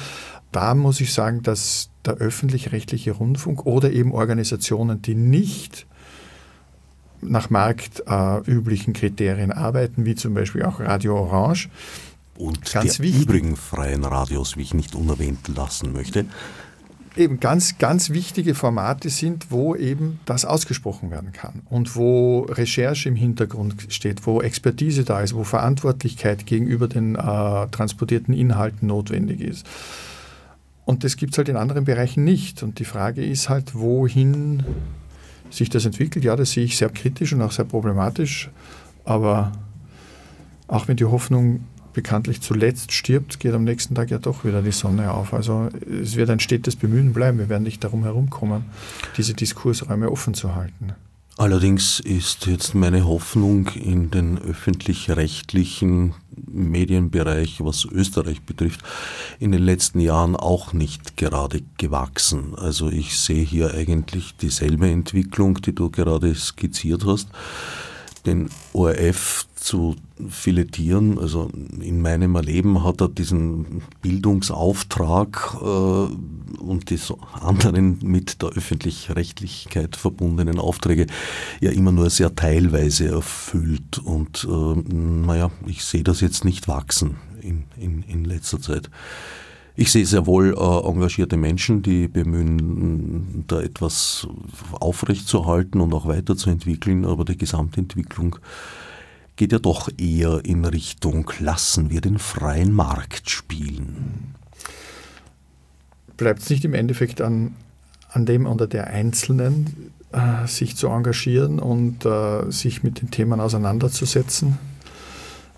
da 0.51 0.73
muss 0.73 0.99
ich 0.99 1.13
sagen, 1.13 1.43
dass 1.43 1.91
der 2.03 2.15
öffentlich-rechtliche 2.15 3.11
Rundfunk 3.11 3.67
oder 3.67 3.91
eben 3.91 4.11
Organisationen, 4.11 5.03
die 5.03 5.13
nicht 5.13 5.85
nach 7.21 7.51
marktüblichen 7.51 8.95
äh, 8.95 8.97
Kriterien 8.97 9.51
arbeiten, 9.51 10.05
wie 10.05 10.15
zum 10.15 10.33
Beispiel 10.33 10.63
auch 10.63 10.79
Radio 10.79 11.15
Orange, 11.15 11.69
und 12.39 12.71
ganz 12.71 12.97
die 12.97 13.21
übrigen 13.21 13.55
freien 13.55 14.03
Radios, 14.03 14.57
wie 14.57 14.61
ich 14.63 14.73
nicht 14.73 14.95
unerwähnt 14.95 15.47
lassen 15.55 15.93
möchte, 15.93 16.25
eben 17.17 17.39
ganz, 17.39 17.77
ganz 17.77 18.09
wichtige 18.09 18.55
Formate 18.55 19.09
sind, 19.09 19.51
wo 19.51 19.75
eben 19.75 20.19
das 20.25 20.45
ausgesprochen 20.45 21.11
werden 21.11 21.31
kann 21.31 21.61
und 21.69 21.95
wo 21.95 22.41
Recherche 22.41 23.09
im 23.09 23.15
Hintergrund 23.15 23.75
steht, 23.89 24.25
wo 24.25 24.41
Expertise 24.41 25.03
da 25.03 25.21
ist, 25.21 25.33
wo 25.33 25.43
Verantwortlichkeit 25.43 26.45
gegenüber 26.45 26.87
den 26.87 27.15
äh, 27.15 27.67
transportierten 27.67 28.33
Inhalten 28.33 28.87
notwendig 28.87 29.41
ist. 29.41 29.65
Und 30.85 31.03
das 31.03 31.17
gibt 31.17 31.33
es 31.33 31.37
halt 31.37 31.49
in 31.49 31.57
anderen 31.57 31.83
Bereichen 31.83 32.23
nicht. 32.23 32.63
Und 32.63 32.79
die 32.79 32.85
Frage 32.85 33.25
ist 33.25 33.49
halt, 33.49 33.75
wohin 33.75 34.63
sich 35.49 35.69
das 35.69 35.85
entwickelt. 35.85 36.23
Ja, 36.23 36.37
das 36.37 36.51
sehe 36.51 36.63
ich 36.63 36.77
sehr 36.77 36.89
kritisch 36.89 37.33
und 37.33 37.41
auch 37.41 37.51
sehr 37.51 37.65
problematisch. 37.65 38.49
Aber 39.03 39.51
auch 40.67 40.87
wenn 40.87 40.95
die 40.95 41.05
Hoffnung 41.05 41.65
bekanntlich 41.97 42.41
zuletzt 42.41 42.91
stirbt, 42.91 43.39
geht 43.39 43.55
am 43.55 43.63
nächsten 43.63 43.95
Tag 43.95 44.11
ja 44.11 44.19
doch 44.19 44.45
wieder 44.45 44.61
die 44.61 44.71
Sonne 44.71 45.11
auf. 45.11 45.33
Also 45.33 45.69
es 46.03 46.15
wird 46.15 46.29
ein 46.29 46.39
stetes 46.39 46.75
Bemühen 46.75 47.11
bleiben. 47.11 47.39
Wir 47.39 47.49
werden 47.49 47.63
nicht 47.63 47.83
darum 47.83 48.03
herumkommen, 48.03 48.65
diese 49.17 49.33
Diskursräume 49.33 50.11
offen 50.11 50.35
zu 50.35 50.53
halten. 50.53 50.93
Allerdings 51.37 51.99
ist 51.99 52.45
jetzt 52.45 52.75
meine 52.75 53.07
Hoffnung 53.07 53.69
in 53.69 54.11
den 54.11 54.37
öffentlich-rechtlichen 54.37 56.13
Medienbereich, 56.35 57.61
was 57.61 57.85
Österreich 57.85 58.43
betrifft, 58.43 58.81
in 59.39 59.51
den 59.51 59.63
letzten 59.63 59.99
Jahren 59.99 60.35
auch 60.35 60.73
nicht 60.73 61.17
gerade 61.17 61.63
gewachsen. 61.79 62.53
Also 62.55 62.89
ich 62.89 63.17
sehe 63.17 63.43
hier 63.43 63.73
eigentlich 63.73 64.35
dieselbe 64.35 64.87
Entwicklung, 64.87 65.55
die 65.61 65.73
du 65.73 65.89
gerade 65.89 66.35
skizziert 66.35 67.07
hast 67.07 67.29
den 68.27 68.49
ORF 68.73 69.47
zu 69.55 69.95
filetieren. 70.29 71.17
Also 71.17 71.49
in 71.81 72.01
meinem 72.01 72.35
Erleben 72.35 72.83
hat 72.83 73.01
er 73.01 73.09
diesen 73.09 73.81
Bildungsauftrag 74.01 75.57
äh, 75.61 75.65
und 76.61 76.89
die 76.89 76.99
anderen 77.41 77.99
mit 78.03 78.41
der 78.41 78.49
Öffentlich-Rechtlichkeit 78.49 79.95
verbundenen 79.95 80.59
Aufträge 80.59 81.07
ja 81.59 81.71
immer 81.71 81.91
nur 81.91 82.09
sehr 82.09 82.35
teilweise 82.35 83.07
erfüllt. 83.07 83.97
Und 83.99 84.47
äh, 84.49 84.93
naja, 84.93 85.51
ich 85.65 85.83
sehe 85.83 86.03
das 86.03 86.21
jetzt 86.21 86.45
nicht 86.45 86.67
wachsen 86.67 87.15
in, 87.41 87.63
in, 87.77 88.03
in 88.03 88.25
letzter 88.25 88.61
Zeit. 88.61 88.89
Ich 89.79 89.91
sehe 89.91 90.07
sehr 90.07 90.25
wohl 90.25 90.55
äh, 90.57 90.87
engagierte 90.89 91.37
Menschen, 91.37 91.83
die 91.83 92.07
bemühen, 92.07 93.43
da 93.45 93.61
etwas 93.61 94.27
aufrechtzuerhalten 94.71 95.81
und 95.81 95.93
auch 95.93 96.07
weiterzuentwickeln, 96.07 97.05
aber 97.05 97.25
die 97.25 97.37
Gesamtentwicklung 97.37 98.37
geht 99.35 99.51
ja 99.51 99.59
doch 99.59 99.89
eher 99.99 100.43
in 100.43 100.65
Richtung, 100.65 101.31
lassen 101.39 101.91
wir 101.91 102.01
den 102.01 102.17
freien 102.17 102.73
Markt 102.73 103.29
spielen. 103.29 104.33
Bleibt 106.17 106.41
es 106.41 106.49
nicht 106.49 106.65
im 106.65 106.73
Endeffekt 106.73 107.21
an, 107.21 107.53
an 108.09 108.25
dem 108.25 108.47
oder 108.47 108.65
der 108.65 108.87
Einzelnen, 108.87 109.91
äh, 110.11 110.47
sich 110.47 110.75
zu 110.75 110.87
engagieren 110.87 111.59
und 111.59 112.03
äh, 112.03 112.49
sich 112.49 112.81
mit 112.81 112.99
den 112.99 113.11
Themen 113.11 113.39
auseinanderzusetzen? 113.39 114.57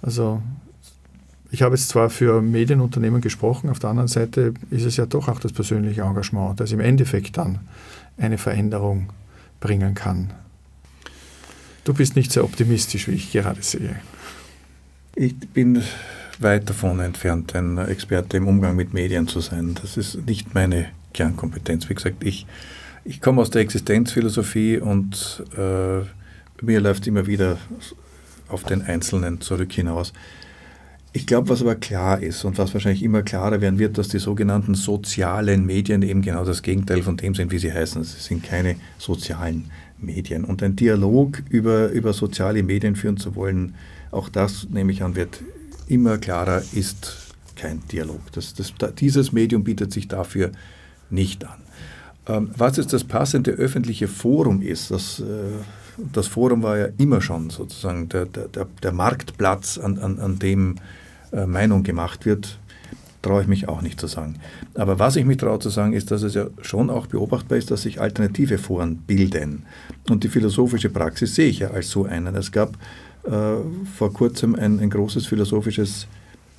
Also 0.01 0.41
ich 1.52 1.62
habe 1.62 1.76
jetzt 1.76 1.89
zwar 1.89 2.10
für 2.10 2.41
Medienunternehmen 2.41 3.22
gesprochen, 3.22 3.70
auf 3.70 3.80
der 3.80 3.89
anderen 3.89 4.08
Seite 4.08 4.54
ist 4.70 4.86
es 4.86 4.97
ja 4.97 5.06
doch 5.06 5.28
auch 5.28 5.39
das 5.39 5.52
persönliche 5.52 6.02
Engagement, 6.02 6.60
das 6.60 6.72
im 6.72 6.80
Endeffekt 6.80 7.38
dann 7.38 7.60
eine 8.18 8.38
Veränderung 8.38 9.10
bringen 9.60 9.95
kann. 9.95 10.32
Du 11.84 11.93
bist 11.93 12.16
nicht 12.16 12.32
sehr 12.32 12.43
optimistisch, 12.43 13.08
wie 13.08 13.14
ich 13.14 13.32
gerade 13.32 13.64
sehe. 13.64 13.95
Ich 15.16 15.38
bin 15.38 15.82
weit 16.39 16.70
davon 16.70 17.00
entfernt, 17.00 17.56
ein 17.56 17.78
Experte 17.78 18.38
im 18.38 18.47
Umgang 18.47 18.76
mit 18.76 18.93
Medien 18.93 19.28
zu 19.28 19.39
sein. 19.39 19.76
Das 19.82 19.97
ist 19.97 20.26
nicht 20.28 20.54
meine 20.54 20.89
Kernkompetenz. 21.14 21.89
Wie 21.89 21.95
gesagt, 21.95 22.24
ich, 22.24 22.45
ich 23.06 23.22
komme 23.22 23.41
aus 23.41 23.50
der 23.50 23.62
Existenzphilosophie 23.62 24.78
und 24.78 25.43
äh, 25.58 26.02
mir 26.62 26.80
läuft 26.80 27.08
immer 27.08 27.26
wieder 27.26 27.58
auf 28.47 28.64
den 28.64 28.82
Einzelnen 28.84 29.41
zurück 29.41 29.72
hinaus. 29.74 30.14
Ich 31.12 31.26
glaube, 31.26 31.49
was 31.49 31.62
aber 31.62 31.76
klar 31.76 32.22
ist 32.22 32.45
und 32.45 32.60
was 32.60 32.74
wahrscheinlich 32.74 33.01
immer 33.01 33.24
klarer 33.24 33.62
werden 33.62 33.80
wird, 33.80 33.97
dass 33.97 34.10
die 34.10 34.20
sogenannten 34.20 34.76
sozialen 34.76 35.66
Medien 35.66 36.03
eben 36.03 36.22
genau 36.22 36.45
das 36.45 36.62
Gegenteil 36.62 37.01
von 37.01 37.18
dem 37.18 37.34
sind, 37.34 37.51
wie 37.51 37.57
sie 37.57 37.74
heißen. 37.74 38.01
Es 38.01 38.26
sind 38.26 38.43
keine 38.43 38.76
sozialen 38.99 39.72
Medien. 39.97 40.45
Und 40.45 40.62
ein 40.62 40.76
Dialog 40.76 41.41
über, 41.49 41.89
über 41.89 42.14
soziale 42.14 42.62
Medien 42.62 42.95
führen 42.95 43.18
zu 43.18 43.36
wollen, 43.36 43.74
auch 44.12 44.30
das, 44.30 44.68
nehme 44.70 44.91
ich 44.91 45.03
an, 45.03 45.16
wird 45.16 45.41
immer 45.88 46.20
klarer, 46.20 46.62
ist 46.74 47.34
kein 47.55 47.82
Dialog. 47.91 48.32
Das, 48.34 48.53
das, 48.53 48.74
dieses 48.97 49.32
Medium 49.32 49.64
bietet 49.64 49.91
sich 49.91 50.07
dafür 50.07 50.51
nicht 51.10 51.43
an. 51.43 51.60
Ähm, 52.28 52.51
was 52.55 52.78
jetzt 52.78 52.93
das 52.93 53.03
passende 53.03 53.51
öffentliche 53.51 54.07
Forum 54.07 54.62
ist, 54.62 54.91
das, 54.91 55.20
äh, 55.20 55.24
das 56.14 56.28
Forum 56.28 56.62
war 56.62 56.78
ja 56.78 56.88
immer 56.97 57.22
schon 57.22 57.49
sozusagen 57.49 58.10
der, 58.10 58.26
der, 58.26 58.68
der 58.84 58.91
Marktplatz, 58.91 59.78
an, 59.78 59.97
an, 59.97 60.20
an 60.20 60.38
dem 60.38 60.76
Meinung 61.32 61.84
gemacht 61.84 62.26
wird, 62.26 62.60
traue 63.22 63.42
ich 63.42 63.48
mich 63.48 63.68
auch 63.68 63.82
nicht 63.82 64.00
zu 64.00 64.08
sagen. 64.08 64.36
Aber 64.76 65.00
was 65.00 65.16
ich 65.16 65.26
mich 65.26 65.38
traue 65.38 65.60
zu 65.60 65.70
sagen, 65.70 65.94
ist, 65.94 66.12
dass 66.12 66.24
es 66.24 66.34
ja 66.36 66.48
schon 66.62 66.90
auch 66.90 67.08
beobachtbar 67.08 67.58
ist, 67.58 67.72
dass 67.72 67.82
sich 67.82 68.00
alternative 68.00 68.58
Foren 68.58 68.98
bilden. 68.98 69.64
Und 70.10 70.24
die 70.24 70.30
philosophische 70.30 70.90
Praxis 70.90 71.36
sehe 71.36 71.50
ich 71.50 71.60
ja 71.60 71.72
als 71.72 71.90
so 71.90 72.06
einen. 72.06 72.36
Es 72.36 72.52
gab 72.52 72.78
äh, 73.24 73.56
vor 73.98 74.14
kurzem 74.14 74.56
ein, 74.56 74.80
ein, 74.80 74.90
großes 74.90 75.26
philosophisches 75.26 76.08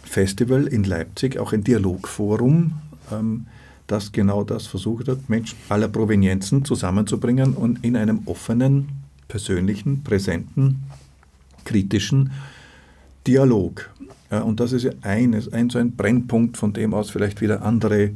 Festival 0.02 0.66
in 0.66 0.84
Leipzig, 0.84 1.38
auch 1.38 1.52
ein 1.52 1.64
Dialogforum, 1.64 2.74
ähm, 3.10 3.46
das 3.86 4.12
genau 4.12 4.44
das 4.44 4.66
versucht 4.66 5.08
hat, 5.08 5.28
Menschen 5.28 5.58
aller 5.68 5.88
Provenienzen 5.88 6.64
zusammenzubringen 6.64 7.54
und 7.54 7.84
in 7.84 7.96
einem 7.96 8.20
offenen, 8.26 8.88
persönlichen, 9.26 10.04
präsenten, 10.04 10.82
kritischen 11.64 12.30
Dialog 13.26 13.90
und 14.38 14.60
das 14.60 14.72
ist 14.72 14.84
ja 14.84 14.92
eines, 15.02 15.52
ein 15.52 15.70
so 15.70 15.78
ein 15.78 15.96
Brennpunkt, 15.96 16.56
von 16.56 16.72
dem 16.72 16.94
aus 16.94 17.10
vielleicht 17.10 17.40
wieder 17.40 17.62
andere 17.62 18.10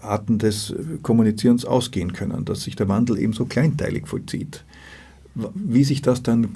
Arten 0.00 0.38
des 0.38 0.74
Kommunizierens 1.02 1.64
ausgehen 1.64 2.12
können, 2.12 2.44
dass 2.44 2.62
sich 2.62 2.76
der 2.76 2.88
Wandel 2.88 3.18
eben 3.18 3.32
so 3.32 3.44
kleinteilig 3.44 4.06
vollzieht. 4.06 4.64
Wie 5.34 5.84
sich 5.84 6.02
das 6.02 6.22
dann 6.22 6.54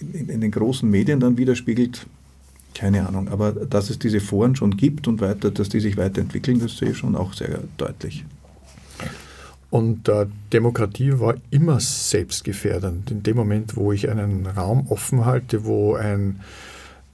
in, 0.00 0.28
in 0.28 0.40
den 0.40 0.50
großen 0.50 0.88
Medien 0.88 1.20
dann 1.20 1.36
widerspiegelt, 1.36 2.06
keine 2.74 3.06
Ahnung. 3.06 3.28
Aber 3.28 3.52
dass 3.52 3.90
es 3.90 3.98
diese 3.98 4.20
Foren 4.20 4.56
schon 4.56 4.76
gibt 4.76 5.08
und 5.08 5.20
weiter, 5.20 5.50
dass 5.50 5.68
die 5.68 5.80
sich 5.80 5.96
weiterentwickeln, 5.96 6.60
das 6.60 6.76
sehe 6.76 6.90
ich 6.90 6.98
schon 6.98 7.16
auch 7.16 7.32
sehr 7.32 7.60
deutlich. 7.76 8.24
Und 9.70 10.08
äh, 10.08 10.26
Demokratie 10.52 11.18
war 11.18 11.34
immer 11.50 11.80
selbstgefährdend. 11.80 13.10
In 13.10 13.24
dem 13.24 13.36
Moment, 13.36 13.76
wo 13.76 13.90
ich 13.90 14.08
einen 14.08 14.46
Raum 14.46 14.86
offen 14.88 15.24
halte, 15.24 15.64
wo 15.64 15.94
ein 15.94 16.40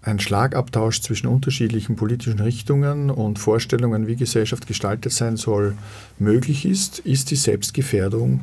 ein 0.03 0.19
Schlagabtausch 0.19 1.03
zwischen 1.03 1.27
unterschiedlichen 1.27 1.97
politischen 1.97 2.41
Richtungen 2.41 3.11
und 3.11 3.39
Vorstellungen, 3.39 4.07
wie 4.07 4.17
Gesellschaft 4.17 4.67
gestaltet 4.67 5.13
sein 5.13 5.37
soll, 5.37 5.77
möglich 6.19 6.65
ist, 6.65 7.01
ist 7.01 7.31
die 7.31 7.37
Selbstgefährdung 7.37 8.41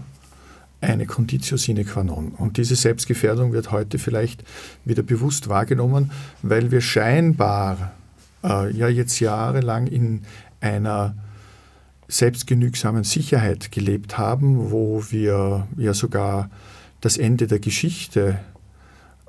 eine 0.79 1.07
Conditio 1.07 1.57
sine 1.57 1.83
qua 1.83 2.03
non. 2.03 2.29
Und 2.29 2.57
diese 2.57 2.75
Selbstgefährdung 2.75 3.51
wird 3.53 3.71
heute 3.71 3.97
vielleicht 3.97 4.43
wieder 4.85 5.01
bewusst 5.01 5.49
wahrgenommen, 5.49 6.11
weil 6.43 6.69
wir 6.69 6.81
scheinbar 6.81 7.93
äh, 8.43 8.71
ja 8.71 8.87
jetzt 8.87 9.19
jahrelang 9.19 9.87
in 9.87 10.21
einer 10.61 11.15
selbstgenügsamen 12.07 13.03
Sicherheit 13.03 13.71
gelebt 13.71 14.17
haben, 14.17 14.71
wo 14.71 15.03
wir 15.09 15.67
ja 15.77 15.93
sogar 15.93 16.49
das 17.01 17.17
Ende 17.17 17.47
der 17.47 17.59
Geschichte 17.59 18.39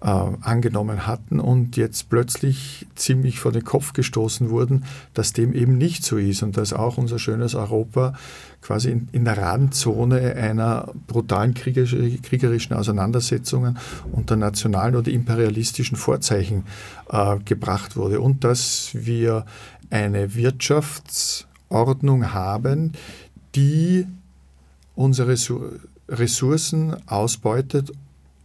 äh, 0.00 0.06
angenommen 0.06 1.06
hatten 1.06 1.40
und 1.40 1.76
jetzt 1.76 2.08
plötzlich 2.08 2.86
ziemlich 2.94 3.40
vor 3.40 3.52
den 3.52 3.64
Kopf 3.64 3.92
gestoßen 3.92 4.50
wurden, 4.50 4.84
dass 5.14 5.32
dem 5.32 5.52
eben 5.52 5.76
nicht 5.76 6.04
so 6.04 6.16
ist 6.16 6.42
und 6.42 6.56
dass 6.56 6.72
auch 6.72 6.98
unser 6.98 7.18
schönes 7.18 7.54
Europa 7.54 8.14
quasi 8.62 8.90
in, 8.90 9.08
in 9.12 9.24
der 9.24 9.38
Randzone 9.38 10.34
einer 10.36 10.92
brutalen 11.06 11.54
kriegerischen 11.54 12.76
Auseinandersetzungen 12.76 13.78
unter 14.12 14.36
nationalen 14.36 14.94
oder 14.94 15.10
imperialistischen 15.10 15.96
Vorzeichen 15.96 16.64
äh, 17.10 17.38
gebracht 17.44 17.96
wurde. 17.96 18.20
Und 18.20 18.44
dass 18.44 18.90
wir 18.92 19.46
eine 19.90 20.34
Wirtschaftsordnung 20.34 22.32
haben, 22.32 22.92
die 23.54 24.06
unsere 24.94 25.36
Ressourcen 26.08 26.96
ausbeutet 27.08 27.92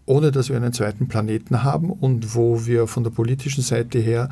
ohne 0.05 0.31
dass 0.31 0.49
wir 0.49 0.57
einen 0.57 0.73
zweiten 0.73 1.07
Planeten 1.07 1.63
haben 1.63 1.89
und 1.89 2.35
wo 2.35 2.65
wir 2.65 2.87
von 2.87 3.03
der 3.03 3.11
politischen 3.11 3.63
Seite 3.63 3.99
her 3.99 4.29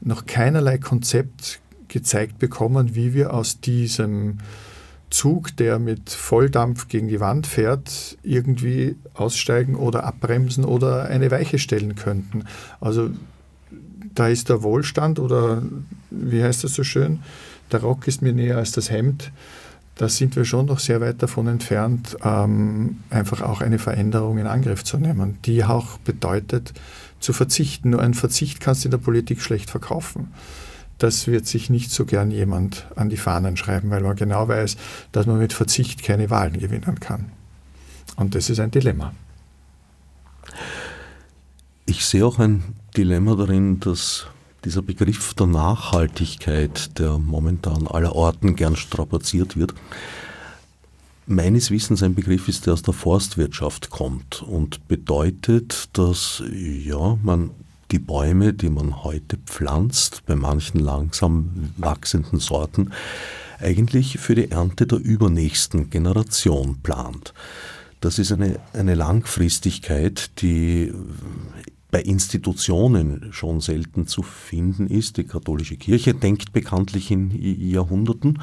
noch 0.00 0.26
keinerlei 0.26 0.78
Konzept 0.78 1.60
gezeigt 1.88 2.38
bekommen, 2.38 2.94
wie 2.94 3.14
wir 3.14 3.34
aus 3.34 3.60
diesem 3.60 4.38
Zug, 5.10 5.56
der 5.58 5.78
mit 5.78 6.10
Volldampf 6.10 6.88
gegen 6.88 7.08
die 7.08 7.20
Wand 7.20 7.46
fährt, 7.46 8.16
irgendwie 8.22 8.96
aussteigen 9.14 9.74
oder 9.76 10.04
abbremsen 10.04 10.64
oder 10.64 11.04
eine 11.04 11.30
Weiche 11.30 11.58
stellen 11.58 11.94
könnten. 11.94 12.44
Also 12.80 13.10
da 14.14 14.28
ist 14.28 14.48
der 14.48 14.62
Wohlstand 14.62 15.18
oder 15.18 15.62
wie 16.10 16.42
heißt 16.42 16.64
das 16.64 16.74
so 16.74 16.82
schön, 16.82 17.20
der 17.70 17.80
Rock 17.80 18.08
ist 18.08 18.22
mir 18.22 18.32
näher 18.32 18.56
als 18.56 18.72
das 18.72 18.90
Hemd 18.90 19.30
da 19.96 20.08
sind 20.08 20.36
wir 20.36 20.44
schon 20.44 20.66
noch 20.66 20.78
sehr 20.78 21.00
weit 21.00 21.22
davon 21.22 21.46
entfernt, 21.46 22.16
ähm, 22.24 22.98
einfach 23.10 23.42
auch 23.42 23.60
eine 23.60 23.78
Veränderung 23.78 24.38
in 24.38 24.46
Angriff 24.46 24.84
zu 24.84 24.96
nehmen, 24.96 25.38
die 25.44 25.64
auch 25.64 25.98
bedeutet, 25.98 26.72
zu 27.20 27.32
verzichten. 27.32 27.90
Nur 27.90 28.00
ein 28.00 28.14
Verzicht 28.14 28.60
kannst 28.60 28.84
du 28.84 28.88
in 28.88 28.90
der 28.90 28.98
Politik 28.98 29.40
schlecht 29.40 29.70
verkaufen. 29.70 30.32
Das 30.98 31.26
wird 31.26 31.46
sich 31.46 31.68
nicht 31.68 31.90
so 31.90 32.04
gern 32.04 32.30
jemand 32.30 32.86
an 32.96 33.10
die 33.10 33.16
Fahnen 33.16 33.56
schreiben, 33.56 33.90
weil 33.90 34.02
man 34.02 34.16
genau 34.16 34.48
weiß, 34.48 34.76
dass 35.12 35.26
man 35.26 35.38
mit 35.38 35.52
Verzicht 35.52 36.02
keine 36.02 36.30
Wahlen 36.30 36.58
gewinnen 36.58 37.00
kann. 37.00 37.30
Und 38.16 38.34
das 38.34 38.50
ist 38.50 38.60
ein 38.60 38.70
Dilemma. 38.70 39.12
Ich 41.86 42.04
sehe 42.06 42.24
auch 42.24 42.38
ein 42.38 42.62
Dilemma 42.96 43.34
darin, 43.34 43.80
dass 43.80 44.26
dieser 44.64 44.82
Begriff 44.82 45.34
der 45.34 45.46
Nachhaltigkeit, 45.46 46.98
der 46.98 47.18
momentan 47.18 47.86
aller 47.86 48.14
Orten 48.14 48.56
gern 48.56 48.76
strapaziert 48.76 49.56
wird, 49.56 49.74
meines 51.26 51.70
Wissens 51.70 52.02
ein 52.02 52.14
Begriff 52.14 52.48
ist, 52.48 52.66
der 52.66 52.74
aus 52.74 52.82
der 52.82 52.94
Forstwirtschaft 52.94 53.90
kommt 53.90 54.42
und 54.42 54.86
bedeutet, 54.88 55.88
dass 55.92 56.42
ja, 56.50 57.18
man 57.22 57.50
die 57.90 57.98
Bäume, 57.98 58.52
die 58.54 58.70
man 58.70 59.04
heute 59.04 59.36
pflanzt, 59.36 60.22
bei 60.26 60.34
manchen 60.34 60.80
langsam 60.80 61.72
wachsenden 61.76 62.38
Sorten, 62.38 62.92
eigentlich 63.60 64.18
für 64.18 64.34
die 64.34 64.50
Ernte 64.50 64.86
der 64.86 64.98
übernächsten 64.98 65.90
Generation 65.90 66.78
plant. 66.82 67.34
Das 68.00 68.18
ist 68.18 68.32
eine, 68.32 68.58
eine 68.72 68.94
Langfristigkeit, 68.94 70.30
die 70.40 70.92
bei 71.92 72.00
Institutionen 72.00 73.32
schon 73.32 73.60
selten 73.60 74.08
zu 74.08 74.22
finden 74.22 74.88
ist. 74.88 75.18
Die 75.18 75.24
katholische 75.24 75.76
Kirche 75.76 76.14
denkt 76.14 76.52
bekanntlich 76.52 77.10
in 77.10 77.30
Jahrhunderten, 77.70 78.40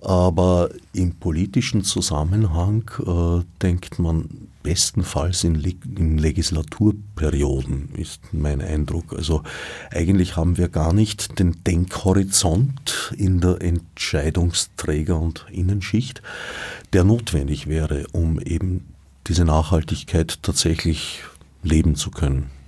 aber 0.00 0.70
im 0.94 1.14
politischen 1.14 1.84
Zusammenhang 1.84 2.90
äh, 3.06 3.44
denkt 3.60 3.98
man 3.98 4.48
bestenfalls 4.62 5.44
in, 5.44 5.62
in, 5.96 6.16
Legislaturperioden, 6.16 7.90
ist 7.96 8.20
mein 8.32 8.62
Eindruck. 8.62 9.12
Also 9.12 9.42
eigentlich 9.90 10.36
haben 10.36 10.56
wir 10.56 10.68
gar 10.68 10.94
nicht 10.94 11.38
den 11.38 11.62
Denkhorizont 11.64 13.12
in 13.18 13.40
der 13.40 13.58
Entscheidungsträger- 13.60 15.20
und 15.20 15.44
Innenschicht, 15.50 16.22
der 16.94 17.04
notwendig 17.04 17.66
wäre, 17.66 18.06
um 18.12 18.40
eben 18.40 18.86
diese 19.26 19.44
Nachhaltigkeit 19.44 20.42
tatsächlich 20.42 21.22
leben 21.62 21.96
zu 21.96 22.10
können. 22.10 22.61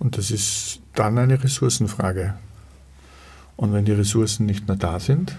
Und 0.00 0.16
das 0.16 0.30
ist 0.30 0.80
dann 0.94 1.18
eine 1.18 1.44
Ressourcenfrage. 1.44 2.34
Und 3.56 3.72
wenn 3.74 3.84
die 3.84 3.92
Ressourcen 3.92 4.46
nicht 4.46 4.66
mehr 4.66 4.78
da 4.78 4.98
sind 4.98 5.36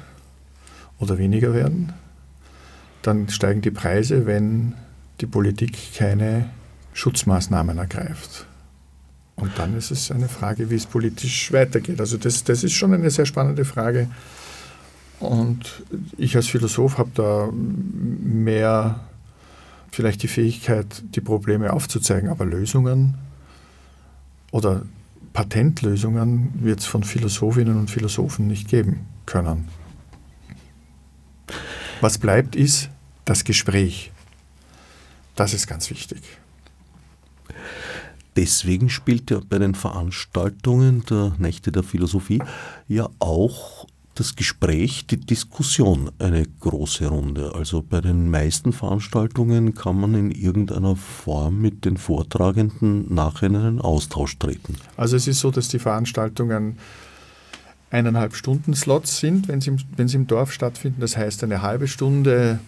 oder 1.00 1.18
weniger 1.18 1.54
werden, 1.54 1.92
dann 3.02 3.28
steigen 3.28 3.62
die 3.62 3.72
Preise, 3.72 4.28
wenn 4.28 4.76
die 5.20 5.26
Politik 5.26 5.96
keine 5.96 6.50
Schutzmaßnahmen 6.94 7.80
ergreift. 7.80 8.46
Und 9.36 9.58
dann 9.58 9.76
ist 9.76 9.90
es 9.90 10.12
eine 10.12 10.30
Frage, 10.30 10.70
wie 10.70 10.76
es 10.76 10.86
politisch 10.86 11.52
weitergeht. 11.52 12.00
Also 12.00 12.18
das, 12.18 12.44
das 12.44 12.64
ist 12.64 12.74
schon 12.74 12.94
eine 12.94 13.10
sehr 13.10 13.26
spannende 13.26 13.66
Frage. 13.66 14.08
Und 15.20 15.84
ich 16.18 16.36
als 16.36 16.48
Philosoph 16.48 17.00
habe 17.00 17.10
da 17.16 17.50
mehr 17.52 19.00
vielleicht 19.92 20.22
die 20.22 20.28
Fähigkeit, 20.28 21.04
die 21.16 21.22
Probleme 21.22 21.74
aufzuzeigen, 21.74 22.30
aber 22.30 22.46
Lösungen 22.46 23.16
oder 24.52 24.84
Patentlösungen 25.34 26.52
wird 26.62 26.80
es 26.80 26.86
von 26.86 27.04
Philosophinnen 27.04 27.78
und 27.78 27.90
Philosophen 27.90 28.48
nicht 28.48 28.68
geben 28.68 29.06
können. 29.26 29.68
Was 32.02 32.18
bleibt, 32.18 32.56
ist 32.56 32.90
das 33.26 33.44
Gespräch. 33.44 34.12
Das 35.36 35.54
ist 35.54 35.68
ganz 35.68 35.90
wichtig. 35.90 36.22
Deswegen 38.36 38.90
spielt 38.90 39.30
ja 39.30 39.40
bei 39.48 39.60
den 39.60 39.76
Veranstaltungen 39.76 41.04
der 41.10 41.34
Nächte 41.38 41.72
der 41.72 41.84
Philosophie 41.84 42.42
ja 42.88 43.10
auch 43.20 43.88
das 44.22 44.36
Gespräch, 44.36 45.08
die 45.08 45.20
Diskussion 45.20 46.12
eine 46.20 46.46
große 46.46 47.08
Runde. 47.08 47.56
Also 47.56 47.82
bei 47.82 48.02
den 48.02 48.30
meisten 48.30 48.72
Veranstaltungen 48.72 49.74
kann 49.74 50.00
man 50.00 50.14
in 50.14 50.30
irgendeiner 50.30 50.96
Form 50.96 51.60
mit 51.60 51.86
den 51.86 51.98
Vortragenden 51.98 53.12
nachher 53.12 53.48
in 53.48 53.56
einen 53.56 53.82
Austausch 53.82 54.38
treten. 54.38 54.76
Also 54.96 55.16
es 55.16 55.28
ist 55.28 55.40
so, 55.40 55.50
dass 55.50 55.70
die 55.70 55.80
Veranstaltungen 55.80 56.78
eineinhalb 57.90 58.36
Stunden 58.36 58.76
Slots 58.76 59.18
sind, 59.18 59.48
wenn 59.48 59.60
sie, 59.60 59.72
im, 59.72 59.78
wenn 59.98 60.08
sie 60.08 60.18
im 60.18 60.28
Dorf 60.28 60.54
stattfinden. 60.54 61.02
Das 61.02 61.18
heißt 61.18 61.44
eine 61.44 61.64
halbe 61.64 61.88
Stunde 61.88 62.60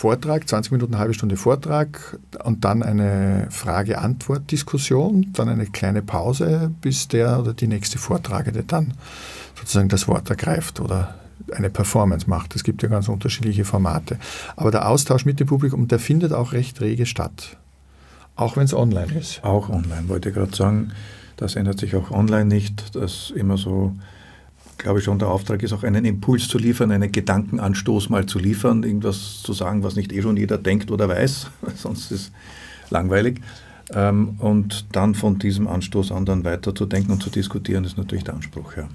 Vortrag, 0.00 0.48
20 0.48 0.72
Minuten, 0.72 0.94
eine 0.94 1.00
halbe 1.02 1.12
Stunde 1.12 1.36
Vortrag 1.36 2.18
und 2.42 2.64
dann 2.64 2.82
eine 2.82 3.48
Frage-Antwort-Diskussion, 3.50 5.26
dann 5.34 5.50
eine 5.50 5.66
kleine 5.66 6.00
Pause, 6.00 6.70
bis 6.80 7.08
der 7.08 7.38
oder 7.38 7.52
die 7.52 7.66
nächste 7.66 7.98
Vortragende 7.98 8.64
dann 8.64 8.94
sozusagen 9.56 9.90
das 9.90 10.08
Wort 10.08 10.30
ergreift 10.30 10.80
oder 10.80 11.16
eine 11.52 11.68
Performance 11.68 12.30
macht. 12.30 12.56
Es 12.56 12.64
gibt 12.64 12.82
ja 12.82 12.88
ganz 12.88 13.10
unterschiedliche 13.10 13.66
Formate. 13.66 14.16
Aber 14.56 14.70
der 14.70 14.88
Austausch 14.88 15.26
mit 15.26 15.38
dem 15.38 15.48
Publikum, 15.48 15.86
der 15.86 15.98
findet 15.98 16.32
auch 16.32 16.54
recht 16.54 16.80
rege 16.80 17.04
statt. 17.04 17.58
Auch 18.36 18.56
wenn 18.56 18.64
es 18.64 18.72
online 18.72 19.12
ist. 19.12 19.44
Auch 19.44 19.68
online, 19.68 20.08
wollte 20.08 20.32
gerade 20.32 20.56
sagen. 20.56 20.92
Das 21.36 21.56
ändert 21.56 21.78
sich 21.78 21.94
auch 21.94 22.10
online 22.10 22.46
nicht. 22.46 22.96
Das 22.96 23.30
immer 23.36 23.58
so, 23.58 23.94
glaube 24.82 24.98
ich 24.98 25.04
schon, 25.04 25.18
der 25.18 25.28
Auftrag 25.28 25.62
ist 25.62 25.72
auch 25.72 25.84
einen 25.84 26.04
Impuls 26.04 26.48
zu 26.48 26.58
liefern, 26.58 26.90
einen 26.90 27.12
Gedankenanstoß 27.12 28.10
mal 28.10 28.26
zu 28.26 28.38
liefern, 28.38 28.82
irgendwas 28.82 29.42
zu 29.42 29.52
sagen, 29.52 29.82
was 29.82 29.96
nicht 29.96 30.12
eh 30.12 30.22
schon 30.22 30.36
jeder 30.36 30.58
denkt 30.58 30.90
oder 30.90 31.08
weiß, 31.08 31.50
sonst 31.76 32.10
ist 32.10 32.20
es 32.20 32.32
langweilig. 32.90 33.40
Ähm, 33.92 34.36
und 34.38 34.86
dann 34.92 35.14
von 35.14 35.38
diesem 35.38 35.68
Anstoß 35.68 36.12
an 36.12 36.24
dann 36.24 36.44
weiterzudenken 36.44 37.12
und 37.12 37.22
zu 37.22 37.30
diskutieren, 37.30 37.84
ist 37.84 37.98
natürlich 37.98 38.24
der 38.24 38.34
Anspruch, 38.34 38.76
ja. 38.76 38.88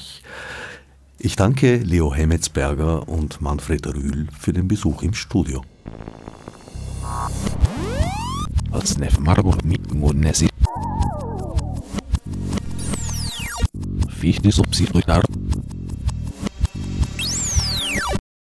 Ich 1.17 1.35
danke 1.35 1.77
Leo 1.77 2.13
Hemmetsberger 2.13 3.09
und 3.09 3.41
Manfred 3.41 3.87
Rühl 3.87 4.27
für 4.39 4.53
den 4.53 4.67
Besuch 4.67 5.01
im 5.01 5.13
Studio. 5.13 5.63
Als 8.71 8.97
Nef 8.97 9.19
Marburg 9.19 9.63
mit 9.65 9.93
Monesi. 9.93 10.47
Fichte 14.09 14.51
subsidiar 14.51 15.23